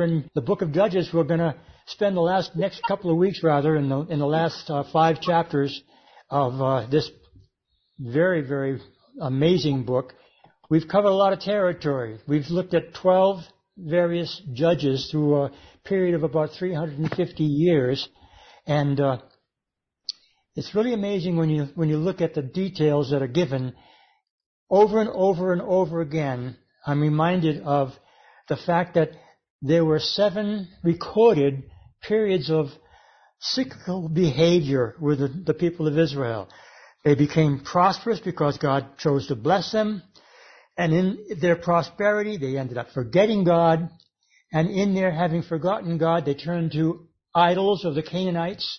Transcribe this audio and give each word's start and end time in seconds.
we're 0.00 0.06
in 0.06 0.30
the 0.34 0.40
book 0.40 0.62
of 0.62 0.72
Judges. 0.72 1.10
We're 1.12 1.24
going 1.24 1.40
to 1.40 1.54
spend 1.86 2.16
the 2.16 2.22
last 2.22 2.56
next 2.56 2.80
couple 2.88 3.10
of 3.10 3.18
weeks, 3.18 3.42
rather, 3.42 3.76
in 3.76 3.90
the 3.90 4.00
in 4.06 4.18
the 4.18 4.26
last 4.26 4.70
uh, 4.70 4.82
five 4.90 5.20
chapters 5.20 5.82
of 6.30 6.58
uh, 6.58 6.86
this 6.90 7.10
very 7.98 8.40
very 8.40 8.80
amazing 9.20 9.84
book. 9.84 10.14
We've 10.70 10.88
covered 10.88 11.10
a 11.10 11.14
lot 11.14 11.34
of 11.34 11.40
territory. 11.40 12.18
We've 12.26 12.48
looked 12.48 12.72
at 12.72 12.94
12 12.94 13.40
various 13.76 14.40
judges 14.54 15.08
through 15.10 15.36
a 15.36 15.52
period 15.84 16.14
of 16.14 16.22
about 16.22 16.52
350 16.58 17.44
years, 17.44 18.08
and 18.66 18.98
uh, 18.98 19.18
it's 20.56 20.74
really 20.74 20.94
amazing 20.94 21.36
when 21.36 21.50
you 21.50 21.68
when 21.74 21.90
you 21.90 21.98
look 21.98 22.22
at 22.22 22.32
the 22.32 22.42
details 22.42 23.10
that 23.10 23.20
are 23.20 23.28
given 23.28 23.74
over 24.70 24.98
and 24.98 25.10
over 25.10 25.52
and 25.52 25.60
over 25.60 26.00
again. 26.00 26.56
I'm 26.86 27.02
reminded 27.02 27.62
of 27.64 27.92
the 28.48 28.56
fact 28.56 28.94
that 28.94 29.10
there 29.62 29.84
were 29.84 29.98
seven 29.98 30.68
recorded 30.82 31.64
periods 32.02 32.50
of 32.50 32.66
cyclical 33.40 34.08
behavior 34.08 34.94
with 35.00 35.18
the, 35.18 35.28
the 35.28 35.54
people 35.54 35.86
of 35.86 35.98
Israel. 35.98 36.48
They 37.04 37.14
became 37.14 37.60
prosperous 37.60 38.20
because 38.20 38.58
God 38.58 38.98
chose 38.98 39.28
to 39.28 39.36
bless 39.36 39.72
them. 39.72 40.02
And 40.76 40.92
in 40.92 41.38
their 41.40 41.56
prosperity, 41.56 42.36
they 42.36 42.56
ended 42.56 42.78
up 42.78 42.90
forgetting 42.92 43.44
God. 43.44 43.88
And 44.52 44.68
in 44.70 44.94
their 44.94 45.10
having 45.10 45.42
forgotten 45.42 45.98
God, 45.98 46.24
they 46.24 46.34
turned 46.34 46.72
to 46.72 47.06
idols 47.34 47.84
of 47.84 47.94
the 47.94 48.02
Canaanites. 48.02 48.78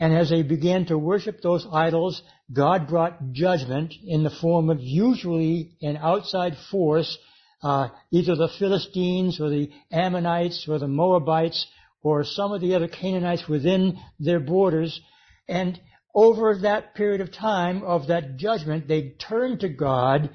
And 0.00 0.12
as 0.12 0.30
they 0.30 0.42
began 0.42 0.86
to 0.86 0.98
worship 0.98 1.40
those 1.40 1.66
idols, 1.72 2.22
God 2.52 2.88
brought 2.88 3.32
judgment 3.32 3.94
in 4.04 4.24
the 4.24 4.30
form 4.30 4.68
of 4.68 4.78
usually 4.80 5.76
an 5.82 5.96
outside 5.96 6.56
force, 6.70 7.16
uh, 7.64 7.88
either 8.10 8.36
the 8.36 8.50
Philistines 8.58 9.40
or 9.40 9.48
the 9.48 9.70
Ammonites 9.90 10.66
or 10.68 10.78
the 10.78 10.86
Moabites 10.86 11.66
or 12.02 12.22
some 12.22 12.52
of 12.52 12.60
the 12.60 12.74
other 12.74 12.88
Canaanites 12.88 13.48
within 13.48 13.98
their 14.20 14.38
borders. 14.38 15.00
And 15.48 15.80
over 16.14 16.58
that 16.58 16.94
period 16.94 17.22
of 17.22 17.32
time 17.32 17.82
of 17.82 18.08
that 18.08 18.36
judgment, 18.36 18.86
they'd 18.86 19.18
turn 19.18 19.58
to 19.60 19.70
God, 19.70 20.28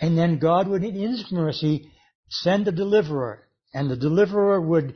and 0.00 0.16
then 0.16 0.38
God 0.38 0.68
would, 0.68 0.84
in 0.84 0.94
His 0.94 1.30
mercy, 1.32 1.90
send 2.28 2.68
a 2.68 2.72
deliverer. 2.72 3.48
And 3.74 3.90
the 3.90 3.96
deliverer 3.96 4.60
would 4.60 4.94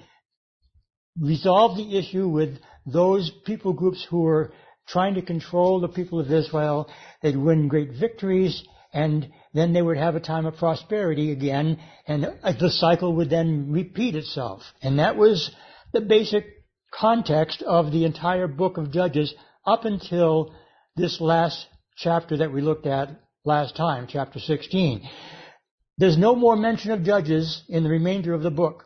resolve 1.21 1.77
the 1.77 1.99
issue 1.99 2.29
with 2.29 2.59
those 2.87 3.33
people 3.45 3.73
groups 3.73 4.07
who 4.09 4.23
were 4.23 4.53
trying 4.87 5.15
to 5.15 5.23
control 5.23 5.81
the 5.81 5.89
people 5.89 6.21
of 6.21 6.31
Israel. 6.31 6.89
They'd 7.21 7.37
win 7.37 7.67
great 7.67 7.91
victories, 7.99 8.63
and 8.93 9.29
then 9.55 9.73
they 9.73 9.81
would 9.81 9.97
have 9.97 10.17
a 10.17 10.21
time 10.21 10.47
of 10.47 10.57
prosperity 10.57 11.31
again, 11.31 11.79
and 12.07 12.27
uh, 12.27 12.53
the 12.59 12.71
cycle 12.71 13.15
would 13.15 13.31
then 13.31 13.71
repeat 13.71 14.17
itself. 14.17 14.63
And 14.83 14.99
that 14.99 15.17
was 15.17 15.51
the 15.93 16.01
basic 16.01 16.45
context 16.93 17.63
of 17.63 17.93
the 17.93 18.05
entire 18.05 18.49
book 18.49 18.77
of 18.77 18.93
Judges 18.93 19.33
up 19.65 19.85
until 19.85 20.55
this 20.97 21.21
last 21.21 21.67
chapter 21.97 22.39
that 22.39 22.53
we 22.53 22.61
looked 22.61 22.87
at 22.87 23.11
last 23.45 23.77
time, 23.77 24.09
chapter 24.11 24.41
16. 24.41 25.09
There's 25.99 26.19
no 26.19 26.35
more 26.35 26.57
mention 26.57 26.91
of 26.91 27.05
Judges 27.05 27.63
in 27.69 27.85
the 27.85 27.91
remainder 27.91 28.35
of 28.35 28.43
the 28.43 28.51
book. 28.51 28.85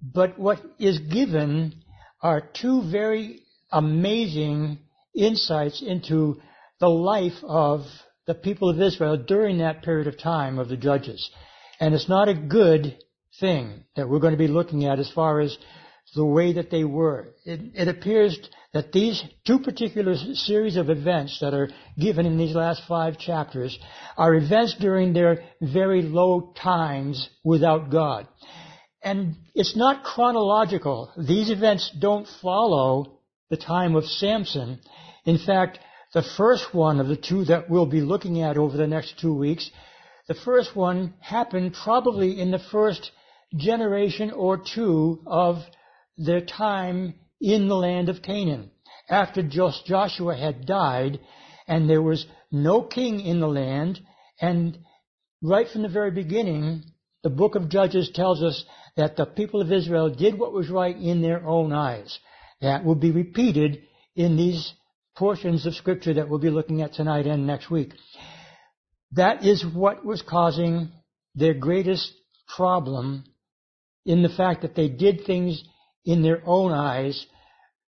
But 0.00 0.38
what 0.38 0.60
is 0.78 1.00
given 1.00 1.82
are 2.22 2.40
two 2.40 2.88
very 2.88 3.40
amazing 3.72 4.78
insights 5.14 5.82
into 5.82 6.40
the 6.78 6.88
life 6.88 7.42
of 7.42 7.82
the 8.26 8.34
people 8.34 8.68
of 8.68 8.80
Israel 8.80 9.16
during 9.16 9.58
that 9.58 9.82
period 9.82 10.06
of 10.06 10.18
time 10.18 10.58
of 10.58 10.68
the 10.68 10.76
judges. 10.76 11.30
And 11.80 11.94
it's 11.94 12.08
not 12.08 12.28
a 12.28 12.34
good 12.34 12.96
thing 13.40 13.84
that 13.94 14.08
we're 14.08 14.18
going 14.18 14.32
to 14.32 14.38
be 14.38 14.48
looking 14.48 14.84
at 14.84 14.98
as 14.98 15.10
far 15.10 15.40
as 15.40 15.56
the 16.14 16.24
way 16.24 16.54
that 16.54 16.70
they 16.70 16.84
were. 16.84 17.34
It, 17.44 17.60
it, 17.74 17.88
appears 17.88 18.38
that 18.72 18.92
these 18.92 19.22
two 19.46 19.58
particular 19.58 20.14
series 20.16 20.76
of 20.76 20.88
events 20.88 21.40
that 21.40 21.52
are 21.52 21.68
given 21.98 22.26
in 22.26 22.38
these 22.38 22.54
last 22.54 22.82
five 22.88 23.18
chapters 23.18 23.78
are 24.16 24.34
events 24.34 24.76
during 24.78 25.12
their 25.12 25.44
very 25.60 26.02
low 26.02 26.52
times 26.56 27.28
without 27.44 27.90
God. 27.90 28.28
And 29.02 29.36
it's 29.54 29.76
not 29.76 30.04
chronological. 30.04 31.12
These 31.16 31.50
events 31.50 31.92
don't 31.98 32.26
follow 32.40 33.20
the 33.50 33.56
time 33.56 33.94
of 33.94 34.04
Samson. 34.04 34.80
In 35.24 35.38
fact, 35.38 35.78
the 36.16 36.22
first 36.38 36.72
one 36.72 36.98
of 36.98 37.08
the 37.08 37.16
two 37.16 37.44
that 37.44 37.68
we'll 37.68 37.84
be 37.84 38.00
looking 38.00 38.40
at 38.40 38.56
over 38.56 38.74
the 38.74 38.86
next 38.86 39.18
two 39.20 39.34
weeks, 39.34 39.70
the 40.28 40.34
first 40.46 40.74
one 40.74 41.12
happened 41.20 41.76
probably 41.84 42.40
in 42.40 42.50
the 42.50 42.62
first 42.72 43.10
generation 43.54 44.30
or 44.30 44.56
two 44.56 45.20
of 45.26 45.56
their 46.16 46.40
time 46.40 47.12
in 47.38 47.68
the 47.68 47.74
land 47.74 48.08
of 48.08 48.22
Canaan. 48.22 48.70
After 49.10 49.42
Joshua 49.42 50.34
had 50.34 50.64
died 50.64 51.20
and 51.68 51.86
there 51.88 52.00
was 52.00 52.24
no 52.50 52.80
king 52.80 53.20
in 53.20 53.38
the 53.38 53.46
land 53.46 54.00
and 54.40 54.78
right 55.42 55.68
from 55.68 55.82
the 55.82 55.88
very 55.90 56.12
beginning, 56.12 56.82
the 57.24 57.28
book 57.28 57.56
of 57.56 57.68
Judges 57.68 58.10
tells 58.14 58.42
us 58.42 58.64
that 58.96 59.18
the 59.18 59.26
people 59.26 59.60
of 59.60 59.70
Israel 59.70 60.08
did 60.08 60.38
what 60.38 60.54
was 60.54 60.70
right 60.70 60.96
in 60.96 61.20
their 61.20 61.46
own 61.46 61.74
eyes. 61.74 62.18
That 62.62 62.86
will 62.86 62.94
be 62.94 63.10
repeated 63.10 63.82
in 64.14 64.38
these 64.38 64.72
portions 65.16 65.66
of 65.66 65.74
scripture 65.74 66.14
that 66.14 66.28
we'll 66.28 66.38
be 66.38 66.50
looking 66.50 66.82
at 66.82 66.92
tonight 66.92 67.26
and 67.26 67.46
next 67.46 67.70
week. 67.70 67.92
That 69.12 69.44
is 69.44 69.64
what 69.64 70.04
was 70.04 70.22
causing 70.22 70.90
their 71.34 71.54
greatest 71.54 72.12
problem 72.54 73.24
in 74.04 74.22
the 74.22 74.28
fact 74.28 74.62
that 74.62 74.74
they 74.74 74.88
did 74.88 75.24
things 75.24 75.62
in 76.04 76.22
their 76.22 76.42
own 76.44 76.72
eyes 76.72 77.26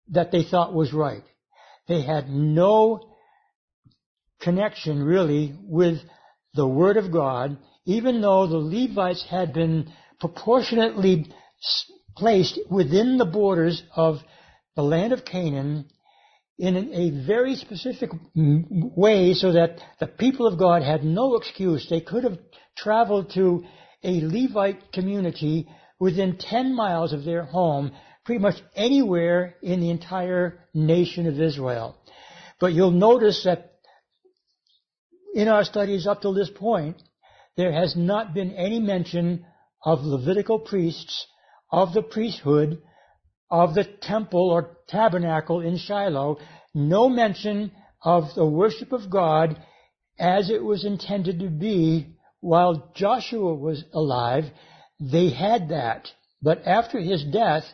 that 0.08 0.30
they 0.30 0.44
thought 0.44 0.74
was 0.74 0.92
right. 0.92 1.24
They 1.88 2.02
had 2.02 2.28
no 2.28 3.14
connection 4.40 5.02
really 5.02 5.54
with 5.62 5.98
the 6.54 6.66
Word 6.66 6.96
of 6.96 7.12
God, 7.12 7.58
even 7.84 8.20
though 8.20 8.46
the 8.46 8.58
Levites 8.58 9.24
had 9.28 9.52
been 9.52 9.92
proportionately 10.20 11.32
placed 12.16 12.58
within 12.70 13.18
the 13.18 13.24
borders 13.24 13.82
of 13.94 14.18
the 14.74 14.82
land 14.82 15.12
of 15.12 15.24
Canaan 15.24 15.88
in 16.58 16.76
a 16.76 17.26
very 17.26 17.54
specific 17.54 18.10
way 18.34 19.34
so 19.34 19.52
that 19.52 19.78
the 20.00 20.06
people 20.06 20.46
of 20.46 20.58
God 20.58 20.82
had 20.82 21.04
no 21.04 21.36
excuse. 21.36 21.86
They 21.88 22.00
could 22.00 22.24
have 22.24 22.38
traveled 22.76 23.30
to 23.34 23.64
a 24.02 24.20
Levite 24.22 24.92
community 24.92 25.68
within 25.98 26.38
10 26.38 26.74
miles 26.74 27.12
of 27.12 27.24
their 27.24 27.44
home, 27.44 27.92
pretty 28.24 28.40
much 28.40 28.56
anywhere 28.74 29.56
in 29.62 29.80
the 29.80 29.90
entire 29.90 30.60
nation 30.72 31.26
of 31.26 31.40
Israel. 31.40 31.96
But 32.58 32.72
you'll 32.72 32.90
notice 32.90 33.44
that 33.44 33.72
in 35.34 35.48
our 35.48 35.64
studies 35.64 36.06
up 36.06 36.22
to 36.22 36.32
this 36.32 36.50
point, 36.50 36.96
there 37.56 37.72
has 37.72 37.94
not 37.96 38.32
been 38.32 38.52
any 38.52 38.80
mention 38.80 39.44
of 39.84 40.00
Levitical 40.00 40.58
priests, 40.58 41.26
of 41.70 41.92
the 41.92 42.02
priesthood, 42.02 42.82
of 43.50 43.74
the 43.74 43.84
temple 43.84 44.50
or 44.50 44.76
tabernacle 44.88 45.60
in 45.60 45.78
Shiloh, 45.78 46.38
no 46.74 47.08
mention 47.08 47.72
of 48.02 48.34
the 48.34 48.46
worship 48.46 48.92
of 48.92 49.10
God 49.10 49.60
as 50.18 50.50
it 50.50 50.62
was 50.62 50.84
intended 50.84 51.40
to 51.40 51.48
be 51.48 52.06
while 52.40 52.92
Joshua 52.94 53.54
was 53.54 53.84
alive. 53.92 54.44
They 55.00 55.30
had 55.30 55.68
that. 55.70 56.08
But 56.42 56.66
after 56.66 57.00
his 57.00 57.24
death, 57.24 57.64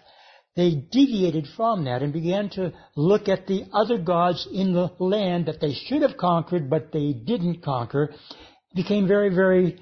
they 0.55 0.75
deviated 0.91 1.47
from 1.57 1.85
that 1.85 2.03
and 2.03 2.13
began 2.13 2.51
to 2.51 2.73
look 2.97 3.29
at 3.29 3.47
the 3.47 3.65
other 3.73 3.99
gods 3.99 4.47
in 4.53 4.73
the 4.73 4.91
land 4.99 5.47
that 5.47 5.61
they 5.61 5.73
should 5.73 6.03
have 6.03 6.17
conquered, 6.17 6.69
but 6.69 6.93
they 6.93 7.13
didn't 7.13 7.63
conquer. 7.63 8.13
It 8.71 8.77
became 8.77 9.09
very, 9.09 9.35
very 9.35 9.81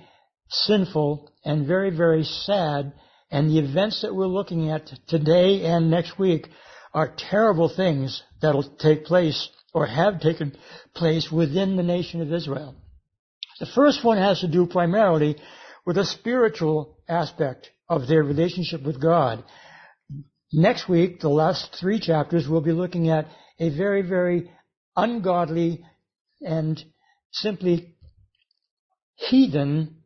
sinful 0.49 1.31
and 1.45 1.67
very, 1.67 1.91
very 1.91 2.25
sad. 2.25 2.93
And 3.31 3.49
the 3.49 3.59
events 3.59 4.03
that 4.03 4.15
we're 4.15 4.27
looking 4.27 4.71
at 4.71 4.91
today 5.07 5.65
and 5.65 5.91
next 5.91 6.19
week 6.19 6.49
are 6.93 7.15
terrible 7.17 7.69
things 7.69 8.23
that'll 8.43 8.77
take 8.79 9.05
place 9.05 9.49
or 9.73 9.87
have 9.87 10.21
taken 10.21 10.57
place 10.95 11.31
within 11.31 11.77
the 11.77 11.83
nation 11.83 12.21
of 12.21 12.33
Israel. 12.33 12.75
The 13.61 13.67
first 13.67 14.05
one 14.05 14.19
has 14.19 14.41
to 14.41 14.49
do 14.49 14.67
primarily 14.67 15.37
with 15.87 15.97
a 15.99 16.05
spiritual 16.05 16.99
aspect 17.09 17.71
of 17.89 18.09
their 18.09 18.23
relationship 18.23 18.83
with 18.83 19.01
God. 19.01 19.45
Next 20.53 20.89
week, 20.89 21.21
the 21.21 21.29
last 21.29 21.77
three 21.79 22.01
chapters, 22.01 22.49
we'll 22.49 22.61
be 22.61 22.73
looking 22.73 23.11
at 23.11 23.29
a 23.61 23.69
very, 23.69 24.03
very 24.03 24.51
ungodly 24.97 25.85
and 26.41 26.83
simply 27.33 27.95
heathen 29.15 29.97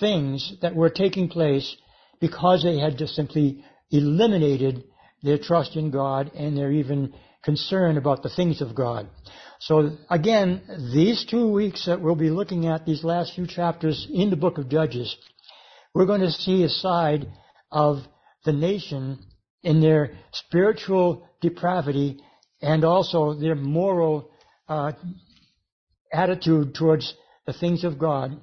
things 0.00 0.54
that 0.62 0.74
were 0.74 0.90
taking 0.90 1.28
place 1.28 1.76
because 2.20 2.62
they 2.62 2.78
had 2.78 2.98
just 2.98 3.14
simply 3.14 3.64
eliminated 3.90 4.84
their 5.22 5.38
trust 5.38 5.76
in 5.76 5.90
God 5.90 6.30
and 6.34 6.56
their 6.56 6.70
even 6.70 7.14
concern 7.42 7.96
about 7.96 8.22
the 8.22 8.28
things 8.28 8.60
of 8.60 8.74
God. 8.74 9.08
So 9.60 9.96
again, 10.10 10.62
these 10.92 11.24
two 11.28 11.50
weeks 11.50 11.86
that 11.86 12.00
we'll 12.00 12.14
be 12.14 12.30
looking 12.30 12.66
at, 12.66 12.84
these 12.84 13.04
last 13.04 13.34
few 13.34 13.46
chapters 13.46 14.06
in 14.12 14.30
the 14.30 14.36
book 14.36 14.58
of 14.58 14.68
Judges, 14.68 15.16
we're 15.94 16.06
going 16.06 16.20
to 16.20 16.30
see 16.30 16.62
a 16.62 16.68
side 16.68 17.26
of 17.70 17.98
the 18.44 18.52
nation 18.52 19.18
in 19.62 19.80
their 19.80 20.16
spiritual 20.32 21.28
depravity 21.40 22.20
and 22.60 22.84
also 22.84 23.34
their 23.34 23.54
moral 23.54 24.30
uh, 24.68 24.92
attitude 26.12 26.74
towards 26.74 27.14
the 27.46 27.52
things 27.52 27.84
of 27.84 27.98
God 27.98 28.38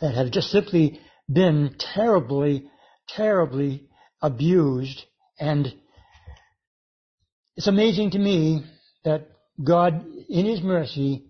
that 0.00 0.14
have 0.14 0.30
just 0.30 0.50
simply 0.50 1.00
been 1.30 1.76
terribly, 1.78 2.68
terribly 3.16 3.88
abused. 4.20 5.02
And 5.38 5.74
it's 7.56 7.66
amazing 7.66 8.12
to 8.12 8.18
me 8.18 8.64
that 9.04 9.28
God, 9.62 10.04
in 10.28 10.46
His 10.46 10.62
mercy, 10.62 11.26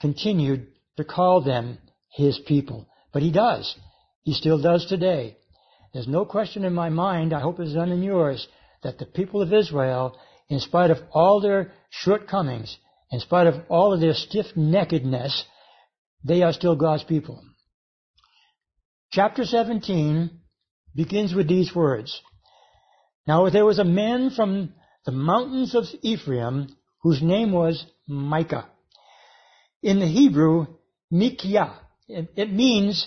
continued 0.00 0.68
to 0.96 1.04
call 1.04 1.42
them 1.42 1.78
His 2.10 2.38
people. 2.46 2.86
But 3.12 3.22
He 3.22 3.32
does. 3.32 3.76
He 4.22 4.32
still 4.32 4.60
does 4.60 4.86
today. 4.86 5.36
There's 5.92 6.08
no 6.08 6.24
question 6.24 6.64
in 6.64 6.74
my 6.74 6.90
mind, 6.90 7.32
I 7.32 7.40
hope 7.40 7.60
it's 7.60 7.74
none 7.74 7.92
in 7.92 8.02
yours, 8.02 8.46
that 8.82 8.98
the 8.98 9.06
people 9.06 9.40
of 9.40 9.52
Israel, 9.52 10.18
in 10.48 10.60
spite 10.60 10.90
of 10.90 10.98
all 11.12 11.40
their 11.40 11.72
shortcomings, 11.90 12.76
in 13.10 13.20
spite 13.20 13.46
of 13.46 13.54
all 13.68 13.92
of 13.92 14.00
their 14.00 14.14
stiff-neckedness, 14.14 15.42
they 16.24 16.42
are 16.42 16.52
still 16.52 16.76
God's 16.76 17.04
people. 17.04 17.42
Chapter 19.12 19.44
17 19.44 20.30
begins 20.96 21.34
with 21.34 21.48
these 21.48 21.74
words. 21.74 22.20
Now 23.26 23.48
there 23.50 23.66
was 23.66 23.78
a 23.78 23.84
man 23.84 24.30
from 24.30 24.72
the 25.04 25.12
mountains 25.12 25.74
of 25.74 25.84
Ephraim 26.02 26.68
whose 27.02 27.22
name 27.22 27.52
was 27.52 27.84
Micah. 28.08 28.68
In 29.82 30.00
the 30.00 30.06
Hebrew, 30.06 30.66
Mikiah. 31.12 31.74
It 32.08 32.52
means 32.52 33.06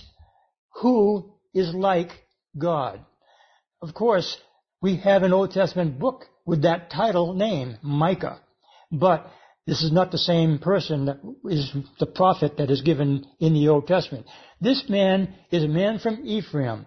who 0.81 1.33
is 1.53 1.73
like 1.73 2.11
God. 2.57 3.01
Of 3.81 3.93
course, 3.93 4.37
we 4.81 4.97
have 4.97 5.23
an 5.23 5.33
Old 5.33 5.51
Testament 5.51 5.99
book 5.99 6.25
with 6.45 6.63
that 6.63 6.91
title 6.91 7.33
name, 7.33 7.77
Micah. 7.81 8.39
But 8.91 9.29
this 9.65 9.83
is 9.83 9.91
not 9.91 10.11
the 10.11 10.17
same 10.17 10.59
person 10.59 11.05
that 11.05 11.19
is 11.45 11.71
the 11.99 12.05
prophet 12.05 12.57
that 12.57 12.71
is 12.71 12.81
given 12.81 13.25
in 13.39 13.53
the 13.53 13.67
Old 13.69 13.87
Testament. 13.87 14.25
This 14.59 14.83
man 14.89 15.35
is 15.51 15.63
a 15.63 15.67
man 15.67 15.99
from 15.99 16.25
Ephraim. 16.25 16.85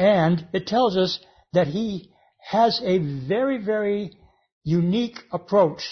And 0.00 0.46
it 0.54 0.66
tells 0.66 0.96
us 0.96 1.20
that 1.52 1.66
he 1.66 2.10
has 2.38 2.80
a 2.82 2.96
very, 3.28 3.62
very 3.62 4.16
unique 4.64 5.18
approach 5.30 5.82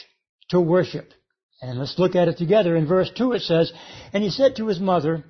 to 0.49 0.59
worship. 0.59 1.13
And 1.61 1.79
let's 1.79 1.99
look 1.99 2.17
at 2.17 2.27
it 2.27 2.39
together. 2.39 2.75
In 2.75 2.87
verse 2.87 3.11
2 3.15 3.33
it 3.33 3.43
says, 3.43 3.71
And 4.15 4.25
he 4.25 4.31
said 4.31 4.57
to 4.57 4.67
his 4.67 4.81
mother, 4.81 5.27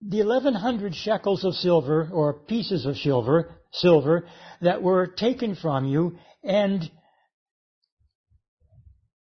The 0.00 0.20
eleven 0.20 0.54
hundred 0.54 0.94
shekels 0.94 1.44
of 1.44 1.52
silver, 1.52 2.08
or 2.10 2.32
pieces 2.32 2.86
of 2.86 2.96
silver, 2.96 3.60
silver, 3.72 4.26
that 4.62 4.82
were 4.82 5.06
taken 5.06 5.54
from 5.54 5.84
you, 5.84 6.16
and 6.42 6.90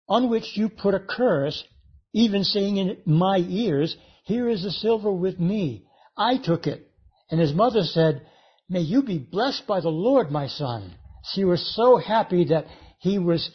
on 0.10 0.30
which 0.30 0.58
you 0.58 0.68
put 0.68 0.96
a 0.96 1.00
curse, 1.00 1.64
even 2.12 2.44
saying 2.44 2.76
in 2.76 2.98
my 3.06 3.38
ears, 3.38 3.96
Here 4.26 4.50
is 4.50 4.64
the 4.64 4.72
silver 4.72 5.14
with 5.14 5.40
me. 5.40 5.86
I 6.18 6.40
took 6.44 6.68
it. 6.68 6.90
And 7.32 7.40
his 7.40 7.54
mother 7.54 7.84
said, 7.84 8.28
May 8.70 8.82
you 8.82 9.04
be 9.04 9.20
blessed 9.20 9.68
by 9.68 9.82
the 9.82 9.90
Lord, 9.90 10.32
my 10.32 10.48
son. 10.48 10.96
She 11.34 11.44
was 11.44 11.76
so 11.76 11.98
happy 11.98 12.46
that 12.46 12.66
he 13.00 13.20
was 13.20 13.52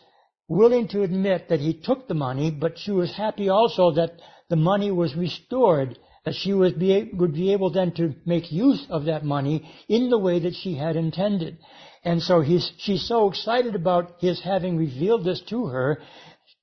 willing 0.49 0.89
to 0.89 1.03
admit 1.03 1.49
that 1.49 1.61
he 1.61 1.75
took 1.75 2.09
the 2.09 2.15
money, 2.15 2.51
but 2.51 2.79
she 2.79 2.91
was 2.91 3.15
happy 3.15 3.49
also 3.49 3.91
that 3.93 4.13
the 4.49 4.57
money 4.57 4.91
was 4.91 5.15
restored, 5.15 5.99
that 6.25 6.35
she 6.35 6.53
would 6.53 6.79
be, 6.79 7.11
would 7.15 7.35
be 7.35 7.53
able 7.53 7.71
then 7.71 7.93
to 7.93 8.15
make 8.27 8.53
use 8.53 8.87
of 8.91 9.05
that 9.05 9.25
money 9.25 9.69
in 9.89 10.11
the 10.11 10.19
way 10.19 10.39
that 10.41 10.55
she 10.55 10.75
had 10.75 10.97
intended. 10.97 11.59
And 12.05 12.23
so 12.23 12.41
he's, 12.41 12.71
she's 12.79 13.07
so 13.07 13.29
excited 13.29 13.75
about 13.75 14.17
his 14.21 14.41
having 14.41 14.77
revealed 14.77 15.25
this 15.25 15.43
to 15.49 15.67
her 15.67 16.03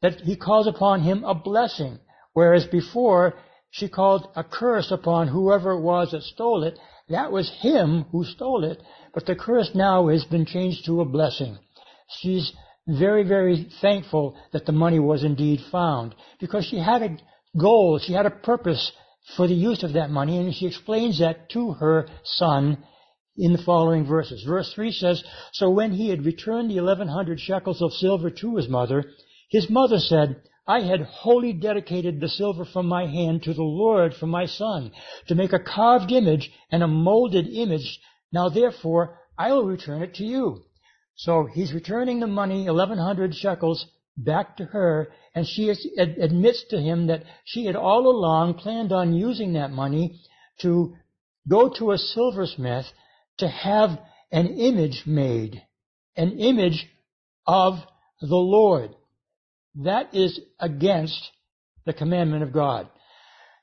that 0.01 0.21
he 0.21 0.36
calls 0.36 0.68
upon 0.68 1.01
him 1.01 1.24
a 1.24 1.36
blessing, 1.36 2.00
whereas 2.33 2.65
before 2.65 3.36
she 3.71 3.89
called 3.89 4.30
a 4.36 4.44
curse 4.44 4.92
upon 4.92 5.27
whoever 5.27 5.71
it 5.71 5.81
was 5.81 6.12
that 6.12 6.21
stole 6.24 6.63
it. 6.63 6.80
That 7.10 7.31
was 7.31 7.52
him 7.62 8.06
who 8.12 8.24
stole 8.24 8.63
it, 8.63 8.81
but 9.13 9.25
the 9.25 9.36
curse 9.36 9.72
now 9.75 10.07
has 10.07 10.25
been 10.25 10.46
changed 10.46 10.86
to 10.86 11.02
a 11.02 11.06
blessing. 11.06 11.57
She's 12.19 12.52
very, 12.88 13.24
very 13.24 13.69
thankful 13.81 14.36
that 14.54 14.66
the 14.66 14.72
money 14.72 15.00
was 15.00 15.24
indeed 15.24 15.60
found 15.72 16.16
because 16.40 16.66
she 16.66 16.78
had 16.78 17.04
a 17.04 17.18
goal, 17.57 18.00
she 18.00 18.13
had 18.13 18.25
a 18.25 18.31
purpose 18.31 18.92
for 19.36 19.48
the 19.48 19.56
use 19.56 19.84
of 19.84 19.94
that 19.94 20.10
money, 20.10 20.38
and 20.38 20.54
she 20.54 20.68
explains 20.68 21.19
that 21.19 21.50
to 21.50 21.72
her 21.74 22.07
son 22.24 22.84
in 23.38 23.54
the 23.54 23.63
following 23.63 24.06
verses. 24.06 24.44
Verse 24.44 24.72
3 24.74 24.92
says, 24.92 25.24
So 25.54 25.69
when 25.69 25.92
he 25.92 26.10
had 26.10 26.25
returned 26.25 26.69
the 26.69 26.78
eleven 26.78 27.07
hundred 27.07 27.40
shekels 27.40 27.81
of 27.81 27.94
silver 27.94 28.30
to 28.30 28.56
his 28.56 28.69
mother, 28.69 29.04
his 29.50 29.69
mother 29.69 30.00
said, 30.00 30.42
I 30.67 30.81
had 30.81 31.01
wholly 31.01 31.53
dedicated 31.53 32.19
the 32.19 32.27
silver 32.27 32.65
from 32.65 32.88
my 32.88 33.06
hand 33.06 33.44
to 33.44 33.53
the 33.53 33.63
Lord 33.63 34.15
for 34.15 34.25
my 34.25 34.45
son, 34.45 34.91
to 35.27 35.35
make 35.35 35.53
a 35.53 35.59
carved 35.59 36.12
image 36.12 36.51
and 36.71 36.81
a 36.81 36.88
molded 36.88 37.47
image. 37.47 38.00
Now 38.31 38.50
therefore, 38.50 39.19
I 39.38 39.53
will 39.53 39.65
return 39.65 40.01
it 40.01 40.15
to 40.15 40.25
you. 40.25 40.63
So 41.15 41.45
he's 41.45 41.73
returning 41.73 42.19
the 42.19 42.27
money, 42.27 42.65
1100 42.65 43.35
shekels, 43.35 43.85
back 44.17 44.57
to 44.57 44.65
her, 44.65 45.12
and 45.33 45.45
she 45.47 45.69
admits 45.97 46.65
to 46.69 46.81
him 46.81 47.07
that 47.07 47.23
she 47.44 47.65
had 47.65 47.75
all 47.75 48.07
along 48.07 48.56
planned 48.56 48.91
on 48.91 49.13
using 49.13 49.53
that 49.53 49.71
money 49.71 50.19
to 50.61 50.95
go 51.47 51.69
to 51.69 51.91
a 51.91 51.97
silversmith 51.97 52.85
to 53.38 53.47
have 53.47 54.00
an 54.31 54.47
image 54.47 55.03
made, 55.06 55.61
an 56.15 56.39
image 56.39 56.88
of 57.45 57.75
the 58.21 58.35
Lord. 58.35 58.95
That 59.83 60.13
is 60.13 60.39
against 60.60 61.19
the 61.86 61.94
commandment 61.94 62.44
of 62.44 62.54
God. 62.54 62.88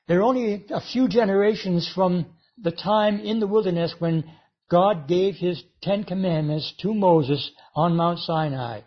There 0.07 0.19
are 0.19 0.23
only 0.23 0.65
a 0.69 0.81
few 0.81 1.07
generations 1.07 1.91
from 1.93 2.25
the 2.61 2.71
time 2.71 3.19
in 3.19 3.39
the 3.39 3.47
wilderness 3.47 3.95
when 3.99 4.23
God 4.69 5.07
gave 5.07 5.35
his 5.35 5.63
Ten 5.81 6.03
Commandments 6.03 6.73
to 6.81 6.93
Moses 6.93 7.51
on 7.75 7.95
Mount 7.95 8.19
Sinai. 8.19 8.81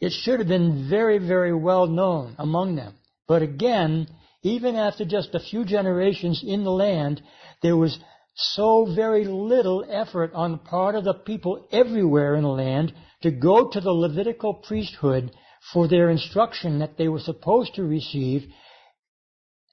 It 0.00 0.12
should 0.12 0.40
have 0.40 0.48
been 0.48 0.88
very, 0.88 1.18
very 1.18 1.54
well 1.54 1.86
known 1.86 2.34
among 2.38 2.76
them. 2.76 2.94
But 3.28 3.42
again, 3.42 4.08
even 4.42 4.76
after 4.76 5.04
just 5.04 5.34
a 5.34 5.40
few 5.40 5.64
generations 5.64 6.42
in 6.44 6.64
the 6.64 6.70
land, 6.70 7.22
there 7.62 7.76
was 7.76 7.98
so 8.34 8.86
very 8.94 9.24
little 9.24 9.84
effort 9.88 10.32
on 10.34 10.52
the 10.52 10.58
part 10.58 10.94
of 10.94 11.04
the 11.04 11.14
people 11.14 11.66
everywhere 11.70 12.34
in 12.34 12.42
the 12.42 12.48
land 12.48 12.92
to 13.22 13.30
go 13.30 13.70
to 13.70 13.80
the 13.80 13.92
Levitical 13.92 14.54
priesthood 14.54 15.30
for 15.72 15.88
their 15.88 16.10
instruction 16.10 16.78
that 16.78 16.96
they 16.98 17.08
were 17.08 17.20
supposed 17.20 17.74
to 17.74 17.82
receive. 17.82 18.42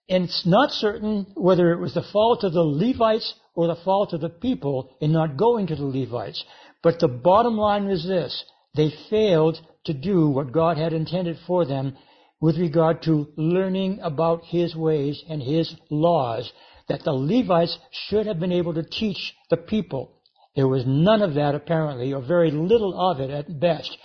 And 0.10 0.26
it's 0.26 0.46
not 0.46 0.72
certain 0.72 1.28
whether 1.36 1.72
it 1.72 1.80
was 1.80 1.94
the 1.94 2.06
fault 2.12 2.44
of 2.44 2.54
the 2.54 2.64
Levites 2.64 3.34
or 3.56 3.68
the 3.68 3.82
fault 3.84 4.14
of 4.14 4.22
the 4.22 4.30
people 4.30 4.96
in 5.02 5.12
not 5.12 5.38
going 5.38 5.68
to 5.68 5.76
the 5.76 5.86
Levites. 5.86 6.44
But 6.84 7.00
the 7.00 7.08
bottom 7.08 7.58
line 7.58 7.88
is 7.88 8.06
this. 8.08 8.44
They 8.76 8.92
failed 9.10 9.60
to 9.86 9.94
do 9.94 10.30
what 10.30 10.52
God 10.52 10.78
had 10.78 10.94
intended 10.94 11.38
for 11.46 11.66
them 11.66 11.98
with 12.40 12.58
regard 12.58 13.04
to 13.04 13.28
learning 13.36 14.00
about 14.02 14.46
His 14.46 14.76
ways 14.76 15.24
and 15.30 15.42
His 15.42 15.76
laws 15.90 16.52
that 16.88 17.04
the 17.04 17.14
Levites 17.14 17.78
should 17.92 18.26
have 18.26 18.40
been 18.40 18.52
able 18.52 18.74
to 18.74 18.84
teach 18.84 19.34
the 19.50 19.58
people. 19.58 20.18
There 20.56 20.68
was 20.68 20.84
none 20.86 21.22
of 21.22 21.36
that 21.36 21.56
apparently, 21.56 22.14
or 22.14 22.22
very 22.22 22.52
little 22.52 23.00
of 23.00 23.20
it 23.20 23.30
at 23.30 23.60
best. 23.60 23.98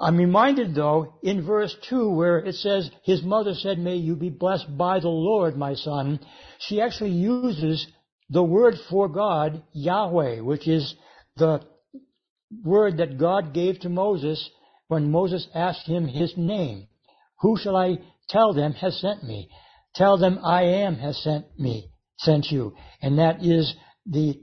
I'm 0.00 0.16
reminded 0.16 0.74
though, 0.74 1.14
in 1.22 1.46
verse 1.46 1.74
2 1.88 2.10
where 2.10 2.38
it 2.38 2.56
says, 2.56 2.90
his 3.04 3.22
mother 3.22 3.54
said, 3.54 3.78
may 3.78 3.96
you 3.96 4.16
be 4.16 4.30
blessed 4.30 4.76
by 4.76 5.00
the 5.00 5.08
Lord, 5.08 5.56
my 5.56 5.74
son. 5.74 6.20
She 6.58 6.80
actually 6.80 7.12
uses 7.12 7.86
the 8.28 8.42
word 8.42 8.74
for 8.90 9.08
God, 9.08 9.62
Yahweh, 9.72 10.40
which 10.40 10.66
is 10.66 10.94
the 11.36 11.60
word 12.64 12.96
that 12.98 13.18
God 13.18 13.54
gave 13.54 13.80
to 13.80 13.88
Moses 13.88 14.50
when 14.88 15.10
Moses 15.10 15.46
asked 15.54 15.86
him 15.86 16.06
his 16.08 16.32
name. 16.36 16.88
Who 17.40 17.56
shall 17.56 17.76
I 17.76 17.98
tell 18.28 18.52
them 18.52 18.72
has 18.72 19.00
sent 19.00 19.22
me? 19.22 19.48
Tell 19.94 20.18
them 20.18 20.40
I 20.44 20.62
am 20.62 20.96
has 20.96 21.22
sent 21.22 21.46
me, 21.58 21.90
sent 22.18 22.46
you. 22.50 22.74
And 23.00 23.18
that 23.18 23.44
is 23.44 23.74
the 24.06 24.40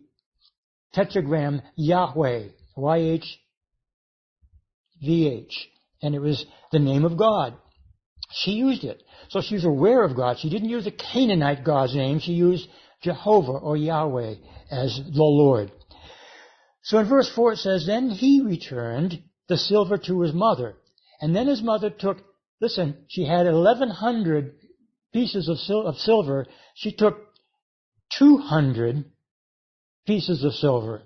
tetragram 0.96 1.62
Yahweh, 1.76 2.50
Y-H 2.78 3.26
VH. 5.04 5.54
And 6.02 6.16
it 6.16 6.20
was 6.20 6.46
the 6.72 6.80
name 6.80 7.06
of 7.06 7.18
God. 7.18 7.56
She 8.32 8.52
used 8.52 8.84
it. 8.84 9.04
So 9.30 9.42
she 9.42 9.56
was 9.56 9.66
aware 9.66 10.04
of 10.04 10.16
God. 10.16 10.40
She 10.40 10.50
didn't 10.50 10.70
use 10.70 10.86
the 10.86 10.92
Canaanite 10.92 11.64
God's 11.64 11.96
name. 11.96 12.20
She 12.20 12.34
used 12.34 12.68
Jehovah 13.04 13.52
or 13.52 13.78
Yahweh 13.78 14.36
as 14.72 14.98
the 14.98 15.24
Lord. 15.24 15.72
So 16.84 16.98
in 17.00 17.08
verse 17.10 17.30
4 17.34 17.54
it 17.54 17.58
says, 17.58 17.86
Then 17.86 18.10
he 18.10 18.42
returned 18.42 19.22
the 19.48 19.58
silver 19.58 19.98
to 19.98 20.22
his 20.22 20.34
mother. 20.34 20.76
And 21.20 21.36
then 21.36 21.48
his 21.48 21.62
mother 21.62 21.90
took, 21.90 22.18
listen, 22.60 23.06
she 23.08 23.26
had 23.26 23.46
1100 23.46 24.56
pieces 25.14 25.50
of, 25.50 25.60
sil- 25.60 25.86
of 25.88 25.98
silver. 25.98 26.48
She 26.76 26.92
took 26.94 27.18
200 28.18 29.06
pieces 30.06 30.44
of 30.44 30.54
silver. 30.54 31.04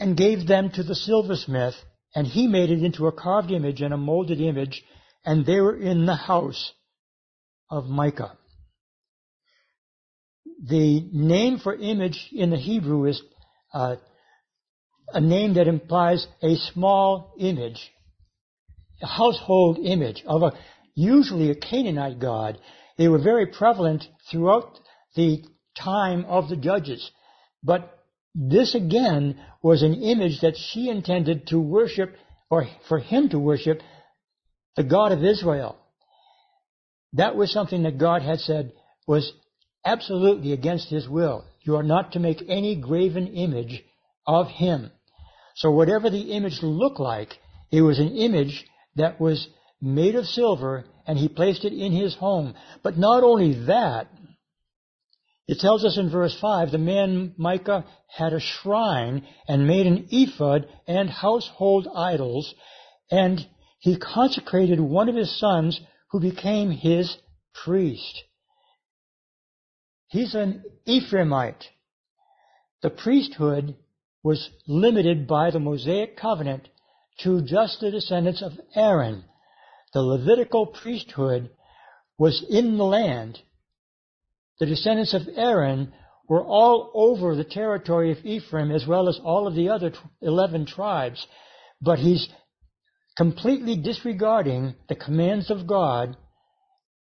and 0.00 0.16
gave 0.16 0.46
them 0.46 0.70
to 0.70 0.82
the 0.82 0.94
silversmith, 0.94 1.74
and 2.14 2.26
he 2.26 2.46
made 2.46 2.70
it 2.70 2.82
into 2.82 3.06
a 3.06 3.12
carved 3.12 3.50
image 3.50 3.80
and 3.80 3.92
a 3.92 3.96
molded 3.96 4.40
image, 4.40 4.84
and 5.24 5.44
they 5.44 5.60
were 5.60 5.76
in 5.76 6.06
the 6.06 6.14
house 6.14 6.72
of 7.70 7.86
Micah. 7.86 8.36
The 10.66 11.08
name 11.12 11.58
for 11.58 11.74
image 11.74 12.28
in 12.32 12.50
the 12.50 12.56
Hebrew 12.56 13.06
is 13.06 13.20
uh, 13.72 13.96
a 15.12 15.20
name 15.20 15.54
that 15.54 15.66
implies 15.66 16.26
a 16.42 16.56
small 16.72 17.34
image, 17.38 17.90
a 19.02 19.06
household 19.06 19.78
image 19.78 20.22
of 20.26 20.42
a 20.42 20.52
usually 20.94 21.50
a 21.50 21.54
Canaanite 21.54 22.20
god. 22.20 22.58
They 22.96 23.08
were 23.08 23.18
very 23.18 23.46
prevalent 23.46 24.04
throughout 24.30 24.78
the 25.16 25.42
time 25.76 26.24
of 26.26 26.48
the 26.48 26.56
judges. 26.56 27.10
But 27.62 27.98
this 28.34 28.74
again 28.74 29.38
was 29.62 29.82
an 29.82 29.94
image 29.94 30.40
that 30.40 30.56
she 30.56 30.88
intended 30.88 31.46
to 31.48 31.60
worship, 31.60 32.16
or 32.50 32.66
for 32.88 32.98
him 32.98 33.28
to 33.28 33.38
worship, 33.38 33.80
the 34.76 34.82
God 34.82 35.12
of 35.12 35.24
Israel. 35.24 35.76
That 37.12 37.36
was 37.36 37.52
something 37.52 37.84
that 37.84 37.98
God 37.98 38.22
had 38.22 38.40
said 38.40 38.72
was 39.06 39.32
absolutely 39.84 40.52
against 40.52 40.88
his 40.88 41.08
will. 41.08 41.44
You 41.60 41.76
are 41.76 41.82
not 41.82 42.12
to 42.12 42.18
make 42.18 42.42
any 42.48 42.74
graven 42.74 43.28
image 43.28 43.84
of 44.26 44.48
him. 44.48 44.90
So 45.56 45.70
whatever 45.70 46.10
the 46.10 46.32
image 46.32 46.58
looked 46.62 46.98
like, 46.98 47.38
it 47.70 47.82
was 47.82 48.00
an 48.00 48.16
image 48.16 48.64
that 48.96 49.20
was 49.20 49.46
made 49.80 50.16
of 50.16 50.26
silver 50.26 50.84
and 51.06 51.18
he 51.18 51.28
placed 51.28 51.64
it 51.64 51.72
in 51.72 51.92
his 51.92 52.16
home. 52.16 52.54
But 52.82 52.98
not 52.98 53.22
only 53.22 53.66
that, 53.66 54.08
it 55.46 55.58
tells 55.58 55.84
us 55.84 55.98
in 55.98 56.10
verse 56.10 56.36
5, 56.40 56.70
the 56.70 56.78
man 56.78 57.34
Micah 57.36 57.84
had 58.08 58.32
a 58.32 58.40
shrine 58.40 59.26
and 59.46 59.66
made 59.66 59.86
an 59.86 60.08
ephod 60.10 60.66
and 60.86 61.10
household 61.10 61.86
idols, 61.94 62.54
and 63.10 63.46
he 63.78 63.98
consecrated 63.98 64.80
one 64.80 65.08
of 65.08 65.16
his 65.16 65.38
sons 65.38 65.80
who 66.10 66.20
became 66.20 66.70
his 66.70 67.16
priest. 67.52 68.24
He's 70.08 70.34
an 70.34 70.64
Ephraimite. 70.86 71.64
The 72.82 72.90
priesthood 72.90 73.76
was 74.22 74.48
limited 74.66 75.26
by 75.26 75.50
the 75.50 75.60
Mosaic 75.60 76.16
covenant 76.16 76.68
to 77.22 77.42
just 77.42 77.80
the 77.80 77.90
descendants 77.90 78.42
of 78.42 78.52
Aaron. 78.74 79.24
The 79.92 80.00
Levitical 80.00 80.66
priesthood 80.66 81.50
was 82.16 82.44
in 82.48 82.78
the 82.78 82.84
land. 82.84 83.40
The 84.60 84.66
descendants 84.66 85.14
of 85.14 85.22
Aaron 85.34 85.92
were 86.28 86.44
all 86.44 86.90
over 86.94 87.34
the 87.34 87.44
territory 87.44 88.12
of 88.12 88.24
Ephraim 88.24 88.70
as 88.70 88.86
well 88.86 89.08
as 89.08 89.18
all 89.22 89.46
of 89.46 89.54
the 89.54 89.68
other 89.68 89.92
11 90.22 90.66
tribes. 90.66 91.26
But 91.80 91.98
he's 91.98 92.28
completely 93.16 93.76
disregarding 93.76 94.74
the 94.88 94.94
commands 94.94 95.50
of 95.50 95.66
God 95.66 96.16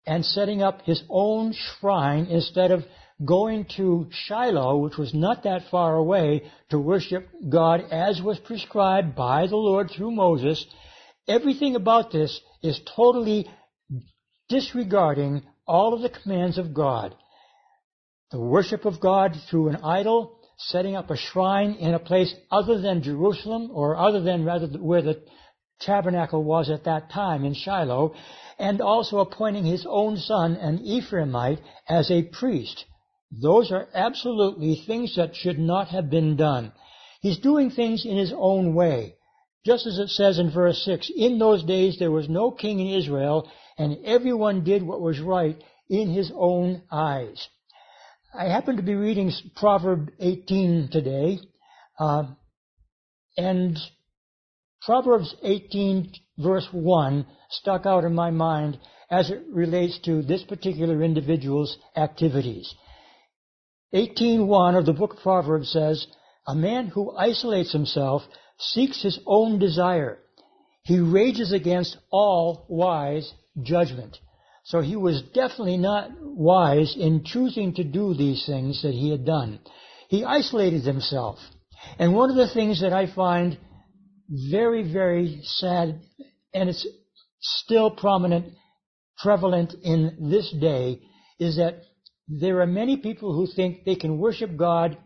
and 0.06 0.26
setting 0.26 0.62
up 0.62 0.84
his 0.84 1.04
own 1.10 1.54
shrine 1.54 2.26
instead 2.28 2.72
of 2.72 2.86
going 3.26 3.66
to 3.76 4.08
Shiloh, 4.12 4.78
which 4.78 4.98
was 4.98 5.14
not 5.14 5.44
that 5.44 5.70
far 5.70 5.96
away, 5.96 6.50
to 6.70 6.80
worship 6.80 7.28
God 7.50 7.82
as 7.92 8.22
was 8.22 8.40
prescribed 8.40 9.16
by 9.16 9.48
the 9.48 9.58
Lord 9.58 9.92
through 9.92 10.12
Moses. 10.12 10.66
Everything 11.28 11.76
about 11.76 12.12
this 12.12 12.40
is 12.64 12.80
totally 12.96 13.48
disregarding 14.48 15.44
all 15.68 15.94
of 15.94 16.02
the 16.02 16.10
commands 16.10 16.58
of 16.58 16.74
God. 16.74 17.16
The 18.32 18.40
worship 18.40 18.86
of 18.86 19.00
God 19.00 19.36
through 19.50 19.70
an 19.70 19.78
idol, 19.78 20.38
setting 20.58 20.96
up 20.96 21.10
a 21.10 21.18
shrine 21.18 21.74
in 21.74 21.96
a 21.96 22.00
place 22.00 22.32
other 22.52 22.80
than 22.80 23.02
Jerusalem, 23.02 23.72
or 23.74 23.96
other 23.96 24.22
than 24.22 24.46
rather 24.46 24.68
where 24.68 25.02
the 25.02 25.24
tabernacle 25.80 26.44
was 26.44 26.70
at 26.70 26.84
that 26.84 27.10
time 27.10 27.44
in 27.44 27.56
Shiloh, 27.56 28.14
and 28.60 28.82
also 28.82 29.18
appointing 29.18 29.66
his 29.66 29.84
own 29.90 30.18
son, 30.18 30.56
an 30.58 30.78
Ephraimite, 30.78 31.60
as 31.88 32.12
a 32.12 32.22
priest. 32.22 32.86
Those 33.32 33.72
are 33.72 33.90
absolutely 33.96 34.76
things 34.86 35.16
that 35.16 35.36
should 35.36 35.58
not 35.58 35.88
have 35.88 36.12
been 36.12 36.36
done. 36.36 36.72
He's 37.22 37.40
doing 37.40 37.72
things 37.72 38.06
in 38.06 38.18
his 38.18 38.34
own 38.36 38.76
way. 38.76 39.16
Just 39.66 39.88
as 39.88 39.98
it 39.98 40.10
says 40.10 40.38
in 40.38 40.52
verse 40.52 40.84
6, 40.86 41.10
in 41.16 41.40
those 41.40 41.64
days 41.64 41.98
there 41.98 42.12
was 42.12 42.30
no 42.30 42.52
king 42.52 42.80
in 42.80 42.94
Israel, 43.00 43.50
and 43.78 44.06
everyone 44.06 44.64
did 44.64 44.84
what 44.84 45.02
was 45.02 45.20
right 45.20 45.60
in 45.90 46.12
his 46.12 46.32
own 46.36 46.84
eyes. 46.92 47.48
I 48.32 48.46
happen 48.46 48.78
to 48.78 48.84
be 48.84 48.94
reading 48.94 49.32
Proverb 49.56 50.12
18 50.20 50.90
today, 50.92 51.40
uh, 52.00 52.26
and 53.36 53.76
Proverbs 54.84 55.34
18 55.42 56.14
verse 56.38 56.68
1 56.72 57.26
stuck 57.50 57.88
out 57.88 58.04
in 58.04 58.14
my 58.14 58.30
mind 58.30 58.78
as 59.10 59.32
it 59.32 59.42
relates 59.52 59.98
to 60.06 60.22
this 60.22 60.44
particular 60.44 61.02
individual's 61.02 61.76
activities. 61.98 62.72
18.1 63.96 64.78
of 64.78 64.86
the 64.86 64.94
book 64.94 65.14
of 65.14 65.20
Proverbs 65.24 65.72
says, 65.72 66.06
A 66.48 66.54
man 66.54 66.86
who 66.88 67.16
isolates 67.18 67.72
himself 67.72 68.22
seeks 68.60 69.02
his 69.02 69.20
own 69.26 69.58
desire. 69.58 70.20
He 70.84 71.00
rages 71.00 71.52
against 71.52 71.98
all 72.12 72.68
wise 72.70 73.34
judgment. 73.64 74.20
So 74.70 74.82
he 74.82 74.96
was 74.96 75.24
definitely 75.34 75.78
not 75.78 76.12
wise 76.22 76.96
in 76.96 77.24
choosing 77.24 77.74
to 77.74 77.84
do 77.84 78.14
these 78.14 78.46
things 78.46 78.84
that 78.84 78.94
he 78.94 79.10
had 79.10 79.26
done. 79.26 79.60
He 80.10 80.24
isolated 80.24 80.84
himself. 80.84 81.40
And 81.98 82.14
one 82.14 82.30
of 82.30 82.36
the 82.36 82.54
things 82.54 82.82
that 82.82 82.94
I 82.94 83.12
find 83.12 83.58
very, 84.52 84.94
very 84.94 85.42
sad, 85.44 86.00
and 86.54 86.70
it's 86.70 86.88
still 87.42 87.90
prominent, 87.90 88.54
prevalent 89.18 89.74
in 89.82 90.30
this 90.30 90.54
day, 90.62 91.02
is 91.40 91.58
that 91.58 91.82
there 92.28 92.62
are 92.62 92.68
many 92.68 92.98
people 92.98 93.34
who 93.34 93.48
think 93.52 93.86
they 93.86 93.96
can 93.96 94.20
worship 94.20 94.56
God 94.56 95.00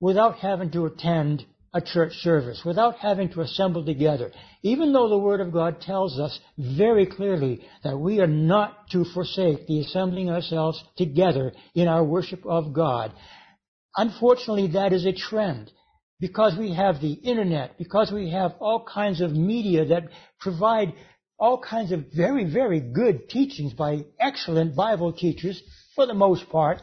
without 0.00 0.38
having 0.38 0.72
to 0.72 0.86
attend 0.86 1.46
a 1.76 1.80
church 1.82 2.12
service, 2.14 2.62
without 2.64 2.96
having 2.96 3.28
to 3.28 3.42
assemble 3.42 3.84
together. 3.84 4.32
Even 4.62 4.92
though 4.94 5.10
the 5.10 5.18
Word 5.18 5.42
of 5.42 5.52
God 5.52 5.80
tells 5.80 6.18
us 6.18 6.40
very 6.56 7.04
clearly 7.04 7.62
that 7.84 7.98
we 7.98 8.18
are 8.20 8.26
not 8.26 8.88
to 8.92 9.04
forsake 9.04 9.66
the 9.66 9.80
assembling 9.80 10.30
ourselves 10.30 10.82
together 10.96 11.52
in 11.74 11.86
our 11.86 12.02
worship 12.02 12.46
of 12.46 12.72
God. 12.72 13.12
Unfortunately, 13.94 14.68
that 14.68 14.94
is 14.94 15.04
a 15.04 15.12
trend. 15.12 15.70
Because 16.18 16.56
we 16.58 16.72
have 16.72 17.02
the 17.02 17.12
internet, 17.12 17.76
because 17.76 18.10
we 18.10 18.30
have 18.30 18.52
all 18.58 18.82
kinds 18.82 19.20
of 19.20 19.32
media 19.32 19.84
that 19.84 20.04
provide 20.40 20.94
all 21.38 21.60
kinds 21.60 21.92
of 21.92 22.06
very, 22.16 22.50
very 22.50 22.80
good 22.80 23.28
teachings 23.28 23.74
by 23.74 24.06
excellent 24.18 24.74
Bible 24.74 25.12
teachers, 25.12 25.62
for 25.94 26.06
the 26.06 26.14
most 26.14 26.48
part. 26.48 26.80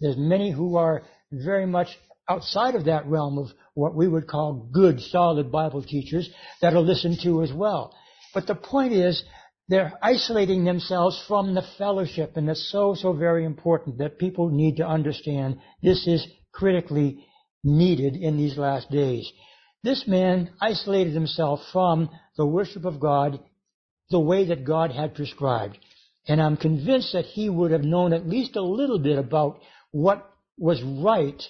There's 0.00 0.16
many 0.16 0.52
who 0.52 0.76
are 0.76 1.02
very 1.32 1.66
much 1.66 1.88
outside 2.28 2.76
of 2.76 2.84
that 2.84 3.06
realm 3.06 3.38
of 3.38 3.48
what 3.76 3.94
we 3.94 4.08
would 4.08 4.26
call 4.26 4.70
good, 4.72 4.98
solid 5.00 5.52
Bible 5.52 5.82
teachers 5.82 6.30
that 6.62 6.72
are 6.72 6.80
listened 6.80 7.18
to 7.22 7.42
as 7.42 7.52
well. 7.52 7.94
But 8.32 8.46
the 8.46 8.54
point 8.54 8.94
is, 8.94 9.22
they're 9.68 9.92
isolating 10.02 10.64
themselves 10.64 11.22
from 11.28 11.54
the 11.54 11.64
fellowship, 11.76 12.36
and 12.36 12.48
that's 12.48 12.70
so, 12.72 12.94
so 12.94 13.12
very 13.12 13.44
important 13.44 13.98
that 13.98 14.18
people 14.18 14.48
need 14.48 14.78
to 14.78 14.86
understand 14.86 15.58
this 15.82 16.06
is 16.06 16.26
critically 16.52 17.26
needed 17.62 18.16
in 18.16 18.38
these 18.38 18.56
last 18.56 18.90
days. 18.90 19.30
This 19.82 20.04
man 20.06 20.50
isolated 20.58 21.12
himself 21.12 21.60
from 21.70 22.08
the 22.38 22.46
worship 22.46 22.86
of 22.86 22.98
God 22.98 23.38
the 24.08 24.20
way 24.20 24.46
that 24.46 24.64
God 24.64 24.90
had 24.90 25.14
prescribed. 25.14 25.76
And 26.26 26.40
I'm 26.40 26.56
convinced 26.56 27.12
that 27.12 27.26
he 27.26 27.50
would 27.50 27.72
have 27.72 27.84
known 27.84 28.14
at 28.14 28.26
least 28.26 28.56
a 28.56 28.62
little 28.62 28.98
bit 28.98 29.18
about 29.18 29.60
what 29.90 30.26
was 30.56 30.82
right. 30.82 31.42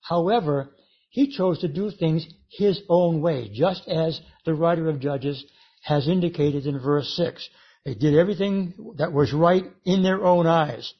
However, 0.00 0.74
he 1.10 1.34
chose 1.36 1.60
to 1.60 1.68
do 1.68 1.90
things 1.90 2.26
his 2.50 2.80
own 2.88 3.20
way, 3.20 3.50
just 3.52 3.86
as 3.88 4.20
the 4.44 4.54
writer 4.54 4.88
of 4.88 5.00
Judges 5.00 5.44
has 5.82 6.08
indicated 6.08 6.66
in 6.66 6.78
verse 6.78 7.14
6. 7.16 7.48
They 7.84 7.94
did 7.94 8.14
everything 8.14 8.94
that 8.96 9.12
was 9.12 9.32
right 9.32 9.64
in 9.84 10.02
their 10.02 10.24
own 10.24 10.46
eyes. 10.46 10.92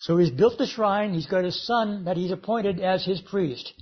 So 0.00 0.18
he's 0.18 0.30
built 0.30 0.58
the 0.58 0.66
shrine, 0.66 1.14
he's 1.14 1.26
got 1.26 1.44
his 1.44 1.66
son 1.66 2.04
that 2.04 2.16
he's 2.16 2.32
appointed 2.32 2.80
as 2.80 3.04
his 3.04 3.20
priest. 3.20 3.72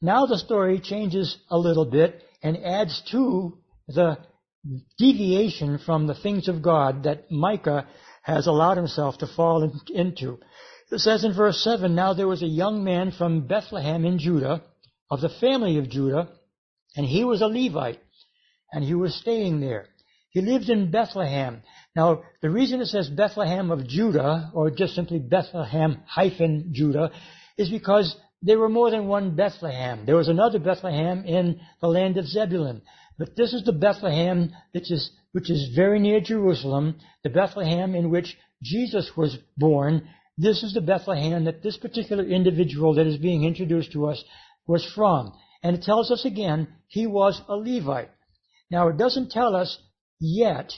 Now 0.00 0.26
the 0.26 0.38
story 0.38 0.80
changes 0.80 1.36
a 1.50 1.58
little 1.58 1.84
bit 1.84 2.22
and 2.42 2.56
adds 2.58 3.02
to 3.12 3.58
the 3.88 4.18
deviation 4.98 5.78
from 5.78 6.06
the 6.06 6.14
things 6.14 6.48
of 6.48 6.62
God 6.62 7.04
that 7.04 7.30
Micah 7.30 7.86
has 8.22 8.46
allowed 8.46 8.76
himself 8.76 9.18
to 9.18 9.26
fall 9.26 9.72
into. 9.88 10.38
It 10.92 11.00
says 11.00 11.24
in 11.24 11.32
verse 11.32 11.64
7, 11.64 11.94
Now 11.94 12.12
there 12.12 12.28
was 12.28 12.42
a 12.42 12.46
young 12.46 12.84
man 12.84 13.12
from 13.12 13.46
Bethlehem 13.46 14.04
in 14.04 14.18
Judah, 14.18 14.62
of 15.10 15.22
the 15.22 15.30
family 15.30 15.78
of 15.78 15.88
Judah, 15.88 16.28
and 16.94 17.06
he 17.06 17.24
was 17.24 17.40
a 17.40 17.46
Levite, 17.46 17.98
and 18.70 18.84
he 18.84 18.94
was 18.94 19.14
staying 19.14 19.60
there. 19.60 19.86
He 20.28 20.42
lived 20.42 20.68
in 20.68 20.90
Bethlehem. 20.90 21.62
Now, 21.96 22.24
the 22.42 22.50
reason 22.50 22.82
it 22.82 22.86
says 22.86 23.08
Bethlehem 23.08 23.70
of 23.70 23.88
Judah, 23.88 24.50
or 24.52 24.70
just 24.70 24.94
simply 24.94 25.18
Bethlehem 25.18 26.02
hyphen 26.06 26.72
Judah, 26.72 27.10
is 27.56 27.70
because 27.70 28.14
there 28.42 28.58
were 28.58 28.68
more 28.68 28.90
than 28.90 29.08
one 29.08 29.34
Bethlehem. 29.34 30.04
There 30.04 30.16
was 30.16 30.28
another 30.28 30.58
Bethlehem 30.58 31.24
in 31.24 31.58
the 31.80 31.88
land 31.88 32.18
of 32.18 32.26
Zebulun. 32.26 32.82
But 33.18 33.34
this 33.34 33.54
is 33.54 33.64
the 33.64 33.72
Bethlehem 33.72 34.52
which 34.72 34.90
is, 34.90 35.10
which 35.32 35.50
is 35.50 35.74
very 35.74 36.00
near 36.00 36.20
Jerusalem, 36.20 36.96
the 37.24 37.30
Bethlehem 37.30 37.94
in 37.94 38.10
which 38.10 38.36
Jesus 38.62 39.10
was 39.16 39.38
born. 39.56 40.06
This 40.38 40.62
is 40.62 40.72
the 40.72 40.80
Bethlehem 40.80 41.44
that 41.44 41.62
this 41.62 41.76
particular 41.76 42.24
individual 42.24 42.94
that 42.94 43.06
is 43.06 43.18
being 43.18 43.44
introduced 43.44 43.92
to 43.92 44.06
us 44.06 44.22
was 44.66 44.84
from. 44.94 45.32
And 45.62 45.76
it 45.76 45.82
tells 45.82 46.10
us 46.10 46.24
again, 46.24 46.68
he 46.88 47.06
was 47.06 47.40
a 47.48 47.56
Levite. 47.56 48.10
Now 48.70 48.88
it 48.88 48.96
doesn't 48.96 49.30
tell 49.30 49.54
us 49.54 49.78
yet 50.18 50.72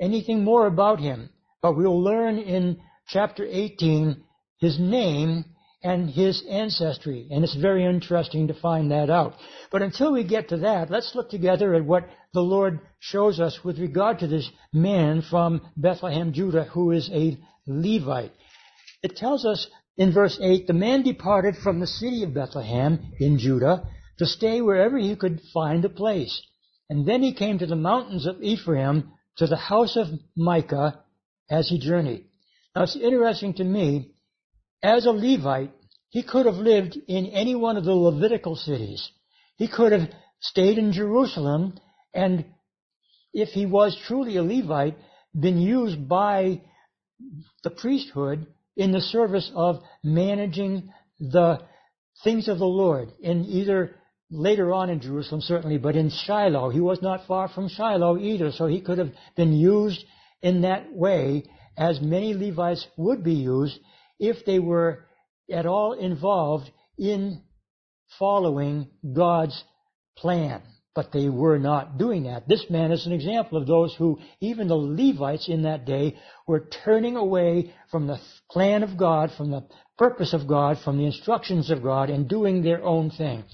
anything 0.00 0.44
more 0.44 0.66
about 0.66 1.00
him, 1.00 1.30
but 1.60 1.76
we'll 1.76 2.02
learn 2.02 2.38
in 2.38 2.80
chapter 3.08 3.44
18 3.44 4.22
his 4.60 4.78
name 4.78 5.44
and 5.82 6.10
his 6.10 6.42
ancestry. 6.48 7.28
And 7.30 7.44
it's 7.44 7.54
very 7.54 7.84
interesting 7.84 8.48
to 8.48 8.54
find 8.54 8.90
that 8.90 9.10
out. 9.10 9.34
But 9.70 9.82
until 9.82 10.12
we 10.12 10.24
get 10.24 10.48
to 10.48 10.58
that, 10.58 10.90
let's 10.90 11.14
look 11.14 11.30
together 11.30 11.74
at 11.74 11.84
what 11.84 12.08
the 12.32 12.40
Lord 12.40 12.80
shows 13.00 13.40
us 13.40 13.60
with 13.64 13.78
regard 13.78 14.20
to 14.20 14.26
this 14.26 14.48
man 14.72 15.22
from 15.22 15.60
Bethlehem, 15.76 16.32
Judah, 16.32 16.64
who 16.64 16.90
is 16.92 17.08
a 17.12 17.38
Levite. 17.66 18.32
It 19.02 19.16
tells 19.16 19.44
us 19.44 19.68
in 19.96 20.12
verse 20.12 20.38
8, 20.40 20.66
the 20.66 20.72
man 20.72 21.02
departed 21.02 21.56
from 21.56 21.80
the 21.80 21.86
city 21.86 22.22
of 22.22 22.34
Bethlehem 22.34 23.12
in 23.18 23.38
Judah 23.38 23.88
to 24.18 24.26
stay 24.26 24.60
wherever 24.60 24.98
he 24.98 25.16
could 25.16 25.40
find 25.52 25.84
a 25.84 25.88
place. 25.88 26.40
And 26.90 27.06
then 27.06 27.22
he 27.22 27.34
came 27.34 27.58
to 27.58 27.66
the 27.66 27.76
mountains 27.76 28.26
of 28.26 28.42
Ephraim 28.42 29.12
to 29.36 29.46
the 29.46 29.56
house 29.56 29.96
of 29.96 30.08
Micah 30.36 31.04
as 31.50 31.68
he 31.68 31.78
journeyed. 31.78 32.26
Now 32.74 32.84
it's 32.84 32.96
interesting 32.96 33.54
to 33.54 33.64
me 33.64 34.12
as 34.82 35.06
a 35.06 35.10
Levite, 35.10 35.72
he 36.10 36.22
could 36.22 36.46
have 36.46 36.56
lived 36.56 36.96
in 37.08 37.26
any 37.26 37.54
one 37.54 37.76
of 37.76 37.84
the 37.84 37.94
Levitical 37.94 38.56
cities. 38.56 39.10
He 39.56 39.68
could 39.68 39.92
have 39.92 40.10
stayed 40.40 40.78
in 40.78 40.92
Jerusalem 40.92 41.78
and 42.14 42.44
if 43.32 43.50
he 43.50 43.66
was 43.66 43.96
truly 44.06 44.36
a 44.36 44.42
Levite, 44.42 44.96
been 45.38 45.58
used 45.58 46.08
by 46.08 46.62
the 47.62 47.70
priesthood 47.70 48.46
in 48.78 48.92
the 48.92 49.00
service 49.00 49.50
of 49.54 49.82
managing 50.04 50.90
the 51.18 51.58
things 52.22 52.48
of 52.48 52.58
the 52.58 52.64
Lord 52.64 53.10
in 53.20 53.44
either 53.44 53.96
later 54.30 54.72
on 54.72 54.88
in 54.88 55.00
Jerusalem 55.00 55.40
certainly, 55.40 55.78
but 55.78 55.96
in 55.96 56.10
Shiloh. 56.10 56.70
He 56.70 56.80
was 56.80 57.02
not 57.02 57.26
far 57.26 57.48
from 57.48 57.68
Shiloh 57.68 58.16
either, 58.16 58.52
so 58.52 58.66
he 58.66 58.80
could 58.80 58.98
have 58.98 59.10
been 59.36 59.52
used 59.52 60.02
in 60.42 60.62
that 60.62 60.92
way 60.92 61.44
as 61.76 62.00
many 62.00 62.34
Levites 62.34 62.86
would 62.96 63.24
be 63.24 63.34
used 63.34 63.78
if 64.20 64.44
they 64.46 64.60
were 64.60 65.04
at 65.50 65.66
all 65.66 65.92
involved 65.92 66.70
in 66.96 67.42
following 68.18 68.88
God's 69.12 69.64
plan. 70.16 70.62
But 70.98 71.12
they 71.12 71.28
were 71.28 71.60
not 71.60 71.96
doing 71.96 72.24
that. 72.24 72.48
This 72.48 72.68
man 72.70 72.90
is 72.90 73.06
an 73.06 73.12
example 73.12 73.56
of 73.56 73.68
those 73.68 73.94
who, 73.94 74.18
even 74.40 74.66
the 74.66 74.74
Levites 74.74 75.48
in 75.48 75.62
that 75.62 75.84
day, 75.84 76.16
were 76.44 76.66
turning 76.84 77.14
away 77.14 77.72
from 77.88 78.08
the 78.08 78.18
plan 78.50 78.82
of 78.82 78.96
God, 78.96 79.30
from 79.36 79.52
the 79.52 79.64
purpose 79.96 80.32
of 80.32 80.48
God, 80.48 80.76
from 80.80 80.98
the 80.98 81.06
instructions 81.06 81.70
of 81.70 81.84
God, 81.84 82.10
and 82.10 82.28
doing 82.28 82.62
their 82.62 82.82
own 82.82 83.10
thing. 83.10 83.44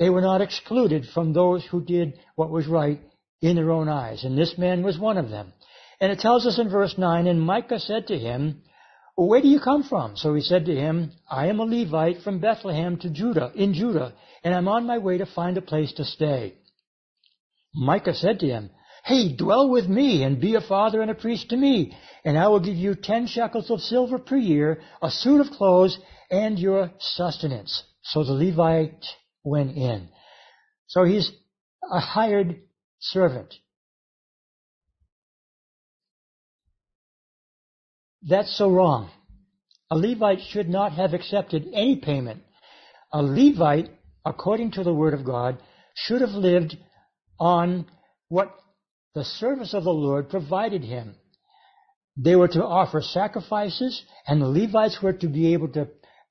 They 0.00 0.10
were 0.10 0.22
not 0.22 0.40
excluded 0.40 1.06
from 1.14 1.32
those 1.32 1.64
who 1.64 1.84
did 1.84 2.14
what 2.34 2.50
was 2.50 2.66
right 2.66 3.00
in 3.40 3.54
their 3.54 3.70
own 3.70 3.88
eyes. 3.88 4.24
And 4.24 4.36
this 4.36 4.58
man 4.58 4.82
was 4.82 4.98
one 4.98 5.18
of 5.18 5.30
them. 5.30 5.52
And 6.00 6.10
it 6.10 6.18
tells 6.18 6.48
us 6.48 6.58
in 6.58 6.68
verse 6.68 6.98
9, 6.98 7.28
And 7.28 7.40
Micah 7.40 7.78
said 7.78 8.08
to 8.08 8.18
him, 8.18 8.62
where 9.14 9.40
do 9.40 9.46
you 9.46 9.60
come 9.60 9.84
from? 9.84 10.16
So 10.16 10.34
he 10.34 10.40
said 10.40 10.66
to 10.66 10.74
him, 10.74 11.12
I 11.30 11.46
am 11.46 11.60
a 11.60 11.64
Levite 11.64 12.22
from 12.22 12.40
Bethlehem 12.40 12.96
to 12.98 13.10
Judah, 13.10 13.52
in 13.54 13.74
Judah, 13.74 14.14
and 14.42 14.52
I'm 14.52 14.66
on 14.66 14.84
my 14.84 14.98
way 14.98 15.18
to 15.18 15.26
find 15.26 15.56
a 15.56 15.62
place 15.62 15.92
to 15.94 16.04
stay. 16.04 16.54
Micah 17.74 18.14
said 18.14 18.40
to 18.40 18.46
him, 18.46 18.70
Hey, 19.04 19.34
dwell 19.34 19.70
with 19.70 19.88
me 19.88 20.22
and 20.22 20.40
be 20.40 20.54
a 20.54 20.60
father 20.60 21.00
and 21.00 21.10
a 21.10 21.14
priest 21.14 21.50
to 21.50 21.56
me, 21.56 21.96
and 22.24 22.36
I 22.36 22.48
will 22.48 22.60
give 22.60 22.76
you 22.76 22.94
ten 22.94 23.26
shekels 23.26 23.70
of 23.70 23.80
silver 23.80 24.18
per 24.18 24.36
year, 24.36 24.82
a 25.00 25.10
suit 25.10 25.40
of 25.40 25.50
clothes, 25.52 25.98
and 26.30 26.58
your 26.58 26.90
sustenance. 26.98 27.84
So 28.02 28.24
the 28.24 28.32
Levite 28.32 29.04
went 29.44 29.76
in. 29.76 30.08
So 30.88 31.04
he's 31.04 31.30
a 31.90 32.00
hired 32.00 32.60
servant. 32.98 33.54
That's 38.22 38.54
so 38.56 38.68
wrong. 38.68 39.10
A 39.90 39.96
Levite 39.96 40.40
should 40.40 40.68
not 40.68 40.92
have 40.92 41.14
accepted 41.14 41.68
any 41.72 41.96
payment. 41.96 42.42
A 43.12 43.22
Levite, 43.22 43.90
according 44.24 44.72
to 44.72 44.84
the 44.84 44.92
Word 44.92 45.14
of 45.14 45.24
God, 45.24 45.58
should 45.94 46.20
have 46.20 46.30
lived 46.30 46.76
on 47.38 47.86
what 48.28 48.54
the 49.14 49.24
service 49.24 49.74
of 49.74 49.84
the 49.84 49.90
Lord 49.90 50.28
provided 50.28 50.82
him. 50.84 51.14
They 52.16 52.36
were 52.36 52.48
to 52.48 52.64
offer 52.64 53.00
sacrifices, 53.00 54.02
and 54.26 54.40
the 54.40 54.48
Levites 54.48 54.98
were 55.02 55.12
to 55.14 55.28
be 55.28 55.52
able 55.52 55.68
to 55.68 55.88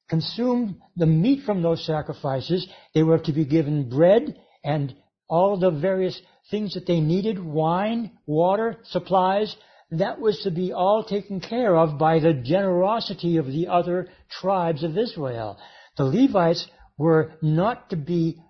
consume 0.09 0.81
the 0.95 1.05
meat 1.05 1.43
from 1.45 1.61
those 1.61 1.85
sacrifices. 1.85 2.67
They 2.93 3.03
were 3.03 3.19
to 3.19 3.31
be 3.31 3.45
given 3.45 3.89
bread 3.89 4.37
and 4.63 4.95
all 5.29 5.57
the 5.57 5.71
various 5.71 6.21
things 6.49 6.73
that 6.73 6.87
they 6.87 6.99
needed, 6.99 7.43
wine, 7.43 8.11
water, 8.25 8.77
supplies, 8.83 9.55
that 9.91 10.19
was 10.19 10.41
to 10.43 10.51
be 10.51 10.73
all 10.73 11.03
taken 11.03 11.39
care 11.39 11.75
of 11.75 11.97
by 11.97 12.19
the 12.19 12.33
generosity 12.33 13.37
of 13.37 13.47
the 13.47 13.67
other 13.67 14.09
tribes 14.29 14.83
of 14.83 14.97
Israel. 14.97 15.57
The 15.97 16.03
Levites 16.03 16.67
were 16.97 17.33
not 17.41 17.89
to 17.91 17.95
be 17.95 18.41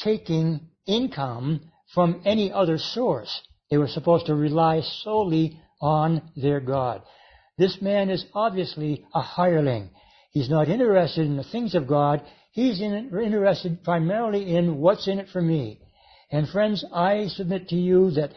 taking 0.00 0.68
income 0.86 1.60
from 1.94 2.22
any 2.24 2.52
other 2.52 2.78
source. 2.78 3.42
They 3.70 3.78
were 3.78 3.88
supposed 3.88 4.26
to 4.26 4.34
rely 4.34 4.80
solely 5.02 5.60
on 5.80 6.30
their 6.36 6.60
God. 6.60 7.02
This 7.58 7.80
man 7.80 8.10
is 8.10 8.24
obviously 8.34 9.04
a 9.14 9.20
hireling. 9.20 9.90
He's 10.32 10.50
not 10.50 10.68
interested 10.68 11.26
in 11.26 11.36
the 11.36 11.44
things 11.44 11.74
of 11.74 11.88
God. 11.88 12.22
He's 12.52 12.80
in, 12.80 12.92
interested 12.92 13.82
primarily 13.82 14.54
in 14.54 14.76
what's 14.78 15.08
in 15.08 15.18
it 15.18 15.28
for 15.32 15.40
me. 15.40 15.80
And 16.30 16.48
friends, 16.48 16.84
I 16.92 17.28
submit 17.28 17.68
to 17.68 17.76
you 17.76 18.10
that 18.12 18.32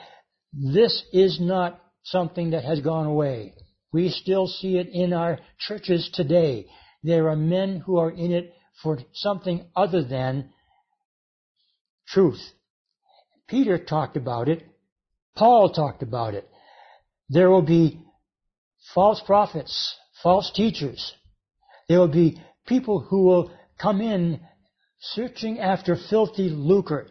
this 0.54 1.04
is 1.12 1.40
not 1.42 1.82
something 2.04 2.52
that 2.52 2.64
has 2.64 2.80
gone 2.80 3.06
away. 3.06 3.54
We 3.92 4.10
still 4.10 4.48
see 4.48 4.78
it 4.78 4.88
in 4.92 5.14
our 5.14 5.40
churches 5.60 6.10
today. 6.14 6.68
There 7.04 7.30
are 7.30 7.36
men 7.36 7.82
who 7.86 7.98
are 7.98 8.12
in 8.12 8.32
it 8.32 8.54
for 8.84 9.00
something 9.14 9.66
other 9.76 10.04
than 10.04 10.52
truth. 12.08 12.42
Peter 13.50 13.78
talked 13.78 14.16
about 14.16 14.48
it. 14.48 14.64
Paul 15.36 15.72
talked 15.72 16.04
about 16.04 16.34
it. 16.34 16.48
There 17.30 17.50
will 17.50 17.62
be 17.62 18.00
false 18.94 19.22
prophets, 19.26 19.96
false 20.22 20.52
teachers. 20.52 21.14
There 21.88 22.00
will 22.00 22.08
be 22.08 22.42
people 22.68 23.00
who 23.00 23.24
will 23.24 23.52
come 23.82 24.02
in 24.02 24.40
searching 25.00 25.60
after 25.60 25.96
filthy 25.96 26.50
lucre. 26.50 27.08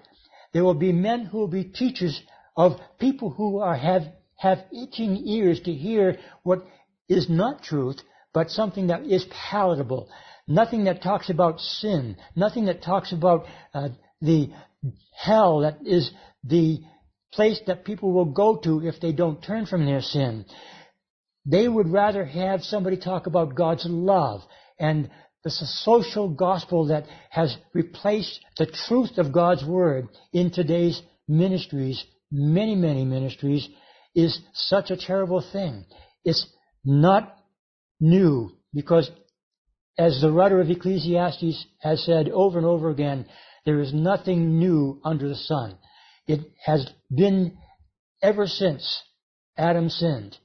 There 0.52 0.64
will 0.64 0.74
be 0.74 0.92
men 0.92 1.24
who 1.24 1.38
will 1.38 1.48
be 1.48 1.64
teachers 1.64 2.20
of 2.56 2.80
people 2.98 3.30
who 3.30 3.58
are, 3.58 3.76
have 3.76 4.02
have 4.38 4.64
itching 4.72 5.16
ears 5.26 5.60
to 5.60 5.72
hear 5.72 6.16
what 6.44 6.64
is 7.08 7.28
not 7.28 7.62
truth, 7.62 8.00
but 8.32 8.50
something 8.50 8.86
that 8.86 9.02
is 9.02 9.26
palatable. 9.50 10.08
Nothing 10.46 10.84
that 10.84 11.02
talks 11.02 11.28
about 11.28 11.60
sin. 11.60 12.16
Nothing 12.36 12.66
that 12.66 12.82
talks 12.82 13.12
about 13.12 13.46
uh, 13.74 13.88
the 14.20 14.50
hell 15.16 15.60
that 15.60 15.78
is 15.84 16.10
the 16.44 16.80
place 17.32 17.60
that 17.66 17.84
people 17.84 18.12
will 18.12 18.26
go 18.26 18.56
to 18.56 18.86
if 18.86 19.00
they 19.00 19.12
don't 19.12 19.42
turn 19.42 19.66
from 19.66 19.84
their 19.84 20.00
sin. 20.00 20.44
They 21.44 21.68
would 21.68 21.88
rather 21.88 22.24
have 22.24 22.62
somebody 22.62 22.96
talk 22.96 23.26
about 23.26 23.54
God's 23.54 23.86
love 23.86 24.42
and 24.78 25.10
the 25.44 25.50
social 25.50 26.28
gospel 26.28 26.86
that 26.86 27.06
has 27.30 27.56
replaced 27.72 28.40
the 28.58 28.66
truth 28.88 29.18
of 29.18 29.32
God's 29.32 29.64
word 29.64 30.08
in 30.32 30.50
today's 30.50 31.00
ministries, 31.26 32.02
many, 32.30 32.74
many 32.74 33.04
ministries, 33.04 33.68
is 34.14 34.40
such 34.52 34.90
a 34.90 34.96
terrible 34.96 35.44
thing. 35.52 35.84
It's 36.24 36.46
not 36.84 37.36
new 38.00 38.52
because 38.74 39.10
as 39.98 40.20
the 40.20 40.30
writer 40.30 40.60
of 40.60 40.70
Ecclesiastes 40.70 41.66
has 41.80 42.04
said 42.04 42.28
over 42.28 42.58
and 42.58 42.66
over 42.66 42.90
again, 42.90 43.26
there 43.68 43.80
is 43.80 43.92
nothing 43.92 44.58
new 44.58 44.98
under 45.04 45.28
the 45.28 45.34
sun. 45.34 45.76
It 46.26 46.40
has 46.64 46.88
been 47.14 47.58
ever 48.22 48.46
since 48.46 49.02
Adam 49.58 49.90
sinned. 49.90 50.38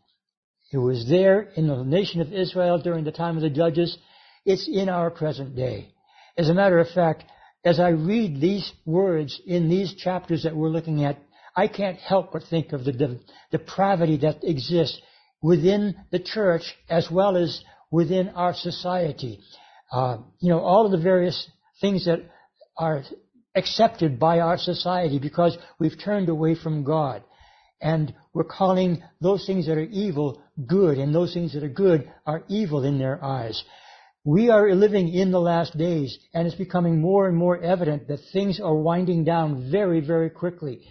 It 0.73 0.77
was 0.77 1.07
there 1.07 1.43
in 1.55 1.67
the 1.67 1.85
nation 1.85 2.19
of 2.19 2.33
Israel 2.33 2.79
during 2.79 3.05
the 3.05 3.13
time 3.13 3.37
of 3.37 3.41
the 3.41 3.49
judges. 3.49 3.97
It's 4.43 4.67
in 4.67 4.89
our 4.89 5.09
present 5.09 5.55
day. 5.55 5.93
As 6.37 6.49
a 6.49 6.53
matter 6.53 6.79
of 6.79 6.89
fact, 6.89 7.23
as 7.63 7.79
I 7.79 7.91
read 7.91 8.41
these 8.41 8.69
words 8.85 9.39
in 9.47 9.69
these 9.69 9.93
chapters 9.93 10.43
that 10.43 10.53
we're 10.53 10.67
looking 10.67 11.05
at 11.05 11.17
I 11.55 11.69
can't 11.69 11.99
help 11.99 12.33
but 12.33 12.43
think 12.49 12.73
of 12.73 12.83
the 12.83 12.91
de- 12.91 13.19
depravity 13.51 14.17
that 14.17 14.43
exists 14.43 14.99
within 15.41 15.95
the 16.11 16.19
church 16.19 16.75
as 16.89 17.09
well 17.09 17.37
as 17.37 17.63
within 17.89 18.27
our 18.35 18.53
society. 18.53 19.39
Uh, 19.93 20.17
you 20.41 20.49
know, 20.49 20.59
all 20.59 20.85
of 20.85 20.91
the 20.91 20.97
various 20.97 21.49
things 21.79 22.03
that 22.03 22.19
are 22.77 23.03
accepted 23.55 24.19
by 24.19 24.39
our 24.39 24.57
society 24.57 25.19
because 25.19 25.57
we've 25.79 25.99
turned 26.03 26.29
away 26.29 26.55
from 26.55 26.83
God. 26.83 27.23
And 27.81 28.13
we're 28.33 28.45
calling 28.45 29.03
those 29.19 29.45
things 29.45 29.67
that 29.67 29.77
are 29.77 29.81
evil 29.81 30.41
good, 30.65 30.97
and 30.97 31.13
those 31.13 31.33
things 31.33 31.53
that 31.53 31.63
are 31.63 31.69
good 31.69 32.09
are 32.25 32.43
evil 32.47 32.83
in 32.83 32.97
their 32.97 33.23
eyes. 33.23 33.61
We 34.23 34.49
are 34.49 34.73
living 34.73 35.09
in 35.13 35.31
the 35.31 35.41
last 35.41 35.77
days, 35.77 36.17
and 36.33 36.47
it's 36.47 36.55
becoming 36.55 37.01
more 37.01 37.27
and 37.27 37.35
more 37.35 37.61
evident 37.61 38.07
that 38.07 38.21
things 38.31 38.61
are 38.61 38.73
winding 38.73 39.25
down 39.25 39.69
very, 39.69 39.99
very 39.99 40.29
quickly. 40.29 40.87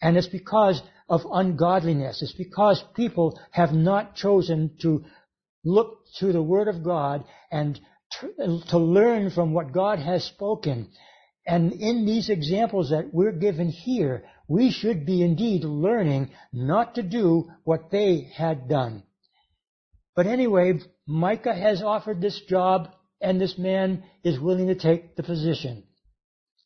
And 0.00 0.16
it's 0.16 0.26
because 0.26 0.82
of 1.08 1.20
ungodliness. 1.30 2.22
It's 2.22 2.32
because 2.32 2.82
people 2.96 3.38
have 3.52 3.72
not 3.72 4.16
chosen 4.16 4.76
to 4.82 5.04
look 5.64 5.98
to 6.18 6.32
the 6.32 6.42
Word 6.42 6.66
of 6.66 6.82
God 6.82 7.24
and 7.52 7.78
to 8.68 8.78
learn 8.78 9.30
from 9.30 9.54
what 9.54 9.72
God 9.72 10.00
has 10.00 10.24
spoken. 10.24 10.90
And 11.46 11.72
in 11.72 12.06
these 12.06 12.28
examples 12.28 12.90
that 12.90 13.12
we're 13.12 13.32
given 13.32 13.68
here, 13.68 14.24
we 14.48 14.70
should 14.70 15.04
be 15.04 15.22
indeed 15.22 15.64
learning 15.64 16.30
not 16.52 16.94
to 16.94 17.02
do 17.02 17.50
what 17.64 17.90
they 17.90 18.28
had 18.34 18.68
done. 18.68 19.02
But 20.14 20.26
anyway, 20.26 20.80
Micah 21.06 21.54
has 21.54 21.82
offered 21.82 22.20
this 22.20 22.40
job 22.48 22.88
and 23.20 23.40
this 23.40 23.58
man 23.58 24.04
is 24.22 24.38
willing 24.38 24.68
to 24.68 24.74
take 24.74 25.16
the 25.16 25.22
position. 25.22 25.84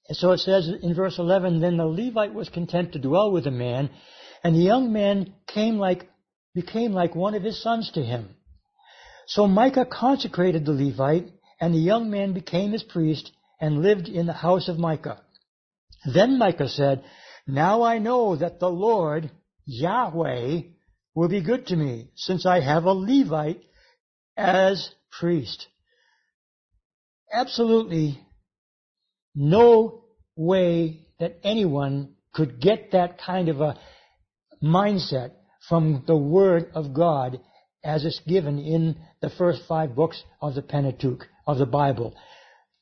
And 0.09 0.17
so 0.17 0.33
it 0.33 0.39
says 0.39 0.69
in 0.69 0.95
verse 0.95 1.19
11, 1.19 1.61
then 1.61 1.77
the 1.77 1.87
Levite 1.87 2.35
was 2.35 2.49
content 2.49 2.93
to 2.93 2.99
dwell 2.99 3.31
with 3.33 3.45
the 3.45 3.51
man 3.51 3.91
and 4.45 4.55
the 4.55 4.61
young 4.61 4.93
man 4.93 5.35
came 5.47 5.79
like, 5.79 6.09
became 6.55 6.93
like 6.93 7.15
one 7.15 7.35
of 7.35 7.43
his 7.43 7.63
sons 7.63 7.91
to 7.93 8.03
him. 8.03 8.37
So 9.27 9.47
Micah 9.47 9.87
consecrated 9.87 10.65
the 10.65 10.73
Levite 10.73 11.33
and 11.61 11.75
the 11.75 11.79
young 11.79 12.11
man 12.11 12.33
became 12.33 12.73
his 12.73 12.83
priest 12.83 13.33
and 13.61 13.83
lived 13.83 14.09
in 14.09 14.27
the 14.27 14.33
house 14.33 14.69
of 14.69 14.79
Micah. 14.79 15.21
Then 16.13 16.39
Micah 16.39 16.69
said, 16.69 17.05
Now 17.47 17.83
I 17.83 17.99
know 17.99 18.37
that 18.37 18.61
the 18.61 18.71
Lord, 18.71 19.31
Yahweh, 19.65 20.61
will 21.15 21.29
be 21.29 21.41
good 21.41 21.67
to 21.69 21.77
me, 21.77 22.11
since 22.15 22.45
I 22.47 22.61
have 22.61 22.85
a 22.85 22.93
Levite 22.93 23.63
as 24.37 24.91
priest. 25.19 25.67
Absolutely 27.33 28.21
no 29.35 30.05
way 30.37 31.07
that 31.19 31.39
anyone 31.43 32.15
could 32.33 32.61
get 32.61 32.93
that 32.93 33.19
kind 33.19 33.49
of 33.49 33.61
a 33.61 33.79
mindset 34.63 35.33
from 35.69 36.05
the 36.07 36.17
Word 36.17 36.71
of 36.75 36.95
God 36.95 37.41
as 37.83 38.05
it's 38.05 38.21
given 38.27 38.59
in 38.59 38.97
the 39.21 39.31
first 39.31 39.63
five 39.69 39.95
books 39.95 40.23
of 40.41 40.55
the 40.55 40.63
Pentateuch, 40.63 41.27
of 41.47 41.59
the 41.59 41.67
Bible. 41.67 42.15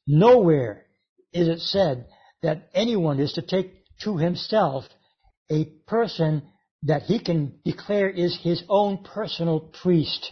Nowhere 0.07 0.85
is 1.33 1.49
it 1.49 1.61
said 1.61 2.07
that 2.43 2.69
anyone 2.75 3.21
is 3.21 3.33
to 3.35 3.43
take 3.43 3.73
to 4.03 4.17
himself 4.17 4.85
a 5.51 5.65
person 5.87 6.43
that 6.83 7.03
he 7.03 7.19
can 7.19 7.59
declare 7.65 8.09
is 8.09 8.39
his 8.43 8.63
own 8.69 8.99
personal 8.99 9.61
priest. 9.61 10.31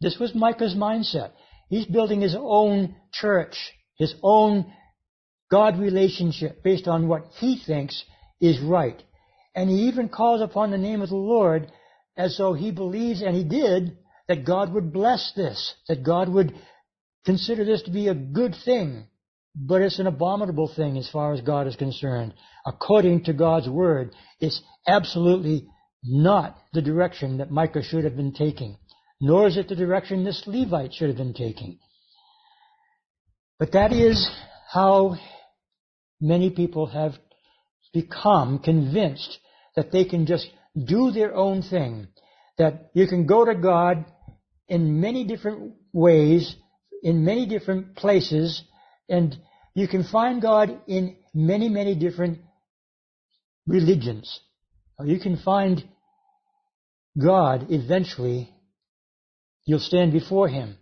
This 0.00 0.18
was 0.18 0.34
Micah's 0.34 0.74
mindset. 0.74 1.30
He's 1.68 1.86
building 1.86 2.20
his 2.20 2.36
own 2.38 2.96
church, 3.12 3.56
his 3.96 4.14
own 4.22 4.72
God 5.50 5.78
relationship 5.78 6.62
based 6.62 6.88
on 6.88 7.06
what 7.06 7.26
he 7.38 7.60
thinks 7.64 8.02
is 8.40 8.60
right. 8.60 9.00
And 9.54 9.68
he 9.68 9.88
even 9.88 10.08
calls 10.08 10.40
upon 10.40 10.70
the 10.70 10.78
name 10.78 11.02
of 11.02 11.10
the 11.10 11.16
Lord 11.16 11.70
as 12.16 12.36
though 12.36 12.54
he 12.54 12.70
believes, 12.70 13.22
and 13.22 13.36
he 13.36 13.44
did, 13.44 13.96
that 14.28 14.44
God 14.44 14.72
would 14.72 14.92
bless 14.92 15.32
this, 15.34 15.74
that 15.88 16.02
God 16.04 16.28
would 16.28 16.54
consider 17.24 17.64
this 17.64 17.82
to 17.82 17.90
be 17.90 18.08
a 18.08 18.14
good 18.14 18.54
thing, 18.64 19.06
but 19.54 19.82
it's 19.82 19.98
an 19.98 20.06
abominable 20.06 20.72
thing 20.74 20.96
as 20.96 21.08
far 21.10 21.32
as 21.32 21.40
God 21.40 21.66
is 21.66 21.76
concerned. 21.76 22.34
According 22.66 23.24
to 23.24 23.32
God's 23.32 23.68
word, 23.68 24.12
it's 24.38 24.60
absolutely 24.86 25.66
not 26.02 26.56
the 26.72 26.82
direction 26.82 27.38
that 27.38 27.50
Micah 27.50 27.82
should 27.82 28.04
have 28.04 28.16
been 28.16 28.32
taking, 28.32 28.76
nor 29.20 29.46
is 29.48 29.56
it 29.56 29.68
the 29.68 29.76
direction 29.76 30.24
this 30.24 30.42
Levite 30.46 30.94
should 30.94 31.08
have 31.08 31.18
been 31.18 31.34
taking. 31.34 31.78
But 33.58 33.72
that 33.72 33.92
is 33.92 34.30
how 34.72 35.16
many 36.20 36.50
people 36.50 36.86
have 36.86 37.14
become 37.92 38.58
convinced 38.60 39.38
that 39.76 39.92
they 39.92 40.04
can 40.04 40.26
just 40.26 40.48
do 40.86 41.10
their 41.10 41.34
own 41.34 41.62
thing, 41.62 42.08
that 42.56 42.90
you 42.94 43.06
can 43.06 43.26
go 43.26 43.44
to 43.44 43.54
God 43.54 44.04
in 44.68 45.00
many 45.00 45.24
different 45.24 45.74
ways 45.92 46.54
in 47.02 47.24
many 47.24 47.46
different 47.46 47.96
places, 47.96 48.62
and 49.08 49.36
you 49.74 49.88
can 49.88 50.04
find 50.04 50.42
God 50.42 50.80
in 50.86 51.16
many, 51.34 51.68
many 51.68 51.94
different 51.94 52.38
religions. 53.66 54.40
You 55.04 55.18
can 55.18 55.36
find 55.36 55.84
God 57.18 57.66
eventually, 57.70 58.50
you'll 59.64 59.78
stand 59.80 60.12
before 60.12 60.48
Him. 60.48 60.76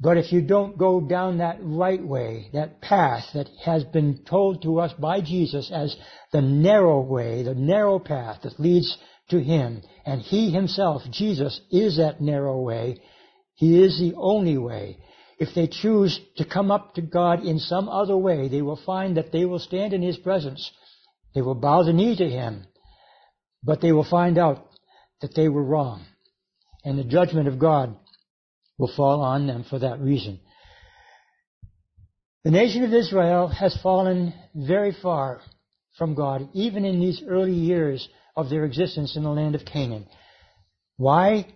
But 0.00 0.16
if 0.16 0.32
you 0.32 0.42
don't 0.42 0.78
go 0.78 1.00
down 1.00 1.38
that 1.38 1.58
right 1.60 2.02
way, 2.02 2.50
that 2.52 2.80
path 2.80 3.24
that 3.34 3.48
has 3.64 3.82
been 3.82 4.24
told 4.24 4.62
to 4.62 4.78
us 4.78 4.92
by 4.92 5.20
Jesus 5.20 5.72
as 5.72 5.96
the 6.32 6.40
narrow 6.40 7.00
way, 7.00 7.42
the 7.42 7.54
narrow 7.54 7.98
path 7.98 8.42
that 8.42 8.60
leads 8.60 8.96
to 9.30 9.40
Him, 9.40 9.82
and 10.06 10.22
He 10.22 10.50
Himself, 10.50 11.02
Jesus, 11.10 11.60
is 11.70 11.96
that 11.96 12.20
narrow 12.20 12.60
way, 12.60 13.02
He 13.54 13.82
is 13.82 13.98
the 13.98 14.14
only 14.16 14.56
way. 14.56 14.98
If 15.38 15.54
they 15.54 15.68
choose 15.68 16.20
to 16.36 16.44
come 16.44 16.70
up 16.70 16.94
to 16.94 17.02
God 17.02 17.44
in 17.44 17.58
some 17.58 17.88
other 17.88 18.16
way, 18.16 18.48
they 18.48 18.62
will 18.62 18.80
find 18.84 19.16
that 19.16 19.30
they 19.30 19.44
will 19.44 19.60
stand 19.60 19.92
in 19.92 20.02
His 20.02 20.16
presence. 20.16 20.70
They 21.34 21.42
will 21.42 21.54
bow 21.54 21.84
the 21.84 21.92
knee 21.92 22.16
to 22.16 22.28
Him. 22.28 22.66
But 23.62 23.80
they 23.80 23.92
will 23.92 24.08
find 24.08 24.38
out 24.38 24.66
that 25.20 25.34
they 25.34 25.48
were 25.48 25.62
wrong. 25.62 26.04
And 26.84 26.98
the 26.98 27.04
judgment 27.04 27.48
of 27.48 27.58
God 27.58 27.96
will 28.78 28.92
fall 28.96 29.20
on 29.20 29.46
them 29.46 29.64
for 29.68 29.78
that 29.78 30.00
reason. 30.00 30.40
The 32.44 32.50
nation 32.50 32.84
of 32.84 32.94
Israel 32.94 33.48
has 33.48 33.76
fallen 33.82 34.32
very 34.54 34.96
far 35.02 35.40
from 35.98 36.14
God, 36.14 36.48
even 36.54 36.84
in 36.84 37.00
these 37.00 37.22
early 37.28 37.52
years 37.52 38.08
of 38.36 38.48
their 38.48 38.64
existence 38.64 39.16
in 39.16 39.24
the 39.24 39.30
land 39.30 39.56
of 39.56 39.64
Canaan. 39.64 40.06
Why? 40.96 41.46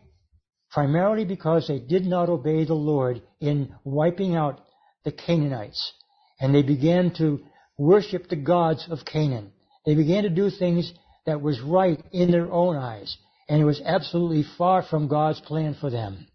Primarily 0.73 1.25
because 1.25 1.69
they 1.69 1.79
did 1.79 2.05
not 2.05 2.29
obey 2.29 2.65
the 2.65 2.75
Lord 2.75 3.23
in 3.41 3.75
wiping 3.85 4.35
out 4.35 4.61
the 5.05 5.13
Canaanites. 5.13 5.93
And 6.41 6.55
they 6.55 6.63
began 6.63 7.13
to 7.19 7.41
worship 7.79 8.29
the 8.29 8.37
gods 8.37 8.87
of 8.91 9.05
Canaan. 9.05 9.53
They 9.85 9.95
began 9.95 10.23
to 10.25 10.31
do 10.31 10.51
things 10.51 10.93
that 11.27 11.41
was 11.41 11.61
right 11.61 12.03
in 12.11 12.31
their 12.31 12.51
own 12.51 12.77
eyes. 12.77 13.17
And 13.49 13.61
it 13.61 13.65
was 13.65 13.83
absolutely 13.85 14.45
far 14.57 14.83
from 14.83 15.09
God's 15.09 15.41
plan 15.41 15.77
for 15.79 15.91
them. 15.91 16.27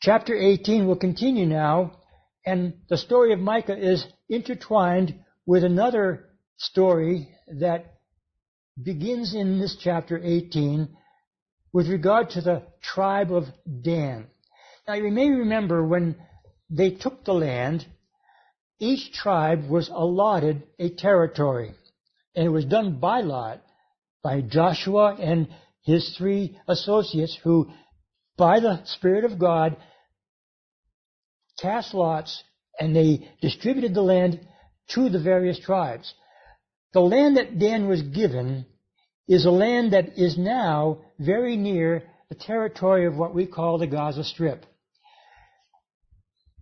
Chapter 0.00 0.36
18 0.36 0.86
will 0.86 0.96
continue 0.96 1.46
now, 1.46 1.92
and 2.44 2.74
the 2.88 2.98
story 2.98 3.32
of 3.32 3.38
Micah 3.38 3.78
is 3.78 4.04
intertwined 4.28 5.14
with 5.46 5.64
another 5.64 6.26
story 6.58 7.28
that 7.60 7.94
begins 8.82 9.34
in 9.34 9.60
this 9.60 9.76
chapter 9.80 10.20
18 10.22 10.88
with 11.74 11.88
regard 11.88 12.30
to 12.30 12.40
the 12.40 12.62
tribe 12.80 13.32
of 13.32 13.44
Dan. 13.82 14.28
Now 14.86 14.94
you 14.94 15.10
may 15.10 15.28
remember 15.28 15.84
when 15.84 16.14
they 16.70 16.90
took 16.92 17.24
the 17.24 17.34
land, 17.34 17.84
each 18.78 19.12
tribe 19.12 19.68
was 19.68 19.88
allotted 19.88 20.62
a 20.78 20.90
territory. 20.90 21.74
And 22.36 22.46
it 22.46 22.50
was 22.50 22.64
done 22.64 23.00
by 23.00 23.22
lot 23.22 23.60
by 24.22 24.40
Joshua 24.40 25.16
and 25.16 25.48
his 25.82 26.14
three 26.16 26.58
associates 26.68 27.36
who, 27.42 27.68
by 28.36 28.60
the 28.60 28.84
Spirit 28.84 29.24
of 29.24 29.38
God, 29.38 29.76
cast 31.60 31.92
lots 31.92 32.42
and 32.78 32.94
they 32.94 33.30
distributed 33.42 33.94
the 33.94 34.02
land 34.02 34.40
to 34.90 35.08
the 35.08 35.20
various 35.20 35.58
tribes. 35.58 36.14
The 36.92 37.00
land 37.00 37.36
that 37.36 37.58
Dan 37.58 37.88
was 37.88 38.00
given 38.00 38.66
is 39.26 39.46
a 39.46 39.50
land 39.50 39.92
that 39.92 40.18
is 40.18 40.36
now 40.36 40.98
very 41.18 41.56
near 41.56 42.02
the 42.28 42.34
territory 42.34 43.06
of 43.06 43.16
what 43.16 43.34
we 43.34 43.46
call 43.46 43.78
the 43.78 43.86
Gaza 43.86 44.24
Strip. 44.24 44.64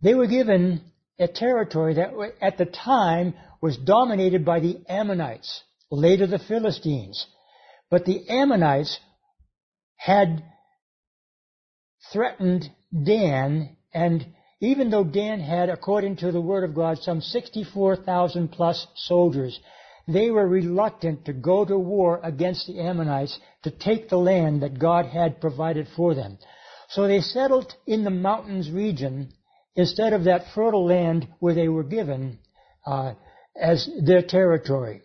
They 0.03 0.15
were 0.15 0.27
given 0.27 0.81
a 1.19 1.29
territory 1.29 1.95
that 1.95 2.13
at 2.41 2.59
the 2.59 2.67
time 2.67 3.35
was 3.61 3.77
dominated 3.77 4.45
by 4.45 4.61
the 4.61 4.81
Ammonites, 4.89 5.63
later 5.91 6.27
the 6.27 6.39
Philistines. 6.39 7.27
But 7.91 8.05
the 8.05 8.29
Ammonites 8.29 8.99
had 9.97 10.43
threatened 12.13 12.71
Dan, 12.93 13.77
and 13.95 14.27
even 14.61 14.91
though 14.91 15.05
Dan 15.05 15.41
had, 15.41 15.69
according 15.69 16.17
to 16.17 16.33
the 16.33 16.41
Word 16.41 16.65
of 16.65 16.75
God, 16.75 16.99
some 16.99 17.21
64,000 17.21 18.49
plus 18.49 18.87
soldiers, 18.97 19.59
they 20.09 20.31
were 20.31 20.47
reluctant 20.47 21.25
to 21.25 21.33
go 21.33 21.65
to 21.65 21.79
war 21.79 22.21
against 22.23 22.67
the 22.67 22.81
Ammonites 22.81 23.39
to 23.63 23.71
take 23.71 24.09
the 24.09 24.17
land 24.17 24.63
that 24.63 24.79
God 24.79 25.07
had 25.07 25.41
provided 25.41 25.89
for 25.97 26.15
them. 26.15 26.39
So 26.89 27.07
they 27.07 27.21
settled 27.21 27.75
in 27.87 28.05
the 28.05 28.11
mountains 28.11 28.71
region 28.71 29.33
instead 29.75 30.13
of 30.13 30.25
that 30.25 30.53
fertile 30.55 30.85
land 30.85 31.29
where 31.39 31.55
they 31.55 31.69
were 31.69 31.85
given 31.85 32.39
uh, 32.85 33.15
as 33.57 33.89
their 34.05 34.23
territory. 34.23 35.03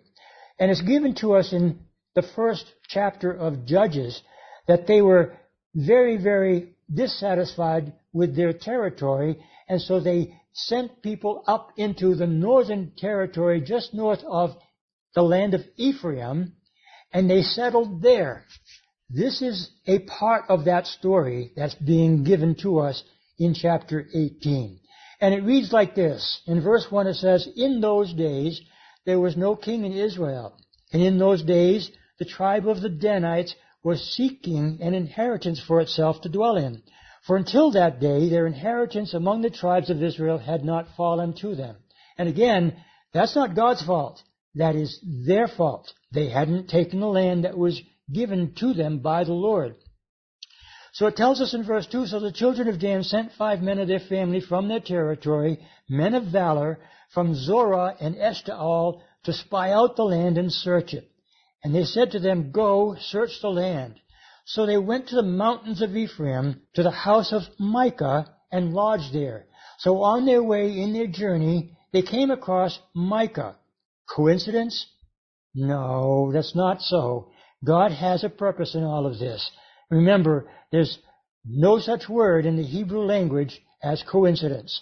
And 0.60 0.72
it's 0.72 0.82
given 0.82 1.16
to 1.16 1.36
us 1.36 1.54
in 1.54 1.80
the 2.16 2.24
first 2.36 2.66
chapter 2.88 3.32
of 3.32 3.66
Judges 3.66 4.22
that 4.68 4.88
they 4.88 5.02
were 5.02 5.38
very, 5.76 6.18
very 6.18 6.76
dissatisfied 6.94 7.94
with 8.12 8.36
their 8.36 8.54
territory, 8.54 9.38
and 9.70 9.80
so 9.80 10.00
they 10.00 10.36
sent 10.54 11.04
people 11.04 11.44
up 11.46 11.72
into 11.78 12.16
the 12.16 12.26
northern 12.26 12.92
territory 12.98 13.62
just 13.62 13.94
north 13.94 14.24
of 14.28 14.58
the 15.16 15.22
land 15.22 15.54
of 15.54 15.62
Ephraim, 15.78 16.54
and 17.14 17.30
they 17.30 17.42
settled 17.42 18.02
there. 18.02 18.46
This 19.10 19.42
is 19.42 19.70
a 19.86 20.00
part 20.00 20.46
of 20.50 20.66
that 20.66 20.86
story 20.86 21.54
that's 21.56 21.76
being 21.76 22.24
given 22.24 22.56
to 22.56 22.80
us 22.80 23.04
in 23.40 23.54
chapter 23.54 24.06
18. 24.14 24.80
And 25.22 25.34
it 25.34 25.44
reads 25.44 25.72
like 25.72 25.96
this. 25.96 26.42
In 26.46 26.62
verse 26.62 26.86
1 26.90 27.08
it 27.08 27.16
says, 27.16 27.48
In 27.56 27.82
those 27.82 28.14
days 28.14 28.62
there 29.06 29.20
was 29.20 29.38
no 29.38 29.56
king 29.56 29.86
in 29.86 29.94
Israel. 29.94 30.58
And 30.92 31.02
in 31.02 31.18
those 31.18 31.44
days 31.44 31.90
the 32.20 32.26
tribe 32.26 32.68
of 32.68 32.82
the 32.82 32.90
Danites 32.90 33.56
was 33.84 34.14
seeking 34.16 34.80
an 34.82 34.94
inheritance 34.94 35.62
for 35.66 35.80
itself 35.80 36.22
to 36.22 36.30
dwell 36.30 36.58
in. 36.58 36.84
For 37.26 37.38
until 37.38 37.72
that 37.72 38.00
day 38.00 38.30
their 38.30 38.48
inheritance 38.48 39.14
among 39.14 39.42
the 39.42 39.50
tribes 39.50 39.90
of 39.90 40.04
Israel 40.04 40.38
had 40.38 40.64
not 40.64 40.96
fallen 40.96 41.34
to 41.42 41.56
them. 41.56 41.78
And 42.18 42.28
again, 42.28 42.76
that's 43.14 43.36
not 43.36 43.56
God's 43.56 43.84
fault. 43.84 44.22
That 44.58 44.76
is 44.76 45.00
their 45.04 45.48
fault. 45.48 45.94
They 46.12 46.30
hadn't 46.30 46.68
taken 46.70 47.00
the 47.00 47.08
land 47.08 47.44
that 47.44 47.58
was 47.58 47.82
given 48.12 48.54
to 48.56 48.74
them 48.74 49.00
by 49.00 49.24
the 49.24 49.34
Lord. 49.34 49.76
So 50.94 51.06
it 51.06 51.16
tells 51.16 51.42
us 51.42 51.54
in 51.54 51.64
verse 51.64 51.86
2, 51.86 52.08
So 52.08 52.20
the 52.20 52.32
children 52.32 52.68
of 52.68 52.80
Dan 52.80 53.04
sent 53.04 53.34
five 53.34 53.62
men 53.62 53.78
of 53.78 53.88
their 53.88 54.00
family 54.00 54.42
from 54.42 54.68
their 54.68 54.80
territory, 54.80 55.60
men 55.88 56.16
of 56.16 56.26
valor, 56.26 56.80
from 57.14 57.36
Zorah 57.36 57.96
and 58.00 58.16
Eshtaol, 58.16 59.02
to 59.26 59.34
spy 59.34 59.72
out 59.72 59.96
the 59.96 60.04
land 60.04 60.38
and 60.38 60.52
search 60.52 60.94
it. 60.94 61.12
And 61.64 61.76
they 61.76 61.84
said 61.84 62.12
to 62.12 62.20
them, 62.20 62.52
Go, 62.52 62.96
search 63.00 63.42
the 63.42 63.50
land. 63.50 64.00
So 64.46 64.66
they 64.66 64.78
went 64.78 65.10
to 65.10 65.16
the 65.16 65.24
mountains 65.24 65.82
of 65.82 65.96
Ephraim, 65.96 66.62
to 66.74 66.82
the 66.82 66.92
house 66.92 67.32
of 67.32 67.44
Micah, 67.60 68.34
and 68.52 68.74
lodged 68.74 69.14
there. 69.14 69.46
So 69.80 70.02
on 70.02 70.26
their 70.26 70.42
way 70.42 70.80
in 70.80 70.94
their 70.94 71.08
journey, 71.08 71.78
they 71.92 72.02
came 72.02 72.32
across 72.32 72.80
Micah. 72.96 73.58
Coincidence? 74.14 74.86
No, 75.54 76.32
that's 76.32 76.56
not 76.56 76.82
so. 76.82 77.30
God 77.66 77.92
has 77.92 78.24
a 78.24 78.30
purpose 78.30 78.76
in 78.76 78.84
all 78.84 79.06
of 79.06 79.20
this. 79.20 79.50
Remember, 79.90 80.50
there's 80.72 80.98
no 81.46 81.80
such 81.80 82.10
word 82.10 82.46
in 82.46 82.58
the 82.58 82.64
Hebrew 82.64 83.02
language 83.02 83.60
as 83.82 84.04
coincidence. 84.10 84.82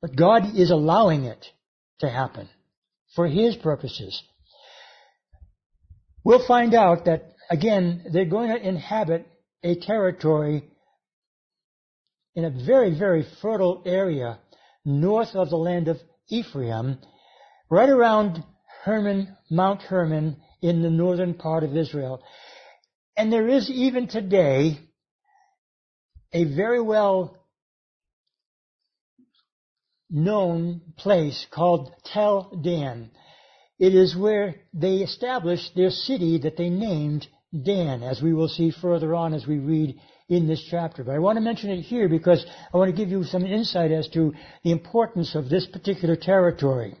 But 0.00 0.16
God 0.16 0.56
is 0.56 0.70
allowing 0.70 1.24
it 1.24 1.44
to 2.00 2.08
happen 2.08 2.48
for 3.16 3.26
His 3.26 3.56
purposes. 3.56 4.22
We'll 6.24 6.46
find 6.46 6.74
out 6.74 7.06
that, 7.06 7.32
again, 7.50 8.06
they're 8.12 8.24
going 8.24 8.50
to 8.50 8.68
inhabit 8.68 9.26
a 9.62 9.76
territory 9.76 10.64
in 12.34 12.44
a 12.44 12.50
very, 12.50 12.98
very 12.98 13.26
fertile 13.40 13.82
area 13.86 14.38
north 14.84 15.34
of 15.34 15.50
the 15.50 15.56
land 15.56 15.88
of 15.88 15.98
Ephraim, 16.28 16.98
right 17.74 17.88
around 17.88 18.44
Hermon, 18.84 19.36
Mount 19.50 19.82
Hermon 19.82 20.36
in 20.62 20.82
the 20.82 20.90
northern 20.90 21.34
part 21.34 21.64
of 21.64 21.76
Israel. 21.76 22.22
And 23.16 23.32
there 23.32 23.48
is 23.48 23.68
even 23.68 24.06
today 24.06 24.78
a 26.32 26.44
very 26.44 26.80
well 26.80 27.36
known 30.08 30.82
place 30.96 31.46
called 31.50 31.92
Tel 32.04 32.60
Dan. 32.62 33.10
It 33.80 33.92
is 33.92 34.16
where 34.16 34.54
they 34.72 34.98
established 34.98 35.72
their 35.74 35.90
city 35.90 36.38
that 36.44 36.56
they 36.56 36.70
named 36.70 37.26
Dan, 37.64 38.04
as 38.04 38.22
we 38.22 38.32
will 38.32 38.48
see 38.48 38.70
further 38.70 39.16
on 39.16 39.34
as 39.34 39.48
we 39.48 39.58
read 39.58 39.98
in 40.28 40.46
this 40.46 40.64
chapter. 40.70 41.02
But 41.02 41.16
I 41.16 41.18
want 41.18 41.38
to 41.38 41.42
mention 41.42 41.70
it 41.70 41.82
here 41.82 42.08
because 42.08 42.46
I 42.72 42.76
want 42.76 42.90
to 42.92 42.96
give 42.96 43.10
you 43.10 43.24
some 43.24 43.44
insight 43.44 43.90
as 43.90 44.08
to 44.10 44.32
the 44.62 44.70
importance 44.70 45.34
of 45.34 45.48
this 45.48 45.66
particular 45.66 46.14
territory. 46.14 46.96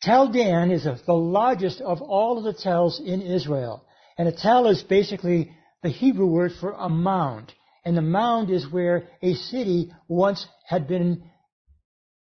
Tel 0.00 0.28
Dan 0.28 0.70
is 0.70 0.84
the 0.84 1.12
largest 1.12 1.80
of 1.80 2.00
all 2.00 2.38
of 2.38 2.44
the 2.44 2.52
tells 2.52 3.00
in 3.00 3.20
Israel. 3.20 3.84
And 4.16 4.28
a 4.28 4.32
tel 4.32 4.66
is 4.66 4.82
basically 4.82 5.52
the 5.82 5.88
Hebrew 5.88 6.26
word 6.26 6.52
for 6.60 6.72
a 6.72 6.88
mound. 6.88 7.52
And 7.84 7.96
the 7.96 8.02
mound 8.02 8.50
is 8.50 8.70
where 8.70 9.08
a 9.22 9.34
city 9.34 9.92
once 10.08 10.46
had 10.66 10.86
been 10.86 11.22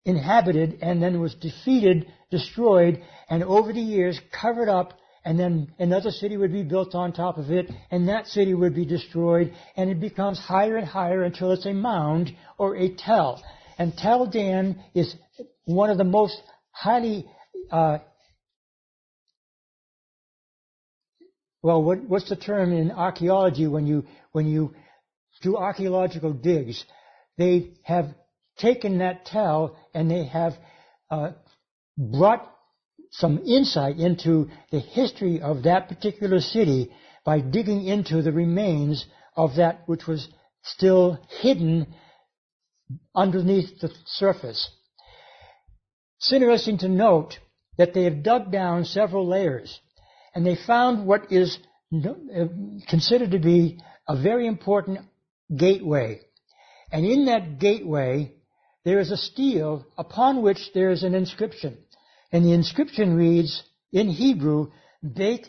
inhabited 0.04 0.78
and 0.82 1.02
then 1.02 1.20
was 1.20 1.34
defeated, 1.34 2.06
destroyed, 2.30 3.02
and 3.28 3.42
over 3.42 3.72
the 3.72 3.80
years 3.80 4.20
covered 4.32 4.68
up 4.68 4.98
and 5.24 5.38
then 5.38 5.72
another 5.78 6.10
city 6.10 6.36
would 6.38 6.52
be 6.52 6.62
built 6.62 6.94
on 6.94 7.12
top 7.12 7.36
of 7.36 7.50
it, 7.50 7.70
and 7.90 8.08
that 8.08 8.26
city 8.28 8.54
would 8.54 8.74
be 8.74 8.86
destroyed, 8.86 9.52
and 9.76 9.90
it 9.90 10.00
becomes 10.00 10.38
higher 10.38 10.78
and 10.78 10.86
higher 10.86 11.22
until 11.22 11.50
it's 11.52 11.66
a 11.66 11.74
mound 11.74 12.34
or 12.56 12.76
a 12.76 12.94
tell. 12.94 13.42
And 13.76 13.94
Tel 13.94 14.26
Dan 14.26 14.82
is 14.94 15.14
one 15.66 15.90
of 15.90 15.98
the 15.98 16.04
most 16.04 16.40
highly 16.70 17.26
uh, 17.70 17.98
well, 21.62 21.82
what, 21.82 22.02
what's 22.04 22.28
the 22.28 22.36
term 22.36 22.72
in 22.72 22.90
archaeology 22.90 23.66
when 23.66 23.86
you 23.86 24.04
when 24.32 24.46
you 24.46 24.74
do 25.42 25.56
archaeological 25.56 26.32
digs? 26.32 26.84
They 27.36 27.74
have 27.84 28.14
taken 28.58 28.98
that 28.98 29.24
tell 29.24 29.76
and 29.94 30.10
they 30.10 30.24
have 30.24 30.54
uh, 31.10 31.30
brought 31.96 32.48
some 33.10 33.38
insight 33.38 33.98
into 33.98 34.50
the 34.70 34.80
history 34.80 35.40
of 35.40 35.62
that 35.62 35.88
particular 35.88 36.40
city 36.40 36.90
by 37.24 37.40
digging 37.40 37.84
into 37.86 38.22
the 38.22 38.32
remains 38.32 39.06
of 39.36 39.56
that 39.56 39.82
which 39.86 40.06
was 40.06 40.28
still 40.62 41.18
hidden 41.40 41.86
underneath 43.14 43.78
the 43.80 43.90
surface. 44.06 44.70
It's 46.18 46.32
interesting 46.32 46.78
to 46.78 46.88
note 46.88 47.38
that 47.78 47.94
they 47.94 48.04
have 48.04 48.22
dug 48.22 48.52
down 48.52 48.84
several 48.84 49.26
layers 49.26 49.80
and 50.34 50.44
they 50.44 50.56
found 50.66 51.06
what 51.06 51.32
is 51.32 51.58
uh, 51.94 52.44
considered 52.88 53.30
to 53.30 53.38
be 53.38 53.78
a 54.06 54.20
very 54.20 54.46
important 54.46 55.00
gateway. 55.54 56.20
And 56.92 57.06
in 57.06 57.26
that 57.26 57.58
gateway, 57.58 58.34
there 58.84 59.00
is 59.00 59.10
a 59.10 59.16
stele 59.16 59.86
upon 59.96 60.42
which 60.42 60.58
there 60.74 60.90
is 60.90 61.02
an 61.02 61.14
inscription. 61.14 61.78
And 62.32 62.44
the 62.44 62.52
inscription 62.52 63.16
reads 63.16 63.62
in 63.92 64.08
Hebrew, 64.08 64.70
Beit 65.02 65.48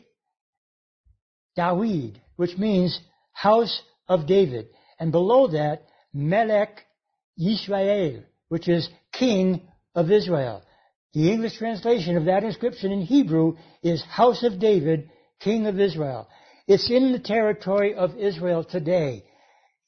Dawid, 1.58 2.15
which 2.36 2.58
means 2.58 3.00
house 3.34 3.82
of 4.08 4.28
David. 4.28 4.68
And 5.00 5.12
below 5.12 5.48
that, 5.48 5.84
Melech 6.13 6.86
Yisrael, 7.39 8.24
which 8.48 8.68
is 8.68 8.89
king 9.13 9.62
of 9.96 10.12
Israel. 10.12 10.63
The 11.13 11.32
English 11.32 11.58
translation 11.58 12.17
of 12.17 12.26
that 12.26 12.43
inscription 12.43 12.91
in 12.91 13.02
Hebrew 13.02 13.58
is 13.82 14.04
House 14.04 14.43
of 14.43 14.60
David, 14.60 15.10
King 15.39 15.65
of 15.65 15.80
Israel. 15.80 16.28
It's 16.67 16.89
in 16.91 17.12
the 17.12 17.19
territory 17.19 17.95
of 17.95 18.17
Israel 18.17 18.63
today. 18.63 19.24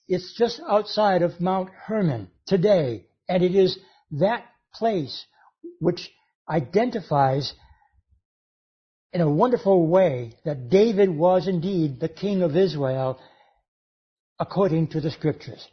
It's 0.07 0.36
just 0.36 0.60
outside 0.67 1.21
of 1.21 1.39
Mount 1.39 1.69
Hermon 1.69 2.29
today. 2.47 3.05
And 3.29 3.43
it 3.43 3.53
is 3.53 3.77
that 4.12 4.45
place 4.73 5.25
which 5.79 6.12
identifies 6.49 7.53
in 9.13 9.21
a 9.21 9.29
wonderful 9.29 9.88
way 9.88 10.34
that 10.43 10.69
David 10.69 11.10
was 11.10 11.47
indeed 11.47 11.99
the 11.99 12.10
king 12.10 12.41
of 12.41 12.55
Israel 12.55 13.19
according 14.39 14.88
to 14.88 15.01
the 15.01 15.12
scriptures. 15.12 15.65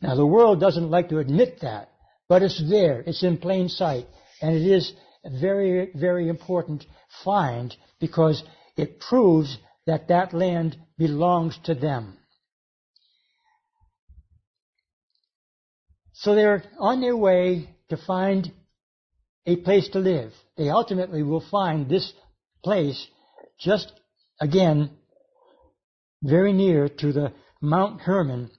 Now 0.00 0.14
the 0.14 0.26
world 0.26 0.60
doesn't 0.60 0.90
like 0.90 1.08
to 1.08 1.18
admit 1.18 1.60
that, 1.62 1.90
but 2.28 2.42
it's 2.42 2.62
there. 2.70 3.00
It's 3.00 3.24
in 3.24 3.38
plain 3.38 3.68
sight. 3.68 4.06
And 4.40 4.56
it 4.56 4.66
is 4.66 4.92
a 5.24 5.30
very, 5.30 5.90
very 5.94 6.28
important 6.28 6.84
find 7.24 7.74
because 7.98 8.42
it 8.76 9.00
proves 9.00 9.58
that 9.86 10.08
that 10.08 10.32
land 10.32 10.78
belongs 10.96 11.58
to 11.64 11.74
them. 11.74 12.16
So 16.14 16.34
they're 16.34 16.64
on 16.78 17.00
their 17.00 17.16
way 17.16 17.70
to 17.88 17.96
find 17.96 18.52
a 19.46 19.56
place 19.56 19.88
to 19.90 19.98
live. 19.98 20.32
They 20.56 20.68
ultimately 20.68 21.22
will 21.22 21.44
find 21.50 21.88
this 21.88 22.12
place 22.62 23.06
just 23.58 23.90
again 24.40 24.90
very 26.22 26.52
near 26.52 26.88
to 26.88 27.12
the 27.12 27.32
Mount 27.60 28.02
Hermon. 28.02 28.50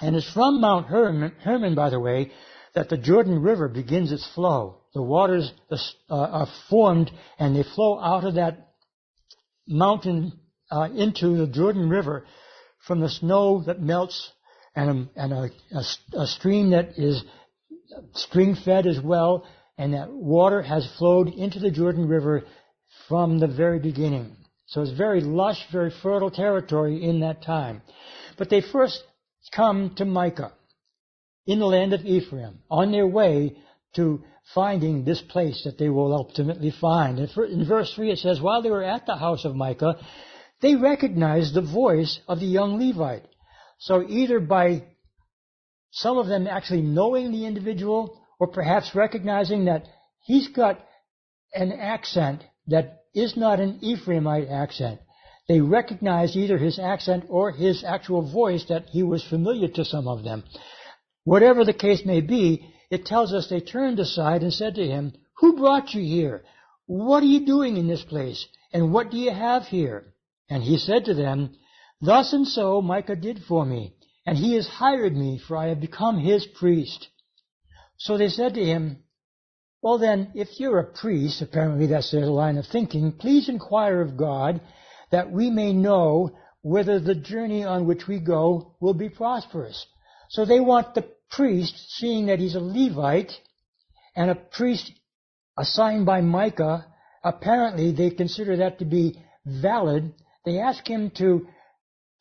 And 0.00 0.16
it's 0.16 0.30
from 0.32 0.60
Mount 0.60 0.86
Hermon, 0.86 1.32
Hermon 1.42 1.74
by 1.74 1.90
the 1.90 2.00
way, 2.00 2.32
that 2.74 2.88
the 2.88 2.98
Jordan 2.98 3.42
River 3.42 3.68
begins 3.68 4.12
its 4.12 4.26
flow. 4.34 4.78
The 4.96 5.02
waters 5.02 5.52
uh, 5.70 5.76
are 6.08 6.48
formed 6.70 7.10
and 7.38 7.54
they 7.54 7.64
flow 7.74 8.00
out 8.00 8.24
of 8.24 8.36
that 8.36 8.70
mountain 9.68 10.32
uh, 10.70 10.88
into 10.90 11.36
the 11.36 11.46
Jordan 11.46 11.90
River 11.90 12.24
from 12.86 13.00
the 13.00 13.10
snow 13.10 13.62
that 13.66 13.78
melts 13.78 14.32
and, 14.74 15.10
a, 15.14 15.22
and 15.22 15.32
a, 15.34 15.50
a, 15.74 16.22
a 16.22 16.26
stream 16.26 16.70
that 16.70 16.92
is 16.96 17.22
spring 18.14 18.56
fed 18.64 18.86
as 18.86 18.98
well, 18.98 19.46
and 19.76 19.92
that 19.92 20.10
water 20.10 20.62
has 20.62 20.90
flowed 20.96 21.28
into 21.28 21.58
the 21.58 21.70
Jordan 21.70 22.08
River 22.08 22.44
from 23.06 23.38
the 23.38 23.48
very 23.48 23.78
beginning. 23.78 24.34
So 24.64 24.80
it's 24.80 24.92
very 24.92 25.20
lush, 25.20 25.62
very 25.70 25.92
fertile 26.02 26.30
territory 26.30 27.04
in 27.04 27.20
that 27.20 27.42
time. 27.42 27.82
But 28.38 28.48
they 28.48 28.62
first 28.62 29.02
come 29.54 29.94
to 29.96 30.06
Micah 30.06 30.54
in 31.46 31.58
the 31.58 31.66
land 31.66 31.92
of 31.92 32.06
Ephraim 32.06 32.60
on 32.70 32.92
their 32.92 33.06
way 33.06 33.58
to 33.96 34.24
finding 34.54 35.04
this 35.04 35.20
place 35.20 35.62
that 35.64 35.78
they 35.78 35.88
will 35.88 36.12
ultimately 36.12 36.70
find. 36.70 37.18
And 37.18 37.30
In 37.50 37.66
verse 37.66 37.92
3 37.94 38.12
it 38.12 38.18
says, 38.18 38.40
While 38.40 38.62
they 38.62 38.70
were 38.70 38.84
at 38.84 39.06
the 39.06 39.16
house 39.16 39.44
of 39.44 39.56
Micah, 39.56 39.96
they 40.60 40.74
recognized 40.74 41.54
the 41.54 41.62
voice 41.62 42.20
of 42.28 42.40
the 42.40 42.46
young 42.46 42.78
Levite. 42.78 43.26
So 43.78 44.04
either 44.08 44.40
by 44.40 44.84
some 45.90 46.18
of 46.18 46.26
them 46.26 46.46
actually 46.46 46.82
knowing 46.82 47.32
the 47.32 47.46
individual 47.46 48.20
or 48.38 48.48
perhaps 48.48 48.94
recognizing 48.94 49.66
that 49.66 49.86
he's 50.24 50.48
got 50.48 50.78
an 51.54 51.72
accent 51.72 52.42
that 52.68 53.04
is 53.14 53.36
not 53.36 53.60
an 53.60 53.80
Ephraimite 53.82 54.50
accent. 54.50 55.00
They 55.48 55.60
recognized 55.60 56.36
either 56.36 56.58
his 56.58 56.78
accent 56.78 57.24
or 57.28 57.52
his 57.52 57.84
actual 57.84 58.30
voice 58.30 58.64
that 58.68 58.86
he 58.86 59.02
was 59.02 59.24
familiar 59.24 59.68
to 59.68 59.84
some 59.84 60.08
of 60.08 60.24
them. 60.24 60.44
Whatever 61.24 61.64
the 61.64 61.72
case 61.72 62.04
may 62.04 62.20
be, 62.20 62.68
it 62.90 63.04
tells 63.04 63.32
us 63.32 63.48
they 63.48 63.60
turned 63.60 63.98
aside 63.98 64.42
and 64.42 64.52
said 64.52 64.74
to 64.76 64.86
him, 64.86 65.12
Who 65.38 65.56
brought 65.56 65.94
you 65.94 66.02
here? 66.02 66.44
What 66.86 67.22
are 67.22 67.26
you 67.26 67.44
doing 67.44 67.76
in 67.76 67.88
this 67.88 68.04
place? 68.04 68.46
And 68.72 68.92
what 68.92 69.10
do 69.10 69.16
you 69.16 69.32
have 69.32 69.64
here? 69.64 70.04
And 70.48 70.62
he 70.62 70.78
said 70.78 71.06
to 71.06 71.14
them, 71.14 71.56
Thus 72.00 72.32
and 72.32 72.46
so 72.46 72.80
Micah 72.80 73.16
did 73.16 73.42
for 73.48 73.64
me, 73.64 73.94
and 74.24 74.36
he 74.36 74.54
has 74.54 74.68
hired 74.68 75.16
me, 75.16 75.38
for 75.38 75.56
I 75.56 75.68
have 75.68 75.80
become 75.80 76.18
his 76.18 76.46
priest. 76.46 77.08
So 77.96 78.18
they 78.18 78.28
said 78.28 78.54
to 78.54 78.64
him, 78.64 79.02
Well 79.82 79.98
then, 79.98 80.32
if 80.34 80.60
you're 80.60 80.78
a 80.78 80.92
priest, 80.92 81.42
apparently 81.42 81.86
that's 81.86 82.10
their 82.10 82.26
line 82.26 82.58
of 82.58 82.66
thinking, 82.66 83.12
please 83.12 83.48
inquire 83.48 84.00
of 84.00 84.16
God 84.16 84.60
that 85.10 85.30
we 85.30 85.50
may 85.50 85.72
know 85.72 86.36
whether 86.62 87.00
the 87.00 87.14
journey 87.14 87.64
on 87.64 87.86
which 87.86 88.06
we 88.06 88.18
go 88.18 88.74
will 88.80 88.94
be 88.94 89.08
prosperous. 89.08 89.86
So 90.28 90.44
they 90.44 90.60
want 90.60 90.94
the 90.94 91.08
priest, 91.30 91.74
seeing 91.96 92.26
that 92.26 92.38
he's 92.38 92.54
a 92.54 92.60
Levite, 92.60 93.32
and 94.14 94.30
a 94.30 94.34
priest 94.34 94.90
assigned 95.58 96.06
by 96.06 96.20
Micah, 96.20 96.86
apparently 97.22 97.92
they 97.92 98.10
consider 98.10 98.56
that 98.56 98.78
to 98.78 98.84
be 98.84 99.22
valid. 99.44 100.14
They 100.44 100.58
ask 100.58 100.86
him 100.88 101.10
to 101.18 101.46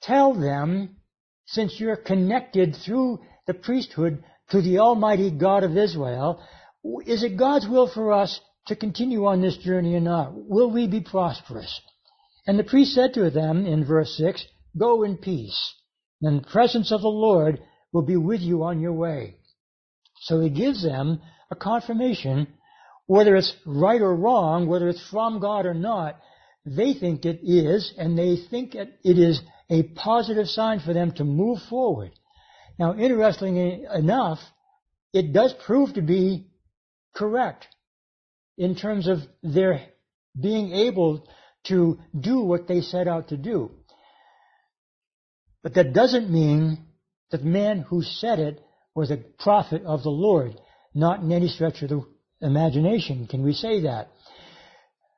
tell 0.01 0.33
them, 0.33 0.97
since 1.45 1.79
you're 1.79 1.95
connected 1.95 2.75
through 2.75 3.19
the 3.47 3.53
priesthood 3.53 4.23
to 4.49 4.61
the 4.61 4.79
Almighty 4.79 5.31
God 5.31 5.63
of 5.63 5.77
Israel, 5.77 6.41
is 7.05 7.23
it 7.23 7.37
God's 7.37 7.67
will 7.67 7.87
for 7.87 8.11
us 8.11 8.39
to 8.67 8.75
continue 8.75 9.25
on 9.25 9.41
this 9.41 9.57
journey 9.57 9.95
or 9.95 9.99
not? 9.99 10.31
Will 10.33 10.71
we 10.71 10.87
be 10.87 11.01
prosperous? 11.01 11.81
And 12.47 12.59
the 12.59 12.63
priest 12.63 12.93
said 12.93 13.13
to 13.13 13.29
them 13.29 13.65
in 13.65 13.85
verse 13.85 14.15
6, 14.17 14.45
Go 14.77 15.03
in 15.03 15.17
peace, 15.17 15.73
In 16.21 16.37
the 16.37 16.47
presence 16.47 16.91
of 16.91 17.01
the 17.01 17.07
Lord 17.07 17.59
will 17.95 18.01
be 18.01 18.17
with 18.17 18.41
you 18.41 18.63
on 18.63 18.81
your 18.81 18.91
way. 18.91 19.37
So 20.19 20.41
he 20.41 20.49
gives 20.49 20.83
them 20.83 21.21
a 21.49 21.55
confirmation, 21.55 22.47
whether 23.05 23.37
it's 23.37 23.55
right 23.65 24.01
or 24.01 24.13
wrong, 24.13 24.67
whether 24.67 24.89
it's 24.89 25.07
from 25.09 25.39
God 25.39 25.65
or 25.65 25.73
not, 25.73 26.19
they 26.65 26.93
think 26.93 27.23
it 27.23 27.39
is, 27.41 27.93
and 27.97 28.19
they 28.19 28.35
think 28.49 28.75
it 28.75 28.89
is 29.05 29.41
a 29.69 29.83
positive 29.83 30.47
sign 30.47 30.81
for 30.81 30.93
them 30.93 31.13
to 31.13 31.23
move 31.23 31.59
forward. 31.69 32.11
Now, 32.77 32.97
interestingly 32.97 33.85
enough, 33.93 34.39
it 35.13 35.31
does 35.31 35.53
prove 35.65 35.93
to 35.93 36.01
be 36.01 36.47
correct 37.15 37.65
in 38.57 38.75
terms 38.75 39.07
of 39.07 39.19
their 39.41 39.79
being 40.37 40.73
able 40.73 41.25
to 41.67 41.97
do 42.19 42.41
what 42.41 42.67
they 42.67 42.81
set 42.81 43.07
out 43.07 43.29
to 43.29 43.37
do. 43.37 43.71
But 45.63 45.75
that 45.75 45.93
doesn't 45.93 46.29
mean 46.29 46.79
the 47.31 47.39
man 47.39 47.79
who 47.79 48.01
said 48.01 48.39
it 48.39 48.61
was 48.93 49.11
a 49.11 49.17
prophet 49.17 49.83
of 49.83 50.03
the 50.03 50.09
Lord, 50.09 50.55
not 50.93 51.21
in 51.21 51.31
any 51.31 51.47
stretch 51.47 51.81
of 51.81 51.89
the 51.89 52.05
imagination. 52.41 53.27
Can 53.27 53.43
we 53.43 53.53
say 53.53 53.81
that? 53.81 54.09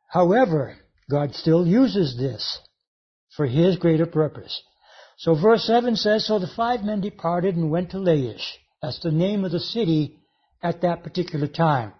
However, 0.09 0.77
God 1.09 1.35
still 1.35 1.67
uses 1.67 2.17
this 2.17 2.59
for 3.35 3.45
his 3.45 3.77
greater 3.77 4.05
purpose. 4.05 4.61
So 5.17 5.35
verse 5.35 5.65
7 5.65 5.95
says, 5.95 6.25
So 6.25 6.39
the 6.39 6.47
five 6.47 6.83
men 6.83 7.01
departed 7.01 7.55
and 7.55 7.71
went 7.71 7.91
to 7.91 7.97
Laish. 7.97 8.43
That's 8.81 8.99
the 9.01 9.11
name 9.11 9.45
of 9.45 9.51
the 9.51 9.59
city 9.59 10.19
at 10.61 10.81
that 10.81 11.03
particular 11.03 11.47
time. 11.47 11.93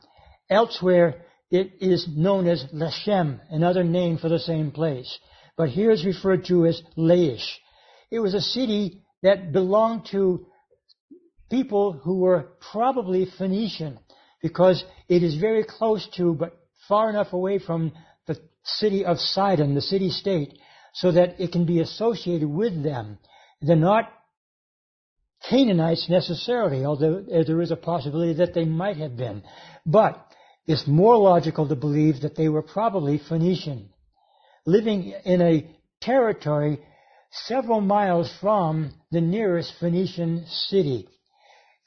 Elsewhere, 0.50 1.26
it 1.50 1.74
is 1.80 2.08
known 2.08 2.48
as 2.48 2.65
Leshem, 2.74 3.39
another 3.50 3.84
name 3.84 4.17
for 4.17 4.30
the 4.30 4.39
same 4.39 4.72
place. 4.72 5.17
But 5.56 5.70
here 5.70 5.91
is 5.91 6.06
referred 6.06 6.46
to 6.46 6.65
as 6.65 6.82
Laish. 6.98 7.46
It 8.12 8.20
was 8.20 8.34
a 8.34 8.41
city 8.41 9.02
that 9.24 9.52
belonged 9.52 10.08
to 10.12 10.46
people 11.50 11.94
who 11.94 12.20
were 12.20 12.50
probably 12.72 13.28
Phoenician 13.38 14.00
because 14.42 14.84
it 15.10 15.24
is 15.24 15.36
very 15.36 15.64
close 15.64 16.08
to, 16.18 16.34
but 16.34 16.58
far 16.88 17.10
enough 17.10 17.34
away 17.34 17.60
from 17.60 17.92
the 18.28 18.38
city 18.64 19.06
of 19.06 19.18
Sidon, 19.20 19.76
the 19.76 19.82
city 19.82 20.10
state, 20.10 20.58
so 20.94 21.12
that 21.12 21.40
it 21.40 21.52
can 21.52 21.66
be 21.66 21.80
associated 21.80 22.48
with 22.48 22.84
them. 22.84 23.18
They're 23.62 23.76
not 23.76 24.12
Canaanites 25.50 26.10
necessarily, 26.10 26.84
although 26.84 27.24
eh, 27.32 27.44
there 27.46 27.62
is 27.62 27.72
a 27.72 27.76
possibility 27.76 28.34
that 28.34 28.54
they 28.54 28.66
might 28.66 28.98
have 28.98 29.16
been. 29.16 29.44
But 29.86 30.20
it's 30.66 30.88
more 30.88 31.16
logical 31.16 31.68
to 31.68 31.76
believe 31.76 32.22
that 32.22 32.36
they 32.36 32.50
were 32.50 32.64
probably 32.64 33.20
Phoenician, 33.20 33.90
living 34.66 35.14
in 35.24 35.42
a 35.42 35.70
territory 36.02 36.80
several 37.32 37.82
miles 37.82 38.32
from 38.42 38.94
the 39.12 39.22
nearest 39.22 39.74
Phoenician 39.80 40.46
city. 40.48 41.08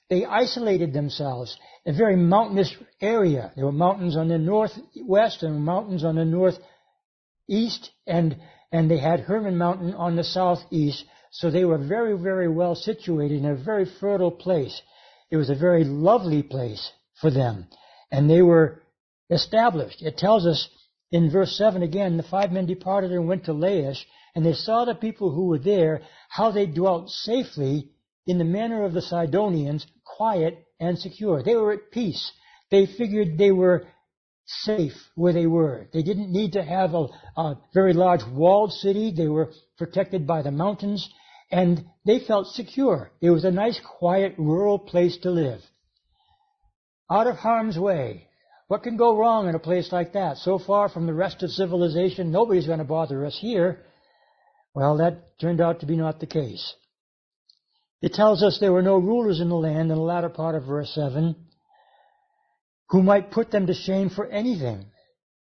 They 0.09 0.25
isolated 0.25 0.93
themselves, 0.93 1.57
a 1.87 1.93
very 1.93 2.17
mountainous 2.17 2.75
area. 3.01 3.53
There 3.55 3.65
were 3.65 3.73
mountains 3.73 4.17
on 4.17 4.29
the 4.29 4.39
northwest 4.39 5.43
and 5.43 5.65
mountains 5.65 6.05
on 6.05 6.17
the 6.17 6.25
northeast, 6.25 7.91
and, 8.07 8.37
and 8.73 8.91
they 8.91 8.99
had 8.99 9.21
Hermon 9.21 9.57
Mountain 9.57 9.95
on 9.95 10.17
the 10.17 10.25
southeast. 10.25 11.05
So 11.31 11.51
they 11.51 11.65
were 11.65 11.79
very, 11.79 12.19
very 12.19 12.49
well 12.49 12.75
situated 12.75 13.39
in 13.39 13.47
a 13.47 13.55
very 13.55 13.87
fertile 14.01 14.33
place. 14.33 14.83
It 15.31 15.37
was 15.37 15.49
a 15.49 15.55
very 15.55 15.85
lovely 15.85 16.43
place 16.43 16.91
for 17.21 17.31
them. 17.31 17.69
And 18.11 18.29
they 18.29 18.43
were 18.43 18.83
established. 19.31 20.03
It 20.03 20.17
tells 20.17 20.45
us 20.45 20.69
in 21.13 21.31
verse 21.31 21.57
7 21.57 21.83
again, 21.83 22.17
the 22.17 22.23
five 22.23 22.53
men 22.53 22.67
departed 22.67 23.13
and 23.13 23.27
went 23.27 23.45
to 23.45 23.53
Laish, 23.53 24.05
and 24.35 24.47
they 24.47 24.53
saw 24.53 24.85
the 24.85 24.95
people 24.95 25.31
who 25.31 25.47
were 25.47 25.59
there, 25.59 26.03
how 26.29 26.51
they 26.51 26.67
dwelt 26.67 27.11
safely 27.11 27.91
in 28.27 28.39
the 28.39 28.45
manner 28.45 28.85
of 28.85 28.93
the 28.93 29.03
Sidonians, 29.03 29.87
quiet 30.05 30.67
and 30.79 30.99
secure. 30.99 31.43
They 31.43 31.57
were 31.57 31.73
at 31.73 31.91
peace. 31.91 32.33
They 32.71 32.87
figured 32.87 33.37
they 33.37 33.51
were 33.51 33.89
safe 34.47 35.11
where 35.17 35.33
they 35.33 35.47
were. 35.47 35.89
They 35.93 36.03
didn't 36.03 36.31
need 36.31 36.53
to 36.53 36.63
have 36.63 36.95
a, 36.95 37.09
a 37.37 37.59
very 37.75 37.93
large 37.93 38.25
walled 38.25 38.73
city. 38.73 39.11
They 39.11 39.29
were 39.29 39.53
protected 39.79 40.27
by 40.27 40.43
the 40.43 40.53
mountains, 40.53 41.09
and 41.51 41.85
they 42.07 42.21
felt 42.21 42.47
secure. 42.47 43.11
It 43.21 43.31
was 43.31 43.45
a 43.45 43.51
nice, 43.51 43.81
quiet, 43.99 44.35
rural 44.39 44.79
place 44.79 45.17
to 45.19 45.31
live. 45.31 45.61
Out 47.11 47.27
of 47.27 47.37
harm's 47.37 47.79
way. 47.79 48.29
What 48.71 48.85
can 48.85 48.97
go 48.97 49.17
wrong 49.17 49.49
in 49.49 49.57
a 49.57 49.59
place 49.59 49.91
like 49.91 50.13
that? 50.13 50.37
So 50.37 50.57
far 50.57 50.89
from 50.89 51.09
the 51.09 51.13
rest 51.13 51.43
of 51.43 51.51
civilization, 51.51 52.31
nobody's 52.31 52.69
going 52.69 52.79
to 52.79 52.85
bother 52.85 53.27
us 53.27 53.37
here. 53.37 53.81
Well, 54.77 54.99
that 54.99 55.41
turned 55.41 55.61
out 55.61 55.81
to 55.81 55.87
be 55.87 55.97
not 55.97 56.21
the 56.21 56.29
case. 56.29 56.73
It 58.01 58.13
tells 58.13 58.45
us 58.45 58.61
there 58.61 58.73
were 58.73 58.81
no 58.81 58.97
rulers 58.97 59.41
in 59.41 59.49
the 59.49 59.57
land 59.57 59.91
in 59.91 59.97
the 59.97 60.01
latter 60.01 60.29
part 60.29 60.55
of 60.55 60.67
verse 60.67 60.89
7 60.95 61.35
who 62.91 63.03
might 63.03 63.33
put 63.33 63.51
them 63.51 63.67
to 63.67 63.75
shame 63.75 64.09
for 64.09 64.29
anything. 64.29 64.87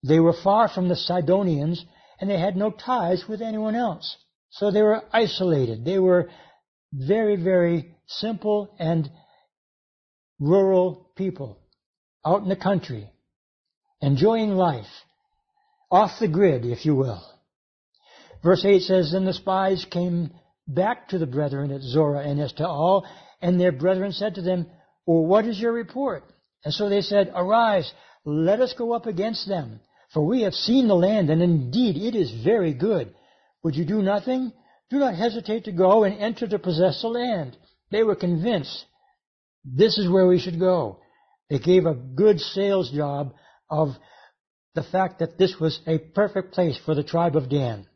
They 0.02 0.18
were 0.18 0.34
far 0.42 0.68
from 0.68 0.88
the 0.88 0.96
Sidonians 0.96 1.84
and 2.20 2.28
they 2.28 2.40
had 2.40 2.56
no 2.56 2.72
ties 2.72 3.28
with 3.28 3.42
anyone 3.42 3.76
else. 3.76 4.16
So 4.50 4.72
they 4.72 4.82
were 4.82 5.04
isolated. 5.12 5.84
They 5.84 6.00
were 6.00 6.30
very, 6.92 7.36
very 7.36 7.94
simple 8.08 8.74
and 8.80 9.08
rural 10.40 11.12
people 11.14 11.60
out 12.24 12.42
in 12.42 12.48
the 12.48 12.56
country, 12.56 13.08
enjoying 14.00 14.50
life, 14.50 14.86
off 15.90 16.20
the 16.20 16.28
grid, 16.28 16.64
if 16.64 16.84
you 16.84 16.94
will. 16.94 17.22
Verse 18.42 18.64
8 18.64 18.80
says, 18.82 19.12
Then 19.12 19.24
the 19.24 19.34
spies 19.34 19.86
came 19.90 20.30
back 20.66 21.08
to 21.08 21.18
the 21.18 21.26
brethren 21.26 21.70
at 21.70 21.82
Zorah 21.82 22.26
and 22.26 22.38
Eshtaol, 22.38 23.04
and 23.42 23.60
their 23.60 23.72
brethren 23.72 24.12
said 24.12 24.36
to 24.36 24.42
them, 24.42 24.66
Well, 25.06 25.24
what 25.24 25.46
is 25.46 25.58
your 25.58 25.72
report? 25.72 26.24
And 26.64 26.72
so 26.72 26.88
they 26.88 27.00
said, 27.00 27.32
Arise, 27.34 27.92
let 28.24 28.60
us 28.60 28.74
go 28.76 28.92
up 28.92 29.06
against 29.06 29.48
them, 29.48 29.80
for 30.12 30.24
we 30.24 30.42
have 30.42 30.54
seen 30.54 30.88
the 30.88 30.94
land, 30.94 31.30
and 31.30 31.42
indeed 31.42 31.96
it 31.96 32.14
is 32.14 32.44
very 32.44 32.74
good. 32.74 33.14
Would 33.62 33.76
you 33.76 33.84
do 33.84 34.02
nothing? 34.02 34.52
Do 34.90 34.98
not 34.98 35.14
hesitate 35.14 35.64
to 35.64 35.72
go 35.72 36.04
and 36.04 36.18
enter 36.18 36.46
to 36.48 36.58
possess 36.58 37.02
the 37.02 37.08
land. 37.08 37.56
They 37.90 38.02
were 38.02 38.16
convinced 38.16 38.84
this 39.64 39.98
is 39.98 40.08
where 40.08 40.26
we 40.26 40.38
should 40.38 40.58
go. 40.58 41.00
They 41.48 41.58
gave 41.58 41.86
a 41.86 41.94
good 41.94 42.40
sales 42.40 42.90
job 42.90 43.34
of 43.70 43.90
the 44.74 44.82
fact 44.82 45.18
that 45.18 45.38
this 45.38 45.58
was 45.60 45.80
a 45.86 45.98
perfect 45.98 46.52
place 46.52 46.78
for 46.84 46.94
the 46.94 47.02
tribe 47.02 47.36
of 47.36 47.48
Dan. 47.48 47.86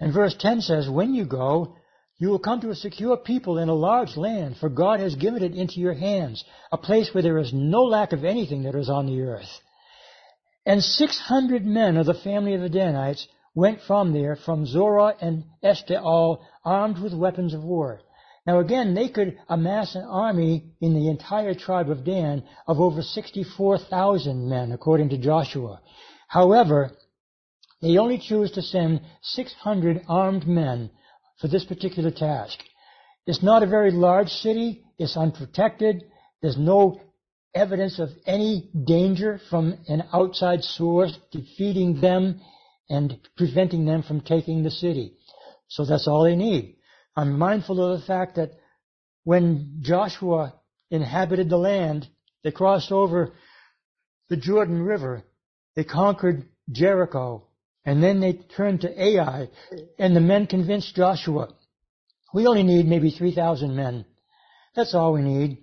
And 0.00 0.12
verse 0.12 0.34
10 0.38 0.62
says, 0.62 0.88
When 0.88 1.14
you 1.14 1.24
go, 1.24 1.76
you 2.18 2.28
will 2.28 2.38
come 2.38 2.60
to 2.60 2.70
a 2.70 2.74
secure 2.74 3.16
people 3.16 3.58
in 3.58 3.68
a 3.68 3.74
large 3.74 4.16
land, 4.16 4.56
for 4.58 4.68
God 4.68 5.00
has 5.00 5.14
given 5.14 5.42
it 5.42 5.54
into 5.54 5.80
your 5.80 5.94
hands, 5.94 6.44
a 6.70 6.78
place 6.78 7.10
where 7.12 7.22
there 7.22 7.38
is 7.38 7.52
no 7.52 7.82
lack 7.82 8.12
of 8.12 8.24
anything 8.24 8.64
that 8.64 8.74
is 8.74 8.88
on 8.88 9.06
the 9.06 9.22
earth. 9.22 9.60
And 10.64 10.82
six 10.82 11.18
hundred 11.18 11.64
men 11.64 11.96
of 11.96 12.06
the 12.06 12.14
family 12.14 12.54
of 12.54 12.60
the 12.60 12.68
Danites 12.68 13.26
went 13.54 13.80
from 13.86 14.12
there, 14.12 14.36
from 14.36 14.66
Zorah 14.66 15.14
and 15.20 15.44
Eshtaol, 15.62 16.38
armed 16.64 16.98
with 16.98 17.12
weapons 17.12 17.54
of 17.54 17.64
war. 17.64 18.00
Now 18.46 18.58
again, 18.58 18.94
they 18.94 19.08
could 19.08 19.38
amass 19.48 19.94
an 19.94 20.02
army 20.02 20.72
in 20.80 20.94
the 20.94 21.08
entire 21.08 21.54
tribe 21.54 21.90
of 21.90 22.04
Dan 22.04 22.42
of 22.66 22.80
over 22.80 23.02
64,000 23.02 24.48
men, 24.48 24.72
according 24.72 25.10
to 25.10 25.18
Joshua. 25.18 25.80
However, 26.26 26.90
they 27.80 27.98
only 27.98 28.18
choose 28.18 28.50
to 28.52 28.62
send 28.62 29.02
600 29.22 30.02
armed 30.08 30.46
men 30.46 30.90
for 31.40 31.48
this 31.48 31.64
particular 31.64 32.10
task. 32.10 32.58
It's 33.26 33.42
not 33.42 33.62
a 33.62 33.66
very 33.66 33.92
large 33.92 34.30
city. 34.30 34.84
It's 34.98 35.16
unprotected. 35.16 36.04
There's 36.40 36.58
no 36.58 37.00
evidence 37.54 37.98
of 37.98 38.08
any 38.26 38.70
danger 38.86 39.40
from 39.50 39.78
an 39.86 40.04
outside 40.12 40.64
source 40.64 41.16
defeating 41.30 42.00
them 42.00 42.40
and 42.88 43.18
preventing 43.36 43.84
them 43.84 44.02
from 44.02 44.20
taking 44.20 44.62
the 44.62 44.70
city. 44.70 45.16
So 45.68 45.84
that's 45.84 46.08
all 46.08 46.24
they 46.24 46.36
need. 46.36 46.76
I'm 47.16 47.38
mindful 47.38 47.82
of 47.82 48.00
the 48.00 48.06
fact 48.06 48.36
that 48.36 48.52
when 49.24 49.78
Joshua 49.82 50.54
inhabited 50.90 51.48
the 51.48 51.58
land, 51.58 52.08
they 52.42 52.50
crossed 52.50 52.90
over 52.90 53.32
the 54.28 54.36
Jordan 54.36 54.82
River, 54.82 55.22
they 55.76 55.84
conquered 55.84 56.48
Jericho, 56.70 57.46
and 57.84 58.02
then 58.02 58.20
they 58.20 58.32
turned 58.32 58.82
to 58.82 59.02
Ai, 59.02 59.48
and 59.98 60.16
the 60.16 60.20
men 60.20 60.46
convinced 60.46 60.94
Joshua, 60.94 61.48
we 62.32 62.46
only 62.46 62.62
need 62.62 62.86
maybe 62.86 63.10
3,000 63.10 63.76
men. 63.76 64.06
That's 64.74 64.94
all 64.94 65.12
we 65.12 65.22
need. 65.22 65.58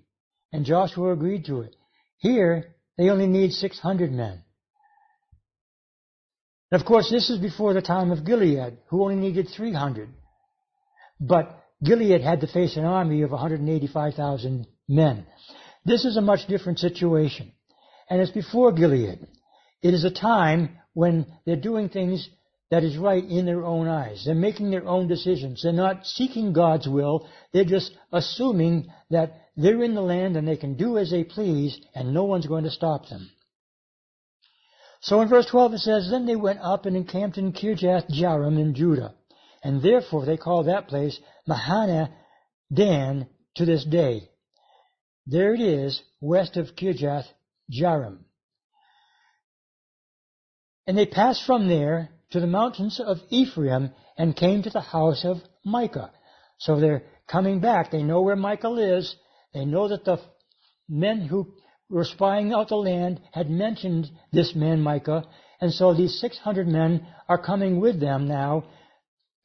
And 0.52 0.66
Joshua 0.66 1.14
agreed 1.14 1.45
to 1.45 1.62
it. 1.62 1.76
Here, 2.18 2.76
they 2.97 3.10
only 3.10 3.28
need 3.28 3.54
600 3.54 4.12
men. 4.12 4.43
And 6.72 6.82
of 6.82 6.86
course, 6.86 7.10
this 7.10 7.30
is 7.30 7.39
before 7.39 7.74
the 7.74 7.82
time 7.82 8.12
of 8.12 8.26
Gideon, 8.26 8.78
who 8.88 9.02
only 9.02 9.16
needed 9.16 9.47
300. 9.56 10.10
But 11.20 11.64
Gideon 11.84 12.22
had 12.22 12.42
to 12.42 12.48
face 12.48 12.78
an 12.78 12.86
army 12.86 13.22
of 13.22 13.32
185,000 13.32 14.68
men. 14.88 15.26
This 15.86 16.06
is 16.06 16.18
a 16.18 16.22
much 16.22 16.48
different 16.48 16.80
situation. 16.80 17.52
And 18.10 18.22
it's 18.22 18.32
before 18.32 18.72
Gideon. 18.72 19.28
It 19.82 19.94
is 19.94 20.04
a 20.04 20.12
time 20.12 20.78
when 20.94 21.26
they're 21.46 21.56
doing 21.56 21.90
things 21.90 22.28
that 22.72 22.84
is 22.84 22.98
right 22.98 23.24
in 23.24 23.46
their 23.46 23.66
own 23.66 23.88
eyes. 23.88 24.24
They're 24.26 24.36
making 24.36 24.70
their 24.72 24.88
own 24.88 25.08
decisions. 25.08 25.62
They're 25.64 25.74
not 25.74 26.06
seeking 26.06 26.54
God's 26.54 26.88
will. 26.88 27.28
They're 27.52 27.64
just 27.66 27.92
assuming 28.12 28.92
that 29.10 29.34
they're 29.56 29.84
in 29.84 29.96
the 29.96 30.02
land 30.02 30.38
and 30.38 30.48
they 30.48 30.58
can 30.58 30.76
do 30.76 30.98
as 30.98 31.10
they 31.10 31.24
please 31.24 31.80
and 31.96 32.14
no 32.14 32.26
one's 32.26 32.46
going 32.46 32.66
to 32.66 32.72
stop 32.72 33.10
them. 33.10 33.30
So 35.02 35.22
in 35.22 35.30
verse 35.30 35.48
12 35.48 35.76
it 35.76 35.80
says, 35.80 36.10
Then 36.12 36.26
they 36.26 36.36
went 36.36 36.60
up 36.60 36.86
and 36.86 36.96
encamped 36.96 37.38
in 37.38 37.54
Kirjath 37.54 38.10
Jearim 38.12 38.60
in 38.60 38.76
Judah. 38.76 39.16
And 39.64 39.82
therefore 39.82 40.26
they 40.26 40.38
call 40.38 40.64
that 40.64 40.88
place 40.88 41.20
Mahaneh 41.47 42.10
Dan 42.74 43.28
to 43.55 43.66
this 43.66 43.86
day. 43.86 44.30
There 45.26 45.53
it 45.53 45.62
is, 45.62 46.01
west 46.22 46.57
of 46.57 46.76
Kirjath 46.76 47.28
Jearim. 47.72 48.20
And 50.88 50.97
they 50.97 51.05
passed 51.05 51.45
from 51.45 51.68
there 51.68 52.10
to 52.32 52.39
the 52.39 52.47
mountains 52.47 52.99
of 52.99 53.18
Ephraim 53.30 53.91
and 54.18 54.36
came 54.36 54.64
to 54.64 54.70
the 54.70 54.82
house 54.82 55.24
of 55.24 55.38
Micah. 55.64 56.12
So 56.57 56.80
they're 56.80 57.03
coming 57.28 57.60
back. 57.60 57.91
They 57.91 58.03
know 58.03 58.22
where 58.22 58.36
Micah 58.36 58.74
is. 58.74 59.16
They 59.53 59.66
know 59.66 59.88
that 59.88 60.05
the 60.05 60.20
men 60.88 61.22
who 61.22 61.53
were 61.89 62.05
spying 62.05 62.53
out 62.53 62.70
the 62.70 62.76
land 62.76 63.22
had 63.32 63.49
mentioned 63.49 64.10
this 64.32 64.55
man 64.55 64.82
Micah. 64.82 65.26
And 65.62 65.74
so 65.74 65.93
these 65.93 66.20
600 66.20 66.68
men 66.68 67.05
are 67.28 67.41
coming 67.41 67.80
with 67.80 67.99
them 67.99 68.28
now 68.28 68.66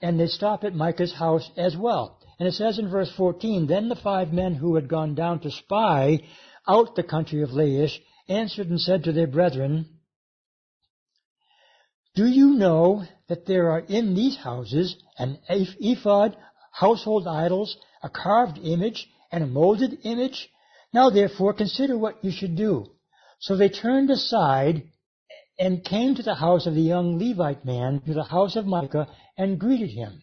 and 0.05 0.21
they 0.21 0.27
stop 0.27 0.65
at 0.65 0.75
Micah's 0.75 1.15
house 1.15 1.51
as 1.57 1.75
well. 1.75 2.19
And 2.39 2.47
it 2.47 2.53
says 2.53 2.79
in 2.79 2.91
verse 2.91 3.11
14, 3.17 3.67
Then 3.67 3.89
the 3.89 3.97
five 3.97 4.35
men 4.35 4.55
who 4.55 4.75
had 4.75 4.87
gone 4.87 5.15
down 5.15 5.41
to 5.41 5.51
spy 5.51 6.21
out 6.69 6.95
the 6.95 7.03
country 7.03 7.43
of 7.43 7.51
Laish 7.51 7.99
answered 8.29 8.69
and 8.69 8.79
said 8.79 9.05
to 9.05 9.13
their 9.13 9.27
brethren, 9.27 9.87
Do 12.15 12.27
you 12.27 12.51
know 12.51 13.05
that 13.29 13.47
there 13.47 13.71
are 13.71 13.81
in 13.81 14.15
these 14.15 14.37
houses 14.37 14.95
an 15.17 15.39
ephod, 15.49 16.37
household 16.71 17.27
idols, 17.27 17.75
a 18.03 18.11
carved 18.11 18.59
image, 18.59 19.09
and 19.33 19.43
a 19.43 19.47
molded 19.47 20.01
image? 20.05 20.51
Now 20.93 21.09
therefore 21.09 21.55
consider 21.55 21.97
what 21.97 22.23
you 22.23 22.31
should 22.31 22.57
do. 22.57 22.91
So 23.41 23.57
they 23.57 23.71
turned 23.71 24.11
aside 24.11 24.83
and 25.59 25.83
came 25.83 26.15
to 26.17 26.23
the 26.23 26.35
house 26.35 26.67
of 26.67 26.75
the 26.75 26.83
young 26.83 27.19
Levite 27.19 27.65
man, 27.65 28.03
to 28.07 28.13
the 28.13 28.25
house 28.25 28.57
of 28.57 28.67
Micah, 28.67 29.09
and 29.37 29.59
greeted 29.59 29.91
him. 29.91 30.23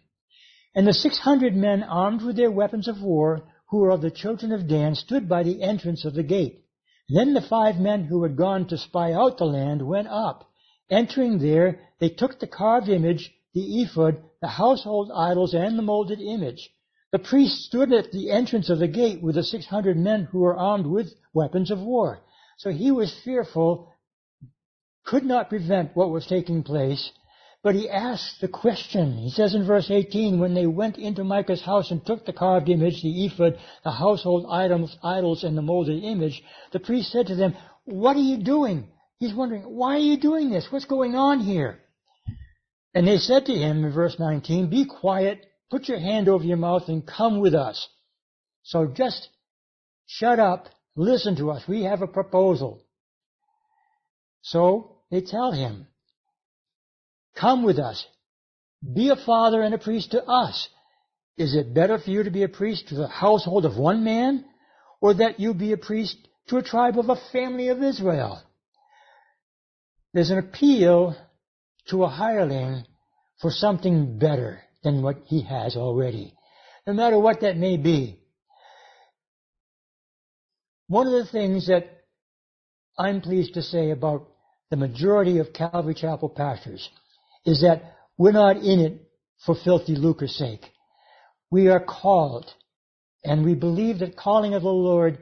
And 0.75 0.87
the 0.87 0.93
six 0.93 1.19
hundred 1.19 1.55
men 1.55 1.83
armed 1.83 2.21
with 2.21 2.35
their 2.35 2.51
weapons 2.51 2.87
of 2.87 3.01
war, 3.01 3.43
who 3.69 3.79
were 3.79 3.91
of 3.91 4.01
the 4.01 4.11
children 4.11 4.51
of 4.51 4.67
Dan, 4.67 4.95
stood 4.95 5.27
by 5.27 5.43
the 5.43 5.61
entrance 5.61 6.05
of 6.05 6.13
the 6.13 6.23
gate. 6.23 6.65
Then 7.09 7.33
the 7.33 7.41
five 7.41 7.77
men 7.77 8.05
who 8.05 8.23
had 8.23 8.35
gone 8.37 8.67
to 8.67 8.77
spy 8.77 9.11
out 9.11 9.37
the 9.37 9.45
land 9.45 9.81
went 9.85 10.07
up. 10.07 10.49
Entering 10.89 11.39
there, 11.39 11.79
they 11.99 12.09
took 12.09 12.39
the 12.39 12.47
carved 12.47 12.89
image, 12.89 13.33
the 13.53 13.81
ephod, 13.81 14.23
the 14.41 14.47
household 14.47 15.11
idols, 15.13 15.53
and 15.53 15.77
the 15.77 15.83
molded 15.83 16.21
image. 16.21 16.69
The 17.11 17.19
priest 17.19 17.65
stood 17.65 17.91
at 17.91 18.11
the 18.11 18.31
entrance 18.31 18.69
of 18.69 18.79
the 18.79 18.87
gate 18.87 19.21
with 19.21 19.35
the 19.35 19.43
six 19.43 19.65
hundred 19.65 19.97
men 19.97 20.23
who 20.31 20.39
were 20.39 20.57
armed 20.57 20.85
with 20.85 21.13
weapons 21.33 21.69
of 21.69 21.79
war. 21.79 22.19
So 22.57 22.69
he 22.69 22.91
was 22.91 23.13
fearful 23.25 23.91
could 25.03 25.23
not 25.25 25.49
prevent 25.49 25.95
what 25.95 26.11
was 26.11 26.25
taking 26.25 26.63
place, 26.63 27.11
but 27.63 27.75
he 27.75 27.89
asked 27.89 28.41
the 28.41 28.47
question. 28.47 29.17
He 29.17 29.29
says 29.29 29.53
in 29.53 29.65
verse 29.65 29.91
18, 29.91 30.39
when 30.39 30.53
they 30.53 30.65
went 30.65 30.97
into 30.97 31.23
Micah's 31.23 31.61
house 31.61 31.91
and 31.91 32.03
took 32.03 32.25
the 32.25 32.33
carved 32.33 32.69
image, 32.69 33.01
the 33.01 33.25
ephod, 33.25 33.59
the 33.83 33.91
household 33.91 34.47
items, 34.49 34.95
idols, 35.03 35.43
and 35.43 35.55
the 35.57 35.61
molded 35.61 36.03
image, 36.03 36.41
the 36.71 36.79
priest 36.79 37.11
said 37.11 37.27
to 37.27 37.35
them, 37.35 37.55
what 37.85 38.15
are 38.15 38.21
you 38.21 38.37
doing? 38.37 38.87
He's 39.19 39.33
wondering, 39.33 39.63
why 39.63 39.95
are 39.95 39.99
you 39.99 40.17
doing 40.17 40.49
this? 40.49 40.67
What's 40.71 40.85
going 40.85 41.15
on 41.15 41.41
here? 41.41 41.79
And 42.93 43.07
they 43.07 43.17
said 43.17 43.45
to 43.45 43.53
him 43.53 43.85
in 43.85 43.93
verse 43.93 44.17
19, 44.17 44.69
be 44.69 44.85
quiet, 44.85 45.45
put 45.69 45.87
your 45.87 45.99
hand 45.99 46.27
over 46.27 46.43
your 46.43 46.57
mouth 46.57 46.83
and 46.87 47.05
come 47.05 47.39
with 47.39 47.53
us. 47.53 47.87
So 48.63 48.87
just 48.87 49.29
shut 50.07 50.39
up, 50.39 50.67
listen 50.95 51.35
to 51.37 51.51
us. 51.51 51.67
We 51.67 51.83
have 51.83 52.01
a 52.01 52.07
proposal. 52.07 52.83
So 54.41 54.97
they 55.11 55.21
tell 55.21 55.51
him, 55.51 55.87
Come 57.35 57.63
with 57.63 57.79
us. 57.79 58.05
Be 58.81 59.09
a 59.09 59.15
father 59.15 59.61
and 59.61 59.73
a 59.73 59.77
priest 59.77 60.11
to 60.11 60.23
us. 60.23 60.67
Is 61.37 61.55
it 61.55 61.73
better 61.73 61.97
for 61.97 62.09
you 62.09 62.23
to 62.23 62.31
be 62.31 62.43
a 62.43 62.49
priest 62.49 62.89
to 62.89 62.95
the 62.95 63.07
household 63.07 63.65
of 63.65 63.77
one 63.77 64.03
man, 64.03 64.45
or 64.99 65.13
that 65.15 65.39
you 65.39 65.53
be 65.53 65.71
a 65.71 65.77
priest 65.77 66.17
to 66.47 66.57
a 66.57 66.63
tribe 66.63 66.99
of 66.99 67.09
a 67.09 67.21
family 67.31 67.69
of 67.69 67.81
Israel? 67.81 68.41
There's 70.13 70.29
an 70.29 70.39
appeal 70.39 71.15
to 71.89 72.03
a 72.03 72.09
hireling 72.09 72.85
for 73.39 73.49
something 73.49 74.19
better 74.19 74.61
than 74.83 75.01
what 75.01 75.23
he 75.25 75.43
has 75.43 75.75
already, 75.75 76.33
no 76.85 76.93
matter 76.93 77.17
what 77.17 77.41
that 77.41 77.57
may 77.57 77.77
be. 77.77 78.19
One 80.87 81.07
of 81.07 81.13
the 81.13 81.31
things 81.31 81.67
that 81.67 82.03
I'm 82.99 83.21
pleased 83.21 83.53
to 83.53 83.61
say 83.61 83.91
about 83.91 84.27
the 84.69 84.75
majority 84.75 85.37
of 85.37 85.53
Calvary 85.53 85.93
Chapel 85.93 86.29
pastors 86.29 86.89
is 87.45 87.61
that 87.61 87.95
we're 88.17 88.31
not 88.31 88.57
in 88.57 88.79
it 88.79 89.09
for 89.45 89.55
filthy 89.63 89.95
lucre's 89.95 90.35
sake. 90.35 90.65
We 91.49 91.67
are 91.67 91.83
called, 91.83 92.45
and 93.23 93.43
we 93.43 93.55
believe 93.55 93.99
that 93.99 94.15
calling 94.15 94.53
of 94.53 94.61
the 94.63 94.69
Lord 94.69 95.17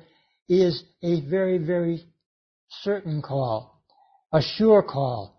is 0.47 0.83
a 1.01 1.21
very, 1.21 1.57
very 1.57 2.03
certain 2.81 3.21
call, 3.21 3.81
a 4.33 4.41
sure 4.41 4.83
call, 4.83 5.35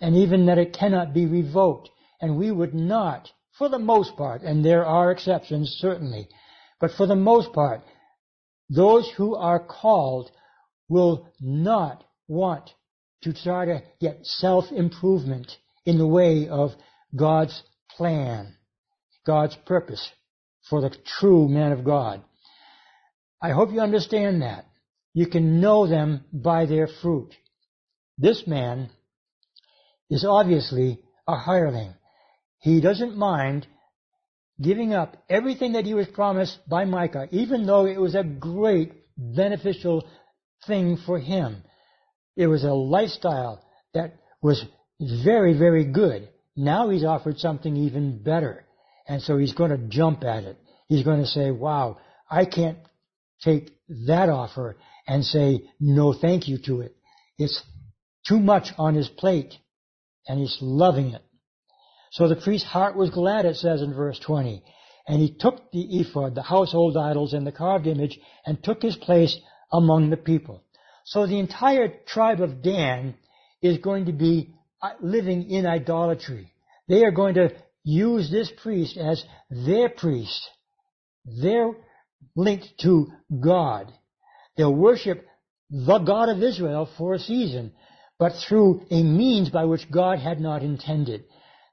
and 0.00 0.16
even 0.16 0.46
that 0.46 0.58
it 0.58 0.76
cannot 0.78 1.14
be 1.14 1.26
revoked. 1.26 1.90
And 2.20 2.38
we 2.38 2.50
would 2.50 2.74
not, 2.74 3.30
for 3.58 3.68
the 3.68 3.78
most 3.78 4.16
part, 4.16 4.42
and 4.42 4.64
there 4.64 4.86
are 4.86 5.10
exceptions 5.10 5.76
certainly, 5.80 6.28
but 6.80 6.92
for 6.96 7.06
the 7.06 7.16
most 7.16 7.52
part, 7.52 7.82
those 8.70 9.10
who 9.16 9.36
are 9.36 9.60
called 9.60 10.30
will 10.88 11.28
not 11.40 12.04
want 12.26 12.70
to 13.22 13.32
try 13.32 13.66
to 13.66 13.82
get 14.00 14.24
self-improvement 14.24 15.56
in 15.86 15.98
the 15.98 16.06
way 16.06 16.48
of 16.48 16.72
God's 17.14 17.62
plan, 17.96 18.54
God's 19.24 19.56
purpose 19.64 20.06
for 20.68 20.80
the 20.82 20.94
true 21.18 21.48
man 21.48 21.72
of 21.72 21.84
God. 21.84 22.22
I 23.40 23.50
hope 23.50 23.72
you 23.72 23.80
understand 23.80 24.42
that. 24.42 24.66
You 25.14 25.26
can 25.28 25.60
know 25.60 25.86
them 25.86 26.24
by 26.32 26.66
their 26.66 26.88
fruit. 27.00 27.32
This 28.18 28.46
man 28.46 28.90
is 30.10 30.24
obviously 30.28 31.00
a 31.26 31.36
hireling. 31.36 31.94
He 32.60 32.80
doesn't 32.80 33.16
mind 33.16 33.66
giving 34.60 34.92
up 34.92 35.16
everything 35.28 35.72
that 35.72 35.84
he 35.84 35.94
was 35.94 36.06
promised 36.08 36.58
by 36.68 36.84
Micah, 36.84 37.28
even 37.30 37.66
though 37.66 37.86
it 37.86 38.00
was 38.00 38.14
a 38.14 38.24
great 38.24 38.92
beneficial 39.16 40.06
thing 40.66 40.98
for 41.06 41.18
him. 41.18 41.62
It 42.36 42.46
was 42.46 42.64
a 42.64 42.72
lifestyle 42.72 43.64
that 43.94 44.16
was 44.42 44.64
very, 45.00 45.56
very 45.56 45.84
good. 45.84 46.28
Now 46.56 46.90
he's 46.90 47.04
offered 47.04 47.38
something 47.38 47.76
even 47.76 48.22
better. 48.22 48.64
And 49.08 49.22
so 49.22 49.36
he's 49.36 49.54
going 49.54 49.70
to 49.70 49.88
jump 49.88 50.24
at 50.24 50.44
it. 50.44 50.58
He's 50.88 51.04
going 51.04 51.20
to 51.20 51.26
say, 51.26 51.50
wow, 51.50 51.98
I 52.30 52.44
can't 52.44 52.78
take 53.42 53.70
that 54.06 54.28
offer 54.28 54.76
and 55.06 55.24
say 55.24 55.68
no 55.78 56.12
thank 56.12 56.48
you 56.48 56.58
to 56.66 56.80
it. 56.80 56.96
It's 57.38 57.62
too 58.26 58.40
much 58.40 58.68
on 58.78 58.94
his 58.94 59.08
plate 59.08 59.54
and 60.26 60.40
he's 60.40 60.56
loving 60.60 61.10
it. 61.10 61.22
So 62.10 62.28
the 62.28 62.36
priest's 62.36 62.66
heart 62.66 62.96
was 62.96 63.10
glad, 63.10 63.44
it 63.44 63.56
says 63.56 63.82
in 63.82 63.94
verse 63.94 64.18
20. 64.18 64.62
And 65.06 65.20
he 65.20 65.36
took 65.38 65.70
the 65.70 66.00
ephod, 66.00 66.34
the 66.34 66.42
household 66.42 66.96
idols, 66.96 67.32
and 67.32 67.46
the 67.46 67.52
carved 67.52 67.86
image, 67.86 68.18
and 68.44 68.62
took 68.62 68.82
his 68.82 68.96
place 68.96 69.36
among 69.72 70.10
the 70.10 70.16
people. 70.16 70.64
So 71.04 71.26
the 71.26 71.38
entire 71.38 71.92
tribe 72.06 72.40
of 72.40 72.62
Dan 72.62 73.14
is 73.62 73.78
going 73.78 74.06
to 74.06 74.12
be 74.12 74.55
Uh, 74.86 74.90
living 75.00 75.50
in 75.50 75.66
idolatry. 75.66 76.52
They 76.86 77.02
are 77.02 77.10
going 77.10 77.34
to 77.34 77.50
use 77.82 78.30
this 78.30 78.52
priest 78.62 78.96
as 78.96 79.24
their 79.50 79.88
priest. 79.88 80.48
They're 81.24 81.72
linked 82.36 82.68
to 82.82 83.08
God. 83.40 83.92
They'll 84.56 84.72
worship 84.72 85.26
the 85.70 85.98
God 85.98 86.28
of 86.28 86.40
Israel 86.40 86.88
for 86.96 87.14
a 87.14 87.18
season, 87.18 87.72
but 88.18 88.34
through 88.48 88.82
a 88.90 89.02
means 89.02 89.50
by 89.50 89.64
which 89.64 89.90
God 89.90 90.20
had 90.20 90.40
not 90.40 90.62
intended. 90.62 91.24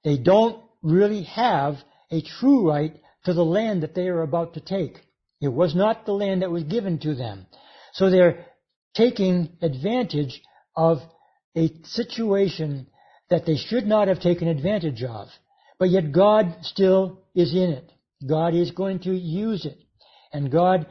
They 0.04 0.18
don't 0.18 0.64
really 0.82 1.24
have 1.24 1.76
a 2.10 2.22
true 2.22 2.68
right 2.68 2.96
to 3.26 3.34
the 3.34 3.46
land 3.46 3.84
that 3.84 3.94
they 3.94 4.08
are 4.08 4.24
about 4.24 4.56
to 4.56 4.60
take. 4.60 4.98
It 5.40 5.54
was 5.54 5.76
not 5.76 6.08
the 6.08 6.14
land 6.14 6.42
that 6.42 6.50
was 6.50 6.64
given 6.64 6.98
to 7.00 7.14
them. 7.14 7.46
So 7.94 8.10
they're 8.10 8.48
taking 8.96 9.50
advantage 9.62 10.42
of 10.76 10.98
a 11.56 11.70
situation 11.84 12.88
that 13.34 13.46
they 13.46 13.58
should 13.58 13.86
not 13.86 14.08
have 14.08 14.20
taken 14.20 14.48
advantage 14.48 15.04
of. 15.04 15.28
But 15.80 15.90
yet 15.90 16.12
God 16.12 16.56
still 16.62 17.20
is 17.34 17.52
in 17.54 17.72
it. 17.72 17.92
God 18.28 18.54
is 18.54 18.72
going 18.72 19.00
to 19.00 19.12
use 19.12 19.66
it. 19.66 19.80
And 20.32 20.52
God, 20.52 20.86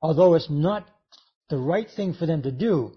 although 0.00 0.34
it's 0.34 0.48
not 0.50 0.88
the 1.50 1.58
right 1.58 1.86
thing 1.94 2.14
for 2.14 2.26
them 2.26 2.42
to 2.42 2.50
do, 2.50 2.92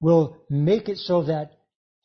will 0.00 0.36
make 0.50 0.88
it 0.88 0.98
so 0.98 1.24
that 1.24 1.58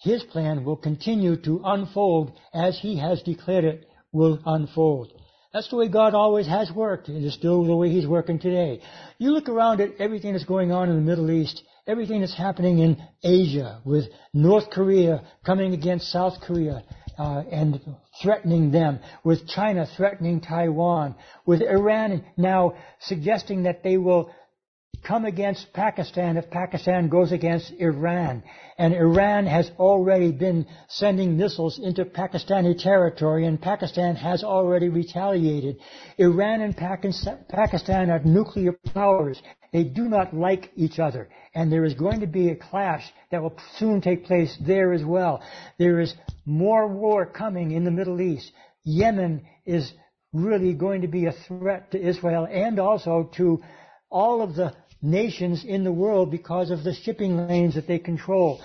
his 0.04 0.24
plan 0.24 0.66
will 0.66 0.76
continue 0.76 1.38
to 1.44 1.62
unfold 1.64 2.34
as 2.54 2.78
He 2.78 2.98
has 3.00 3.22
declared 3.22 3.64
it 3.64 3.90
will 4.12 4.38
unfold. 4.46 5.14
That's 5.54 5.70
the 5.70 5.78
way 5.78 5.88
God 5.88 6.14
always 6.14 6.48
has 6.48 6.70
worked. 6.72 7.08
And 7.08 7.18
It 7.18 7.26
is 7.26 7.34
still 7.34 7.64
the 7.64 7.76
way 7.76 7.90
He's 7.90 8.06
working 8.06 8.38
today. 8.38 8.82
You 9.18 9.32
look 9.32 9.48
around 9.48 9.80
at 9.80 9.96
everything 10.00 10.34
that's 10.34 10.44
going 10.44 10.74
on 10.74 10.90
in 10.90 10.96
the 10.96 11.02
Middle 11.02 11.32
East, 11.32 11.64
everything 11.88 12.22
that's 12.22 12.38
happening 12.38 12.80
in 12.80 12.98
Asia 13.24 13.82
with 13.84 14.06
North 14.34 14.70
Korea 14.70 15.24
coming 15.46 15.74
against 15.74 16.12
South 16.12 16.34
Korea, 16.42 16.84
uh, 17.18 17.44
and 17.52 17.80
threatening 18.22 18.72
them, 18.72 19.00
with 19.24 19.48
China 19.48 19.86
threatening 19.98 20.42
Taiwan, 20.42 21.16
with 21.46 21.62
Iran 21.62 22.24
now 22.38 22.74
suggesting 23.02 23.64
that 23.64 23.84
they 23.84 23.98
will 23.98 24.32
come 25.04 25.26
against 25.26 25.74
Pakistan 25.74 26.38
if 26.38 26.50
Pakistan 26.50 27.10
goes 27.10 27.32
against 27.32 27.72
Iran. 27.80 28.44
And 28.78 28.94
Iran 28.94 29.46
has 29.46 29.70
already 29.78 30.32
been 30.32 30.66
sending 30.88 31.38
missiles 31.38 31.80
into 31.80 32.06
Pakistani 32.06 32.82
territory 32.82 33.46
and 33.46 33.62
Pakistan 33.62 34.16
has 34.16 34.44
already 34.44 34.90
retaliated. 34.90 35.78
Iran 36.18 36.62
and 36.62 36.76
Pakistan 36.76 38.10
are 38.10 38.22
nuclear 38.24 38.74
powers. 38.94 39.42
They 39.72 39.84
do 39.84 40.04
not 40.04 40.34
like 40.34 40.72
each 40.76 41.00
other. 41.00 41.30
And 41.56 41.72
there 41.72 41.86
is 41.86 41.94
going 41.94 42.22
to 42.22 42.28
be 42.28 42.50
a 42.50 42.56
clash 42.56 43.04
that 43.32 43.42
will 43.42 43.58
soon 43.78 44.02
take 44.02 44.26
place 44.26 44.56
there 44.66 44.94
as 44.94 45.04
well. 45.04 45.44
There 45.78 46.00
is 46.00 46.14
more 46.46 46.88
war 46.88 47.26
coming 47.26 47.72
in 47.72 47.84
the 47.84 47.92
Middle 47.92 48.22
East. 48.22 48.52
Yemen 48.84 49.46
is 49.66 49.92
really 50.32 50.74
going 50.74 51.02
to 51.02 51.08
be 51.08 51.26
a 51.26 51.32
threat 51.48 51.92
to 51.92 52.02
Israel 52.02 52.48
and 52.50 52.80
also 52.80 53.30
to 53.36 53.62
all 54.10 54.42
of 54.42 54.56
the 54.56 54.74
nations 55.04 55.66
in 55.68 55.84
the 55.84 55.92
world 55.92 56.32
because 56.32 56.72
of 56.72 56.84
the 56.84 56.94
shipping 56.94 57.48
lanes 57.48 57.76
that 57.76 57.88
they 57.88 58.00
control. 58.00 58.62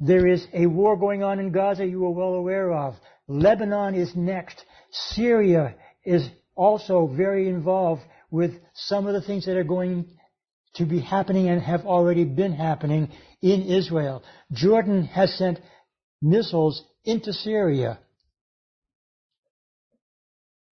There 0.00 0.26
is 0.26 0.46
a 0.54 0.66
war 0.66 0.96
going 0.96 1.22
on 1.22 1.38
in 1.38 1.52
Gaza 1.52 1.84
you 1.84 2.04
are 2.06 2.10
well 2.10 2.34
aware 2.34 2.72
of. 2.72 2.94
Lebanon 3.28 3.94
is 3.94 4.14
next. 4.16 4.64
Syria 4.90 5.74
is 6.04 6.28
also 6.54 7.06
very 7.06 7.48
involved 7.48 8.02
with 8.30 8.52
some 8.74 9.06
of 9.06 9.14
the 9.14 9.22
things 9.22 9.44
that 9.46 9.56
are 9.56 9.64
going 9.64 10.06
to 10.74 10.86
be 10.86 11.00
happening 11.00 11.48
and 11.48 11.60
have 11.60 11.84
already 11.84 12.24
been 12.24 12.52
happening 12.52 13.10
in 13.42 13.62
Israel. 13.62 14.22
Jordan 14.52 15.04
has 15.04 15.36
sent 15.36 15.58
missiles 16.22 16.82
into 17.04 17.32
Syria. 17.32 17.98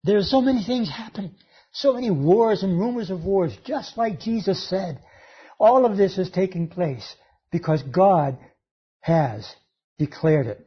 There 0.03 0.18
are 0.18 0.24
so 0.24 0.41
many 0.41 0.64
things 0.64 0.89
happening. 0.89 1.36
So 1.72 1.93
many 1.93 2.11
wars 2.11 2.63
and 2.63 2.80
rumors 2.80 3.09
of 3.09 3.24
wars, 3.24 3.55
just 3.65 3.97
like 3.97 4.20
Jesus 4.20 4.67
said. 4.70 4.99
All 5.59 5.86
of 5.86 5.97
this 5.97 6.17
is 6.17 6.30
taking 6.30 6.67
place 6.67 7.15
because 7.51 7.84
God 7.84 8.38
has 9.01 9.47
declared 9.97 10.47
it. 10.47 10.65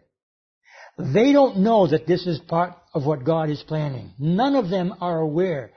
They 0.98 1.32
don't 1.32 1.58
know 1.58 1.86
that 1.86 2.06
this 2.06 2.26
is 2.26 2.38
part 2.38 2.74
of 2.94 3.06
what 3.06 3.24
God 3.24 3.50
is 3.50 3.62
planning. 3.62 4.12
None 4.18 4.54
of 4.54 4.68
them 4.68 4.94
are 5.00 5.18
aware, 5.18 5.72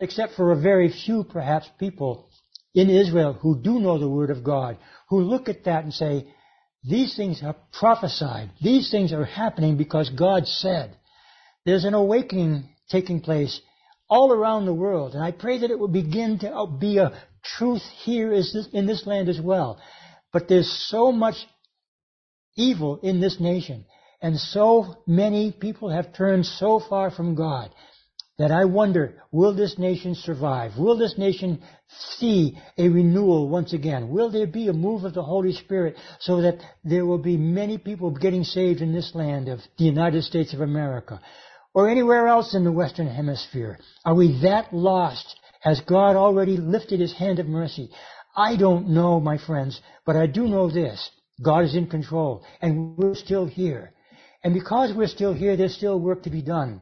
except 0.00 0.34
for 0.34 0.52
a 0.52 0.60
very 0.60 0.90
few 0.90 1.24
perhaps 1.24 1.68
people 1.78 2.28
in 2.74 2.90
Israel 2.90 3.34
who 3.34 3.60
do 3.60 3.78
know 3.78 3.98
the 3.98 4.08
Word 4.08 4.30
of 4.30 4.42
God, 4.42 4.78
who 5.08 5.20
look 5.20 5.48
at 5.48 5.64
that 5.64 5.84
and 5.84 5.92
say, 5.92 6.26
these 6.82 7.16
things 7.16 7.42
are 7.42 7.56
prophesied. 7.72 8.50
These 8.62 8.90
things 8.90 9.12
are 9.12 9.24
happening 9.24 9.76
because 9.76 10.08
God 10.10 10.46
said. 10.46 10.96
There's 11.64 11.84
an 11.84 11.94
awakening 11.94 12.68
taking 12.90 13.20
place 13.20 13.60
all 14.08 14.32
around 14.32 14.66
the 14.66 14.74
world. 14.74 15.14
And 15.14 15.22
I 15.22 15.32
pray 15.32 15.58
that 15.58 15.70
it 15.70 15.78
will 15.78 15.88
begin 15.88 16.38
to 16.40 16.66
be 16.78 16.98
a 16.98 17.12
truth 17.58 17.82
here 18.04 18.32
in 18.32 18.86
this 18.86 19.06
land 19.06 19.28
as 19.28 19.40
well. 19.40 19.80
But 20.32 20.48
there's 20.48 20.70
so 20.88 21.12
much 21.12 21.36
evil 22.56 22.98
in 23.02 23.20
this 23.20 23.40
nation. 23.40 23.84
And 24.22 24.38
so 24.38 25.02
many 25.06 25.52
people 25.52 25.90
have 25.90 26.14
turned 26.14 26.46
so 26.46 26.80
far 26.80 27.10
from 27.10 27.34
God 27.34 27.70
that 28.38 28.50
I 28.50 28.66
wonder, 28.66 29.22
will 29.32 29.54
this 29.54 29.78
nation 29.78 30.14
survive? 30.14 30.72
Will 30.78 30.98
this 30.98 31.16
nation 31.16 31.62
see 32.18 32.58
a 32.76 32.88
renewal 32.88 33.48
once 33.48 33.72
again? 33.72 34.10
Will 34.10 34.30
there 34.30 34.46
be 34.46 34.68
a 34.68 34.74
move 34.74 35.04
of 35.04 35.14
the 35.14 35.22
Holy 35.22 35.52
Spirit 35.52 35.96
so 36.20 36.42
that 36.42 36.58
there 36.84 37.06
will 37.06 37.18
be 37.18 37.38
many 37.38 37.78
people 37.78 38.10
getting 38.10 38.44
saved 38.44 38.82
in 38.82 38.92
this 38.92 39.14
land 39.14 39.48
of 39.48 39.60
the 39.78 39.84
United 39.84 40.22
States 40.22 40.52
of 40.52 40.60
America? 40.60 41.20
Or 41.76 41.90
anywhere 41.90 42.26
else 42.26 42.54
in 42.54 42.64
the 42.64 42.72
Western 42.72 43.06
Hemisphere? 43.06 43.78
Are 44.06 44.14
we 44.14 44.40
that 44.42 44.72
lost? 44.72 45.36
Has 45.60 45.78
God 45.80 46.16
already 46.16 46.56
lifted 46.56 47.00
His 47.00 47.12
hand 47.12 47.38
of 47.38 47.46
mercy? 47.46 47.90
I 48.34 48.56
don't 48.56 48.88
know, 48.88 49.20
my 49.20 49.36
friends, 49.36 49.78
but 50.06 50.16
I 50.16 50.26
do 50.26 50.48
know 50.48 50.70
this. 50.70 51.10
God 51.44 51.64
is 51.64 51.76
in 51.76 51.86
control, 51.86 52.42
and 52.62 52.96
we're 52.96 53.14
still 53.14 53.44
here. 53.44 53.92
And 54.42 54.54
because 54.54 54.96
we're 54.96 55.06
still 55.06 55.34
here, 55.34 55.54
there's 55.54 55.76
still 55.76 56.00
work 56.00 56.22
to 56.22 56.30
be 56.30 56.40
done. 56.40 56.80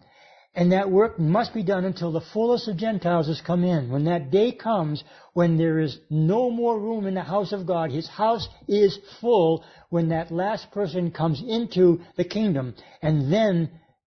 And 0.54 0.70
that 0.70 0.92
work 0.92 1.18
must 1.18 1.52
be 1.52 1.64
done 1.64 1.84
until 1.84 2.12
the 2.12 2.24
fullest 2.32 2.68
of 2.68 2.76
Gentiles 2.76 3.26
has 3.26 3.40
come 3.40 3.64
in. 3.64 3.90
When 3.90 4.04
that 4.04 4.30
day 4.30 4.52
comes, 4.52 5.02
when 5.32 5.58
there 5.58 5.80
is 5.80 5.98
no 6.08 6.50
more 6.50 6.78
room 6.78 7.08
in 7.08 7.14
the 7.14 7.22
house 7.22 7.50
of 7.50 7.66
God, 7.66 7.90
His 7.90 8.06
house 8.06 8.48
is 8.68 8.96
full 9.20 9.64
when 9.90 10.10
that 10.10 10.30
last 10.30 10.70
person 10.70 11.10
comes 11.10 11.42
into 11.44 12.00
the 12.16 12.22
kingdom. 12.22 12.76
And 13.02 13.32
then 13.32 13.70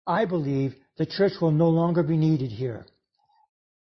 I 0.06 0.24
believe 0.24 0.74
the 0.98 1.06
church 1.06 1.32
will 1.40 1.50
no 1.50 1.68
longer 1.68 2.02
be 2.02 2.16
needed 2.16 2.50
here. 2.50 2.86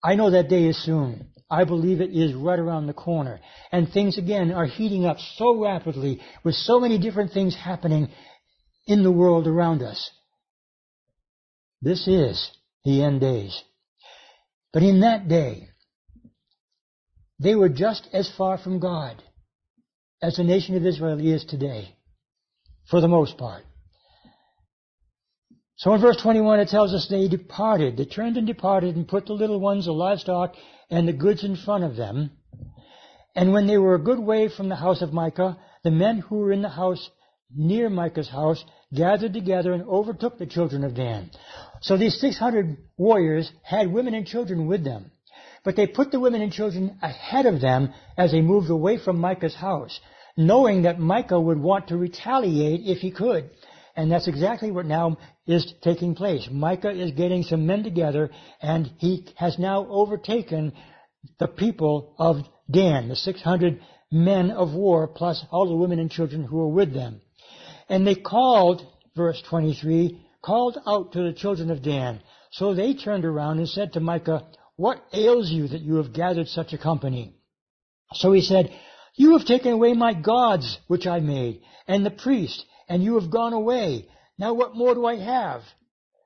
I 0.03 0.15
know 0.15 0.32
that 0.32 0.49
day 0.49 0.65
is 0.65 0.84
soon. 0.84 1.28
I 1.49 1.65
believe 1.65 1.99
it 1.99 2.11
is 2.11 2.34
right 2.34 2.57
around 2.57 2.88
the 2.88 2.93
corner. 2.93 3.39
And 3.72 3.89
things 3.89 4.17
again 4.17 4.51
are 4.51 4.65
heating 4.65 5.05
up 5.05 5.17
so 5.36 5.61
rapidly 5.61 6.22
with 6.43 6.55
so 6.55 6.80
many 6.80 6.97
different 6.97 7.34
things 7.34 7.55
happening 7.55 8.09
in 8.88 9.03
the 9.03 9.11
world 9.11 9.47
around 9.47 9.84
us. 9.84 10.09
This 11.82 12.07
is 12.07 12.51
the 12.86 13.03
end 13.03 13.22
days. 13.22 13.61
But 14.72 14.84
in 14.84 15.01
that 15.01 15.28
day, 15.28 15.69
they 17.39 17.55
were 17.55 17.69
just 17.69 18.07
as 18.13 18.32
far 18.38 18.57
from 18.57 18.80
God 18.80 19.22
as 20.22 20.38
the 20.38 20.43
nation 20.43 20.78
of 20.78 20.86
Israel 20.86 21.19
is 21.19 21.43
today, 21.43 21.95
for 22.89 23.01
the 23.01 23.07
most 23.07 23.38
part. 23.38 23.63
So 25.82 25.95
in 25.95 26.01
verse 26.01 26.17
21 26.17 26.59
it 26.59 26.69
tells 26.69 26.93
us 26.93 27.07
they 27.09 27.27
departed. 27.27 27.97
They 27.97 28.05
turned 28.05 28.38
and 28.38 28.45
departed 28.45 28.95
and 28.95 29.07
put 29.07 29.25
the 29.25 29.34
little 29.34 29.59
ones, 29.59 29.86
the 29.86 29.91
livestock, 29.91 30.53
and 30.91 31.07
the 31.07 31.13
goods 31.13 31.43
in 31.43 31.55
front 31.55 31.84
of 31.84 31.95
them. 31.95 32.29
And 33.36 33.51
when 33.51 33.65
they 33.65 33.79
were 33.79 33.95
a 33.95 33.99
good 33.99 34.19
way 34.19 34.47
from 34.47 34.69
the 34.69 34.75
house 34.75 35.01
of 35.01 35.11
Micah, 35.11 35.57
the 35.84 35.89
men 35.89 36.19
who 36.19 36.36
were 36.36 36.51
in 36.51 36.61
the 36.61 36.69
house 36.69 37.09
near 37.55 37.89
Micah's 37.89 38.29
house 38.29 38.63
gathered 38.93 39.34
together 39.34 39.73
and 39.73 39.82
overtook 39.88 40.38
the 40.38 40.45
children 40.45 40.84
of 40.84 40.93
Dan. 40.93 41.32
So 41.82 41.97
these 41.97 42.21
600 42.21 42.77
warriors 42.97 43.51
had 43.63 43.91
women 43.91 44.13
and 44.13 44.27
children 44.27 44.67
with 44.67 44.84
them. 44.84 45.09
But 45.63 45.77
they 45.77 45.88
put 45.88 46.11
the 46.11 46.19
women 46.19 46.43
and 46.43 46.53
children 46.53 46.99
ahead 47.01 47.47
of 47.47 47.59
them 47.59 47.91
as 48.19 48.32
they 48.32 48.41
moved 48.41 48.69
away 48.69 48.99
from 48.99 49.17
Micah's 49.17 49.55
house, 49.55 49.99
knowing 50.38 50.84
that 50.84 50.99
Micah 50.99 51.41
would 51.41 51.59
want 51.59 51.88
to 51.88 51.97
retaliate 51.97 52.82
if 52.86 52.99
he 52.99 53.09
could. 53.09 53.49
And 53.96 54.12
that's 54.12 54.28
exactly 54.28 54.72
what 54.72 54.86
now 54.86 55.18
is 55.46 55.74
taking 55.82 56.16
place. 56.16 56.48
Micah 56.52 56.92
is 56.92 57.12
getting 57.12 57.44
some 57.44 57.66
men 57.66 57.84
together 57.84 58.30
and 58.62 58.92
he 58.98 59.28
has 59.36 59.60
now 59.60 59.86
overtaken 59.88 60.74
the 61.39 61.48
people 61.48 62.16
of 62.18 62.38
Dan, 62.70 63.10
the 63.10 63.16
600 63.16 63.82
men 64.12 64.52
of 64.52 64.74
war 64.74 65.08
plus 65.08 65.44
all 65.52 65.68
the 65.68 65.76
women 65.76 66.00
and 66.00 66.12
children 66.12 66.44
who 66.44 66.58
were 66.58 66.68
with 66.68 66.94
them. 66.94 67.22
And 67.89 68.06
they 68.08 68.16
called, 68.16 68.86
verse 69.16 69.42
23, 69.50 70.26
called 70.42 70.78
out 70.86 71.14
to 71.14 71.24
the 71.24 71.34
children 71.34 71.70
of 71.72 71.84
Dan. 71.84 72.22
So 72.52 72.74
they 72.74 72.94
turned 72.94 73.26
around 73.26 73.60
and 73.60 73.70
said 73.70 73.94
to 73.94 74.00
Micah, 74.00 74.48
What 74.76 75.04
ails 75.14 75.50
you 75.50 75.68
that 75.68 75.82
you 75.82 75.96
have 75.96 76.14
gathered 76.14 76.48
such 76.48 76.74
a 76.74 76.78
company? 76.78 77.36
So 78.14 78.32
he 78.32 78.42
said, 78.42 78.74
You 79.16 79.38
have 79.38 79.46
taken 79.46 79.72
away 79.72 79.94
my 79.94 80.14
gods 80.14 80.80
which 80.88 81.08
I 81.08 81.20
made, 81.20 81.62
and 81.88 82.06
the 82.06 82.12
priest, 82.12 82.66
and 82.92 83.02
you 83.02 83.18
have 83.18 83.32
gone 83.32 83.54
away. 83.54 84.06
Now 84.38 84.54
what 84.54 84.76
more 84.76 84.94
do 84.94 85.06
I 85.06 85.16
have? 85.16 85.62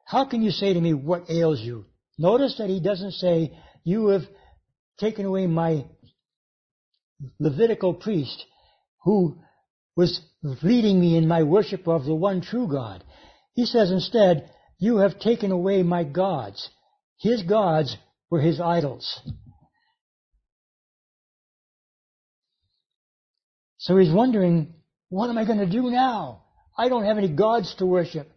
How 0.04 0.26
can 0.26 0.42
you 0.42 0.50
say 0.50 0.74
to 0.74 0.82
me, 0.82 0.96
What 0.96 1.30
ails 1.30 1.62
you? 1.62 1.86
Notice 2.18 2.58
that 2.58 2.70
he 2.70 2.80
doesn't 2.80 3.12
say, 3.12 3.56
You 3.84 4.08
have 4.08 4.24
taken 5.00 5.26
away 5.26 5.46
my 5.46 5.86
Levitical 7.40 7.94
priest 7.94 8.44
who 9.04 9.38
was 9.96 10.20
leading 10.42 11.00
me 11.00 11.16
in 11.18 11.28
my 11.28 11.44
worship 11.44 11.88
of 11.88 12.04
the 12.04 12.16
one 12.16 12.42
true 12.42 12.68
God. 12.68 13.04
He 13.54 13.66
says 13.66 13.92
instead, 13.92 14.50
you 14.80 14.98
have 14.98 15.20
taken 15.20 15.52
away 15.52 15.84
my 15.84 16.04
gods. 16.04 16.70
His 17.20 17.44
gods 17.44 17.96
were 18.30 18.42
his 18.42 18.60
idols. 18.60 19.22
So 23.78 23.96
he's 23.98 24.12
wondering, 24.12 24.74
what 25.10 25.30
am 25.30 25.38
I 25.38 25.46
going 25.46 25.60
to 25.60 25.70
do 25.70 25.90
now? 25.90 26.45
I 26.78 26.90
don't 26.90 27.06
have 27.06 27.18
any 27.18 27.30
gods 27.30 27.74
to 27.76 27.86
worship. 27.86 28.32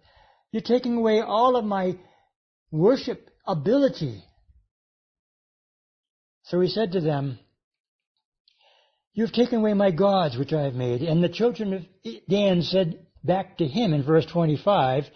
You're 0.52 0.62
taking 0.62 0.96
away 0.96 1.20
all 1.20 1.56
of 1.56 1.64
my 1.64 1.98
worship 2.70 3.28
ability. 3.46 4.22
So 6.44 6.60
he 6.60 6.68
said 6.68 6.92
to 6.92 7.00
them, 7.00 7.38
you 9.18 9.24
have 9.24 9.34
taken 9.34 9.58
away 9.58 9.74
my 9.74 9.90
gods 9.90 10.38
which 10.38 10.52
I 10.52 10.62
have 10.62 10.74
made. 10.74 11.02
And 11.02 11.20
the 11.20 11.28
children 11.28 11.72
of 11.72 11.82
Dan 12.28 12.62
said 12.62 13.04
back 13.24 13.58
to 13.58 13.66
him 13.66 13.92
in 13.92 14.04
verse 14.04 14.24
25, 14.26 15.06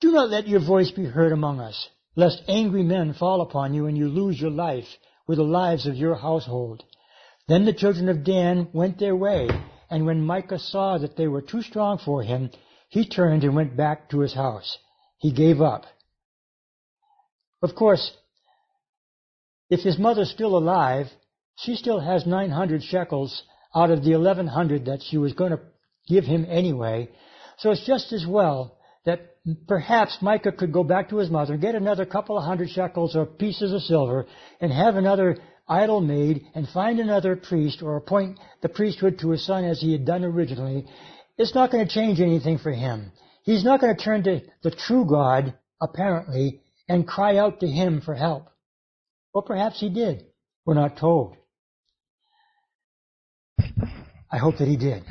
Do 0.00 0.12
not 0.12 0.30
let 0.30 0.48
your 0.48 0.64
voice 0.64 0.90
be 0.90 1.04
heard 1.04 1.32
among 1.32 1.60
us, 1.60 1.90
lest 2.16 2.42
angry 2.48 2.82
men 2.82 3.12
fall 3.12 3.42
upon 3.42 3.74
you 3.74 3.84
and 3.84 3.98
you 3.98 4.08
lose 4.08 4.40
your 4.40 4.50
life 4.50 4.86
with 5.26 5.36
the 5.36 5.44
lives 5.44 5.86
of 5.86 5.96
your 5.96 6.14
household. 6.14 6.82
Then 7.48 7.66
the 7.66 7.74
children 7.74 8.08
of 8.08 8.24
Dan 8.24 8.68
went 8.72 8.98
their 8.98 9.14
way, 9.14 9.48
and 9.92 10.06
when 10.06 10.24
Micah 10.24 10.58
saw 10.58 10.96
that 10.96 11.18
they 11.18 11.28
were 11.28 11.42
too 11.42 11.60
strong 11.60 11.98
for 11.98 12.22
him, 12.22 12.50
he 12.88 13.06
turned 13.06 13.44
and 13.44 13.54
went 13.54 13.76
back 13.76 14.08
to 14.08 14.20
his 14.20 14.32
house. 14.32 14.78
He 15.18 15.32
gave 15.32 15.60
up. 15.60 15.84
Of 17.62 17.74
course, 17.74 18.10
if 19.68 19.80
his 19.80 19.98
mother's 19.98 20.30
still 20.30 20.56
alive, 20.56 21.08
she 21.58 21.76
still 21.76 22.00
has 22.00 22.26
900 22.26 22.82
shekels 22.82 23.42
out 23.76 23.90
of 23.90 24.02
the 24.02 24.16
1100 24.16 24.86
that 24.86 25.02
she 25.02 25.18
was 25.18 25.34
going 25.34 25.52
to 25.52 25.60
give 26.08 26.24
him 26.24 26.46
anyway. 26.48 27.10
So 27.58 27.70
it's 27.70 27.86
just 27.86 28.14
as 28.14 28.24
well 28.26 28.78
that 29.04 29.36
perhaps 29.68 30.16
Micah 30.22 30.52
could 30.52 30.72
go 30.72 30.84
back 30.84 31.10
to 31.10 31.18
his 31.18 31.28
mother, 31.28 31.58
get 31.58 31.74
another 31.74 32.06
couple 32.06 32.38
of 32.38 32.44
hundred 32.44 32.70
shekels 32.70 33.14
or 33.14 33.26
pieces 33.26 33.74
of 33.74 33.82
silver, 33.82 34.26
and 34.58 34.72
have 34.72 34.96
another 34.96 35.36
idol 35.68 36.00
made, 36.00 36.46
and 36.54 36.68
find 36.68 37.00
another 37.00 37.36
priest, 37.36 37.82
or 37.82 37.96
appoint 37.96 38.38
the 38.60 38.68
priesthood 38.68 39.18
to 39.20 39.30
his 39.30 39.44
son 39.46 39.64
as 39.64 39.80
he 39.80 39.92
had 39.92 40.04
done 40.04 40.24
originally. 40.24 40.86
It's 41.38 41.54
not 41.54 41.70
going 41.70 41.86
to 41.86 41.92
change 41.92 42.20
anything 42.20 42.58
for 42.58 42.72
him. 42.72 43.12
He's 43.44 43.64
not 43.64 43.80
going 43.80 43.96
to 43.96 44.02
turn 44.02 44.22
to 44.24 44.42
the 44.62 44.70
true 44.70 45.04
God, 45.04 45.54
apparently, 45.80 46.60
and 46.88 47.06
cry 47.06 47.36
out 47.36 47.60
to 47.60 47.66
him 47.66 48.00
for 48.00 48.14
help. 48.14 48.48
Or 49.34 49.42
perhaps 49.42 49.80
he 49.80 49.88
did. 49.88 50.26
We're 50.64 50.74
not 50.74 50.96
told. 50.96 51.36
I 54.30 54.38
hope 54.38 54.58
that 54.58 54.68
he 54.68 54.76
did. 54.76 55.04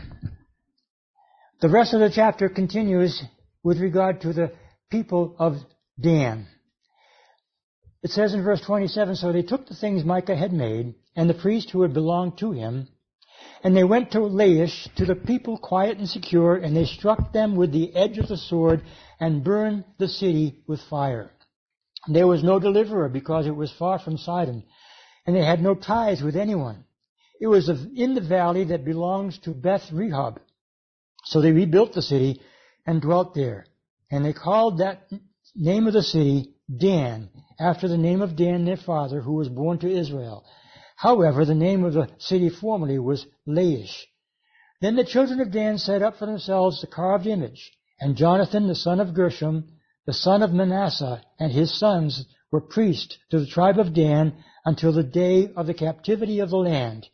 The 1.61 1.69
rest 1.69 1.93
of 1.93 1.99
the 1.99 2.11
chapter 2.13 2.49
continues 2.49 3.21
with 3.63 3.79
regard 3.79 4.21
to 4.21 4.33
the 4.33 4.51
people 4.89 5.35
of 5.37 5.57
Dan. 5.99 6.47
It 8.03 8.11
says 8.11 8.33
in 8.33 8.43
verse 8.43 8.61
27, 8.61 9.15
So 9.15 9.31
they 9.31 9.43
took 9.43 9.67
the 9.67 9.75
things 9.75 10.03
Micah 10.03 10.35
had 10.35 10.53
made, 10.53 10.95
and 11.15 11.29
the 11.29 11.35
priest 11.35 11.69
who 11.69 11.83
had 11.83 11.93
belonged 11.93 12.37
to 12.39 12.51
him, 12.51 12.87
and 13.63 13.75
they 13.75 13.83
went 13.83 14.11
to 14.11 14.19
Laish, 14.19 14.93
to 14.95 15.05
the 15.05 15.15
people 15.15 15.57
quiet 15.57 15.97
and 15.97 16.09
secure, 16.09 16.55
and 16.55 16.75
they 16.75 16.85
struck 16.85 17.31
them 17.31 17.55
with 17.55 17.71
the 17.71 17.95
edge 17.95 18.17
of 18.17 18.27
the 18.27 18.37
sword, 18.37 18.83
and 19.19 19.43
burned 19.43 19.83
the 19.99 20.07
city 20.07 20.63
with 20.67 20.81
fire. 20.81 21.31
There 22.07 22.27
was 22.27 22.43
no 22.43 22.59
deliverer, 22.59 23.07
because 23.07 23.45
it 23.45 23.55
was 23.55 23.71
far 23.71 23.99
from 23.99 24.17
Sidon, 24.17 24.63
and 25.25 25.35
they 25.35 25.45
had 25.45 25.61
no 25.61 25.75
ties 25.75 26.23
with 26.23 26.35
anyone. 26.35 26.85
It 27.39 27.47
was 27.47 27.69
in 27.69 28.15
the 28.15 28.21
valley 28.21 28.65
that 28.65 28.85
belongs 28.85 29.37
to 29.39 29.51
Beth 29.51 29.89
Rehob. 29.91 30.37
So 31.25 31.41
they 31.41 31.51
rebuilt 31.51 31.93
the 31.93 32.01
city 32.01 32.41
and 32.85 33.01
dwelt 33.01 33.35
there. 33.35 33.65
And 34.09 34.25
they 34.25 34.33
called 34.33 34.79
that 34.79 35.09
name 35.55 35.87
of 35.87 35.93
the 35.93 36.03
city 36.03 36.50
Dan, 36.77 37.29
after 37.59 37.87
the 37.87 37.97
name 37.97 38.21
of 38.21 38.35
Dan 38.35 38.65
their 38.65 38.77
father, 38.77 39.21
who 39.21 39.33
was 39.33 39.49
born 39.49 39.77
to 39.79 39.91
Israel. 39.91 40.45
However, 40.95 41.43
the 41.43 41.55
name 41.55 41.83
of 41.83 41.93
the 41.93 42.09
city 42.17 42.49
formerly 42.49 42.99
was 42.99 43.25
Laish. 43.47 44.05
Then 44.81 44.95
the 44.95 45.03
children 45.03 45.41
of 45.41 45.51
Dan 45.51 45.77
set 45.77 46.01
up 46.01 46.17
for 46.17 46.25
themselves 46.25 46.79
the 46.79 46.87
carved 46.87 47.27
image, 47.27 47.71
and 47.99 48.15
Jonathan 48.15 48.67
the 48.67 48.75
son 48.75 48.99
of 48.99 49.13
Gershom, 49.13 49.67
the 50.05 50.13
son 50.13 50.41
of 50.41 50.53
Manasseh, 50.53 51.21
and 51.39 51.51
his 51.51 51.77
sons 51.77 52.25
were 52.51 52.61
priests 52.61 53.17
to 53.29 53.39
the 53.39 53.45
tribe 53.45 53.79
of 53.79 53.93
Dan 53.93 54.43
until 54.65 54.91
the 54.91 55.03
day 55.03 55.51
of 55.55 55.67
the 55.67 55.73
captivity 55.73 56.39
of 56.39 56.49
the 56.49 56.57
land. 56.57 57.07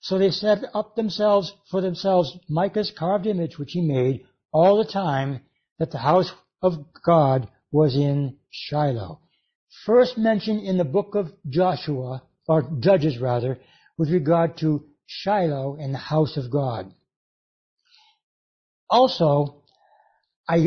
So 0.00 0.18
they 0.18 0.30
set 0.30 0.64
up 0.74 0.96
themselves 0.96 1.52
for 1.70 1.80
themselves 1.80 2.38
Micah's 2.48 2.90
carved 2.90 3.26
image 3.26 3.58
which 3.58 3.72
he 3.72 3.80
made 3.80 4.24
all 4.52 4.78
the 4.78 4.90
time 4.90 5.40
that 5.78 5.90
the 5.90 5.98
house 5.98 6.32
of 6.62 6.84
God 7.04 7.48
was 7.70 7.94
in 7.96 8.36
Shiloh. 8.50 9.20
First 9.84 10.18
mentioned 10.18 10.62
in 10.62 10.78
the 10.78 10.84
book 10.84 11.14
of 11.14 11.32
Joshua, 11.48 12.22
or 12.48 12.68
Judges 12.80 13.18
rather, 13.18 13.58
with 13.96 14.10
regard 14.10 14.56
to 14.58 14.84
Shiloh 15.06 15.76
and 15.80 15.94
the 15.94 15.98
house 15.98 16.36
of 16.36 16.50
God. 16.50 16.92
Also, 18.88 19.62
I 20.48 20.66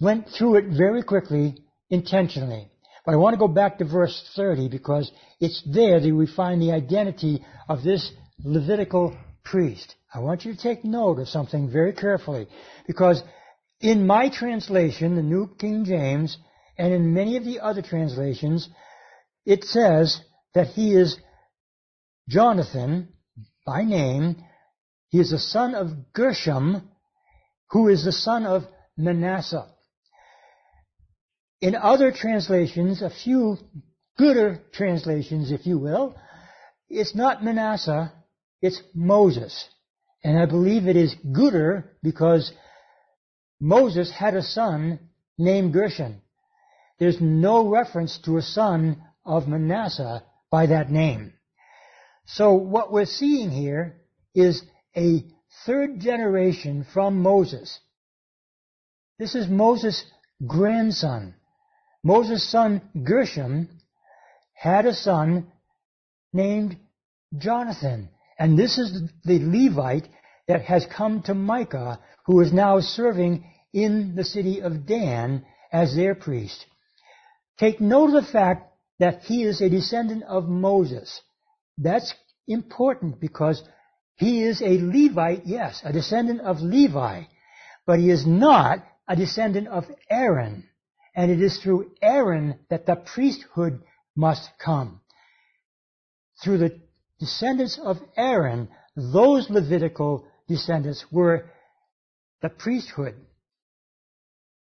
went 0.00 0.28
through 0.30 0.56
it 0.56 0.76
very 0.76 1.02
quickly 1.02 1.62
intentionally. 1.90 2.70
But 3.04 3.14
I 3.14 3.16
want 3.16 3.34
to 3.34 3.38
go 3.38 3.48
back 3.48 3.78
to 3.78 3.84
verse 3.84 4.30
30 4.36 4.68
because 4.68 5.10
it's 5.40 5.62
there 5.72 6.00
that 6.00 6.14
we 6.14 6.26
find 6.26 6.60
the 6.60 6.72
identity 6.72 7.44
of 7.68 7.82
this 7.82 8.10
Levitical 8.44 9.16
priest. 9.44 9.96
I 10.14 10.20
want 10.20 10.44
you 10.44 10.54
to 10.54 10.62
take 10.62 10.84
note 10.84 11.18
of 11.18 11.28
something 11.28 11.70
very 11.70 11.92
carefully 11.92 12.46
because 12.86 13.22
in 13.80 14.06
my 14.06 14.28
translation, 14.28 15.14
the 15.14 15.22
New 15.22 15.54
King 15.58 15.84
James, 15.84 16.36
and 16.76 16.92
in 16.92 17.14
many 17.14 17.36
of 17.36 17.44
the 17.44 17.60
other 17.60 17.82
translations, 17.82 18.68
it 19.44 19.64
says 19.64 20.20
that 20.54 20.68
he 20.68 20.94
is 20.94 21.16
Jonathan 22.28 23.08
by 23.64 23.82
name. 23.82 24.44
He 25.08 25.20
is 25.20 25.30
the 25.30 25.38
son 25.38 25.74
of 25.74 26.12
Gershom, 26.12 26.88
who 27.70 27.88
is 27.88 28.04
the 28.04 28.12
son 28.12 28.46
of 28.46 28.64
Manasseh. 28.96 29.68
In 31.60 31.74
other 31.74 32.12
translations, 32.12 33.02
a 33.02 33.10
few 33.10 33.58
gooder 34.16 34.60
translations, 34.72 35.50
if 35.50 35.66
you 35.66 35.78
will, 35.78 36.14
it's 36.88 37.14
not 37.14 37.44
Manasseh, 37.44 38.12
it's 38.60 38.80
Moses. 38.94 39.68
And 40.24 40.38
I 40.38 40.46
believe 40.46 40.86
it 40.86 40.96
is 40.96 41.14
gooder 41.32 41.96
because 42.02 42.52
Moses 43.60 44.10
had 44.10 44.34
a 44.34 44.42
son 44.42 45.00
named 45.36 45.72
Gershom. 45.72 46.20
There's 46.98 47.20
no 47.20 47.68
reference 47.68 48.18
to 48.24 48.36
a 48.36 48.42
son 48.42 49.02
of 49.24 49.48
Manasseh 49.48 50.24
by 50.50 50.66
that 50.66 50.90
name. 50.90 51.32
So 52.26 52.54
what 52.54 52.92
we're 52.92 53.06
seeing 53.06 53.50
here 53.50 53.96
is 54.34 54.62
a 54.96 55.24
third 55.66 56.00
generation 56.00 56.86
from 56.92 57.22
Moses. 57.22 57.78
This 59.18 59.34
is 59.34 59.48
Moses' 59.48 60.04
grandson. 60.46 61.34
Moses' 62.02 62.48
son 62.50 62.82
Gershom 63.02 63.68
had 64.54 64.86
a 64.86 64.94
son 64.94 65.46
named 66.32 66.76
Jonathan. 67.36 68.08
And 68.38 68.58
this 68.58 68.78
is 68.78 69.02
the 69.24 69.38
Levite 69.38 70.08
that 70.46 70.62
has 70.62 70.86
come 70.86 71.22
to 71.22 71.34
Micah, 71.34 72.00
who 72.28 72.40
is 72.40 72.52
now 72.52 72.78
serving 72.78 73.42
in 73.72 74.14
the 74.14 74.22
city 74.22 74.60
of 74.60 74.86
Dan 74.86 75.46
as 75.72 75.96
their 75.96 76.14
priest. 76.14 76.66
Take 77.58 77.80
note 77.80 78.14
of 78.14 78.22
the 78.22 78.30
fact 78.30 78.70
that 78.98 79.22
he 79.22 79.44
is 79.44 79.62
a 79.62 79.70
descendant 79.70 80.24
of 80.24 80.46
Moses. 80.46 81.22
That's 81.78 82.14
important 82.46 83.18
because 83.18 83.62
he 84.16 84.42
is 84.42 84.60
a 84.60 84.78
Levite, 84.78 85.46
yes, 85.46 85.80
a 85.82 85.92
descendant 85.92 86.42
of 86.42 86.60
Levi, 86.60 87.22
but 87.86 87.98
he 87.98 88.10
is 88.10 88.26
not 88.26 88.84
a 89.08 89.16
descendant 89.16 89.68
of 89.68 89.86
Aaron. 90.10 90.64
And 91.16 91.30
it 91.30 91.40
is 91.40 91.58
through 91.58 91.92
Aaron 92.02 92.58
that 92.68 92.84
the 92.84 92.96
priesthood 92.96 93.80
must 94.14 94.50
come. 94.62 95.00
Through 96.44 96.58
the 96.58 96.80
descendants 97.18 97.80
of 97.82 97.96
Aaron, 98.18 98.68
those 98.94 99.48
Levitical 99.48 100.26
descendants 100.46 101.06
were 101.10 101.50
the 102.42 102.48
priesthood. 102.48 103.14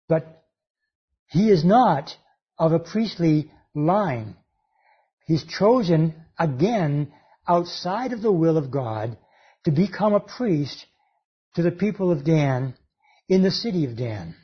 But 0.08 0.44
he 1.30 1.50
is 1.50 1.66
not 1.66 2.16
of 2.58 2.72
a 2.72 2.80
priestly 2.80 3.52
line. 3.76 4.36
He's 5.26 5.44
chosen 5.44 6.16
again 6.40 7.12
outside 7.48 8.14
of 8.14 8.22
the 8.22 8.32
will 8.32 8.58
of 8.58 8.72
God 8.72 9.18
to 9.66 9.72
become 9.72 10.14
a 10.14 10.20
priest 10.20 10.86
to 11.56 11.62
the 11.62 11.72
people 11.72 12.12
of 12.12 12.24
Dan 12.24 12.76
in 13.28 13.44
the 13.44 13.52
city 13.52 13.86
of 13.86 13.98
Dan. 13.98 14.36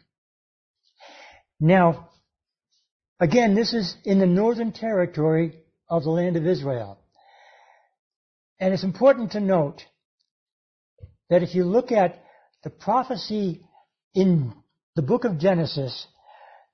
Now, 1.60 2.10
again, 3.20 3.56
this 3.56 3.74
is 3.74 3.96
in 4.04 4.20
the 4.20 4.26
northern 4.26 4.74
territory 4.74 5.54
of 5.88 6.04
the 6.04 6.10
land 6.10 6.36
of 6.36 6.46
Israel. 6.46 7.00
And 8.60 8.74
it's 8.74 8.84
important 8.84 9.32
to 9.32 9.40
note 9.40 9.84
that 11.30 11.44
if 11.44 11.56
you 11.56 11.64
look 11.64 11.92
at 11.92 12.23
the 12.64 12.70
prophecy 12.70 13.62
in 14.14 14.54
the 14.96 15.02
book 15.02 15.26
of 15.26 15.38
Genesis 15.38 16.08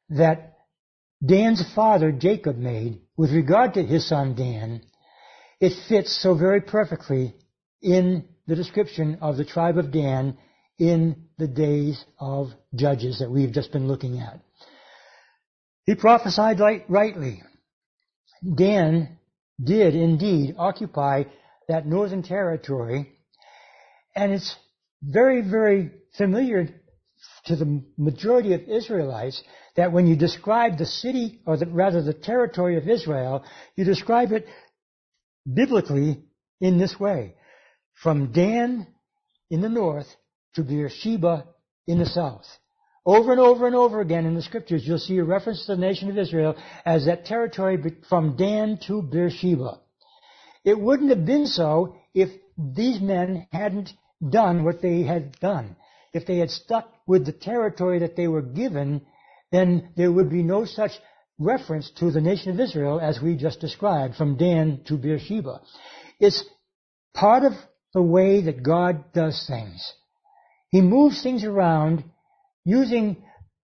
that 0.10 0.58
Dan's 1.26 1.64
father 1.74 2.12
Jacob 2.12 2.58
made 2.58 3.02
with 3.18 3.32
regard 3.32 3.74
to 3.74 3.84
his 3.84 4.08
son 4.08 4.36
Dan, 4.36 4.82
it 5.60 5.74
fits 5.88 6.22
so 6.22 6.36
very 6.36 6.62
perfectly 6.62 7.36
in 7.82 8.26
the 8.48 8.56
description 8.56 9.18
of 9.22 9.38
the 9.38 9.46
tribe 9.46 9.78
of 9.78 9.92
Dan 9.92 10.38
in 10.78 11.26
the 11.38 11.48
days 11.48 12.04
of 12.20 12.50
Judges 12.74 13.20
that 13.20 13.30
we've 13.30 13.52
just 13.52 13.72
been 13.72 13.88
looking 13.88 14.20
at. 14.20 14.40
He 15.86 15.96
prophesied 15.96 16.60
rightly. 16.88 17.42
Dan 18.56 19.18
did 19.62 19.96
indeed 19.96 20.56
occupy 20.58 21.24
that 21.68 21.86
northern 21.86 22.24
territory, 22.24 23.12
and 24.16 24.32
it's 24.32 24.56
very, 25.02 25.42
very 25.42 25.92
familiar 26.18 26.68
to 27.46 27.56
the 27.56 27.84
majority 27.98 28.54
of 28.54 28.62
Israelites 28.62 29.42
that 29.76 29.92
when 29.92 30.08
you 30.08 30.16
describe 30.16 30.78
the 30.78 30.86
city, 30.86 31.42
or 31.46 31.58
the, 31.58 31.66
rather 31.66 32.02
the 32.02 32.14
territory 32.14 32.78
of 32.78 32.88
Israel, 32.88 33.44
you 33.76 33.86
describe 33.86 34.32
it 34.32 34.46
biblically 35.52 36.24
in 36.60 36.78
this 36.78 37.00
way. 37.00 37.36
From 38.02 38.32
Dan 38.32 38.88
in 39.50 39.62
the 39.62 39.70
north 39.70 40.08
to 40.56 40.64
Beersheba 40.64 41.46
in 41.88 42.00
the 42.00 42.06
south. 42.06 42.46
Over 43.06 43.32
and 43.32 43.42
over 43.42 43.66
and 43.66 43.76
over 43.76 44.02
again 44.02 44.26
in 44.26 44.36
the 44.36 44.42
scriptures, 44.42 44.84
you'll 44.86 45.00
see 45.00 45.18
a 45.18 45.24
reference 45.24 45.66
to 45.66 45.76
the 45.76 45.82
nation 45.82 46.10
of 46.10 46.18
Israel 46.18 46.56
as 46.86 47.06
that 47.06 47.26
territory 47.26 47.82
from 48.08 48.36
Dan 48.36 48.78
to 48.88 49.02
Beersheba. 49.02 49.80
It 50.64 50.80
wouldn't 50.80 51.10
have 51.10 51.26
been 51.26 51.48
so 51.48 51.96
if 52.14 52.30
these 52.58 53.02
men 53.02 53.48
hadn't 53.52 53.90
done 54.28 54.64
what 54.64 54.82
they 54.82 55.04
had 55.04 55.40
done. 55.40 55.76
If 56.14 56.26
they 56.26 56.38
had 56.38 56.50
stuck 56.50 56.92
with 57.08 57.26
the 57.26 57.32
territory 57.32 58.00
that 58.00 58.16
they 58.16 58.28
were 58.28 58.42
given, 58.42 59.06
then 59.52 59.90
there 59.96 60.12
would 60.12 60.30
be 60.30 60.44
no 60.44 60.66
such 60.66 60.92
reference 61.38 61.90
to 61.98 62.12
the 62.12 62.22
nation 62.22 62.52
of 62.52 62.60
Israel 62.60 63.00
as 63.00 63.22
we 63.22 63.36
just 63.36 63.60
described, 63.60 64.16
from 64.16 64.38
Dan 64.38 64.82
to 64.88 64.98
Beersheba. 64.98 65.62
It's 66.20 66.44
part 67.14 67.44
of 67.44 67.54
the 67.94 68.02
way 68.02 68.42
that 68.42 68.64
God 68.64 69.14
does 69.14 69.46
things. 69.48 69.94
He 70.70 70.82
moves 70.82 71.24
things 71.24 71.44
around 71.44 72.04
using 72.66 73.24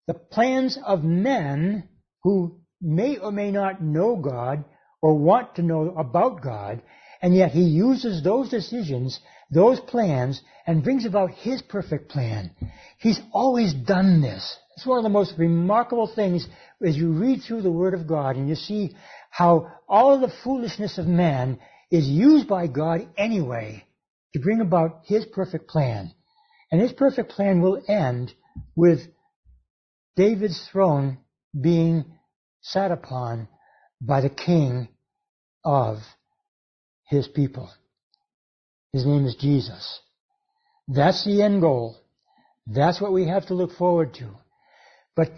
the 0.06 0.14
plans 0.14 0.78
of 0.84 1.02
men 1.02 1.88
who 2.22 2.60
may 2.80 3.18
or 3.18 3.32
may 3.32 3.50
not 3.50 3.82
know 3.82 4.16
God 4.16 4.64
or 5.02 5.14
want 5.18 5.56
to 5.56 5.62
know 5.62 5.94
about 5.96 6.42
God, 6.42 6.82
and 7.20 7.34
yet 7.34 7.50
he 7.50 7.62
uses 7.62 8.22
those 8.22 8.48
decisions, 8.48 9.18
those 9.50 9.80
plans, 9.80 10.40
and 10.66 10.82
brings 10.82 11.06
about 11.06 11.30
his 11.30 11.62
perfect 11.62 12.08
plan. 12.10 12.50
He's 12.98 13.20
always 13.32 13.72
done 13.72 14.20
this. 14.20 14.58
It's 14.76 14.86
one 14.86 14.98
of 14.98 15.04
the 15.04 15.08
most 15.08 15.34
remarkable 15.38 16.10
things 16.12 16.46
as 16.84 16.96
you 16.96 17.12
read 17.12 17.42
through 17.42 17.62
the 17.62 17.70
Word 17.70 17.94
of 17.94 18.06
God 18.06 18.36
and 18.36 18.48
you 18.48 18.54
see 18.54 18.94
how 19.30 19.72
all 19.88 20.14
of 20.14 20.20
the 20.20 20.34
foolishness 20.44 20.98
of 20.98 21.06
man 21.06 21.58
is 21.90 22.06
used 22.06 22.48
by 22.48 22.66
God 22.66 23.08
anyway 23.16 23.84
to 24.34 24.40
bring 24.40 24.60
about 24.60 25.02
His 25.04 25.24
perfect 25.26 25.68
plan. 25.68 26.12
And 26.70 26.80
His 26.80 26.92
perfect 26.92 27.30
plan 27.30 27.62
will 27.62 27.82
end 27.88 28.34
with 28.74 29.00
David's 30.16 30.68
throne 30.70 31.18
being 31.58 32.04
sat 32.60 32.90
upon 32.90 33.48
by 34.00 34.20
the 34.20 34.30
King 34.30 34.88
of 35.64 35.98
His 37.04 37.28
people. 37.28 37.70
His 38.96 39.04
name 39.04 39.26
is 39.26 39.36
Jesus. 39.36 40.00
That's 40.88 41.22
the 41.22 41.42
end 41.42 41.60
goal. 41.60 41.98
That's 42.66 42.98
what 42.98 43.12
we 43.12 43.28
have 43.28 43.44
to 43.48 43.54
look 43.54 43.72
forward 43.72 44.14
to. 44.14 44.30
But 45.14 45.32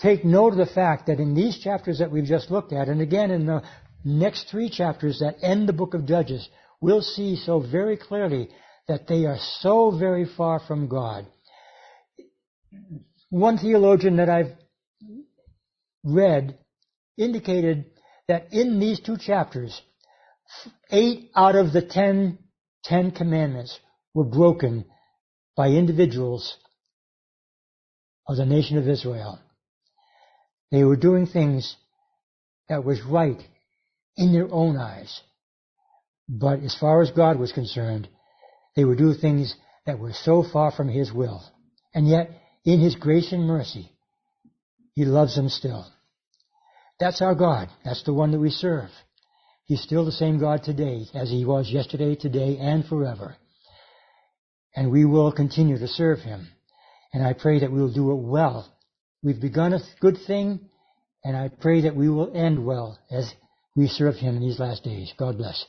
take 0.00 0.24
note 0.24 0.54
of 0.54 0.58
the 0.58 0.66
fact 0.66 1.06
that 1.06 1.20
in 1.20 1.32
these 1.32 1.60
chapters 1.60 2.00
that 2.00 2.10
we've 2.10 2.24
just 2.24 2.50
looked 2.50 2.72
at, 2.72 2.88
and 2.88 3.00
again 3.00 3.30
in 3.30 3.46
the 3.46 3.62
next 4.04 4.50
three 4.50 4.68
chapters 4.68 5.20
that 5.20 5.36
end 5.42 5.68
the 5.68 5.72
book 5.72 5.94
of 5.94 6.06
Judges, 6.06 6.48
we'll 6.80 7.00
see 7.00 7.36
so 7.36 7.60
very 7.60 7.96
clearly 7.96 8.48
that 8.88 9.06
they 9.06 9.26
are 9.26 9.38
so 9.60 9.96
very 9.96 10.26
far 10.36 10.58
from 10.58 10.88
God. 10.88 11.24
One 13.30 13.58
theologian 13.58 14.16
that 14.16 14.28
I've 14.28 14.56
read 16.02 16.58
indicated 17.16 17.92
that 18.26 18.52
in 18.52 18.80
these 18.80 18.98
two 18.98 19.18
chapters, 19.18 19.80
eight 20.90 21.30
out 21.36 21.54
of 21.54 21.72
the 21.72 21.82
ten, 21.82 22.38
ten 22.88 23.10
commandments 23.10 23.78
were 24.14 24.24
broken 24.24 24.84
by 25.56 25.68
individuals 25.68 26.56
of 28.26 28.36
the 28.36 28.46
nation 28.46 28.78
of 28.78 28.88
Israel. 28.88 29.38
They 30.70 30.84
were 30.84 30.96
doing 30.96 31.26
things 31.26 31.76
that 32.68 32.84
was 32.84 33.02
right 33.02 33.40
in 34.16 34.32
their 34.32 34.52
own 34.52 34.76
eyes. 34.76 35.20
But 36.28 36.60
as 36.60 36.76
far 36.78 37.00
as 37.00 37.10
God 37.10 37.38
was 37.38 37.52
concerned, 37.52 38.08
they 38.76 38.84
would 38.84 38.98
do 38.98 39.14
things 39.14 39.54
that 39.86 39.98
were 39.98 40.12
so 40.12 40.44
far 40.52 40.70
from 40.70 40.88
His 40.88 41.12
will. 41.12 41.42
And 41.94 42.06
yet, 42.06 42.30
in 42.64 42.80
His 42.80 42.96
grace 42.96 43.32
and 43.32 43.46
mercy, 43.46 43.90
He 44.94 45.04
loves 45.04 45.36
them 45.36 45.48
still. 45.48 45.86
That's 47.00 47.22
our 47.22 47.34
God. 47.34 47.68
That's 47.84 48.02
the 48.04 48.12
one 48.12 48.32
that 48.32 48.40
we 48.40 48.50
serve. 48.50 48.90
He's 49.68 49.82
still 49.82 50.06
the 50.06 50.12
same 50.12 50.40
God 50.40 50.64
today 50.64 51.06
as 51.14 51.28
He 51.28 51.44
was 51.44 51.70
yesterday, 51.70 52.16
today, 52.16 52.56
and 52.58 52.86
forever. 52.86 53.36
And 54.74 54.90
we 54.90 55.04
will 55.04 55.30
continue 55.30 55.78
to 55.78 55.86
serve 55.86 56.20
Him. 56.20 56.48
And 57.12 57.22
I 57.22 57.34
pray 57.34 57.60
that 57.60 57.70
we 57.70 57.78
will 57.78 57.92
do 57.92 58.10
it 58.12 58.22
well. 58.22 58.74
We've 59.22 59.40
begun 59.40 59.74
a 59.74 59.80
good 60.00 60.16
thing, 60.26 60.70
and 61.22 61.36
I 61.36 61.48
pray 61.48 61.82
that 61.82 61.94
we 61.94 62.08
will 62.08 62.34
end 62.34 62.64
well 62.64 62.98
as 63.10 63.30
we 63.76 63.88
serve 63.88 64.14
Him 64.16 64.36
in 64.36 64.40
these 64.40 64.58
last 64.58 64.84
days. 64.84 65.12
God 65.18 65.36
bless. 65.36 65.62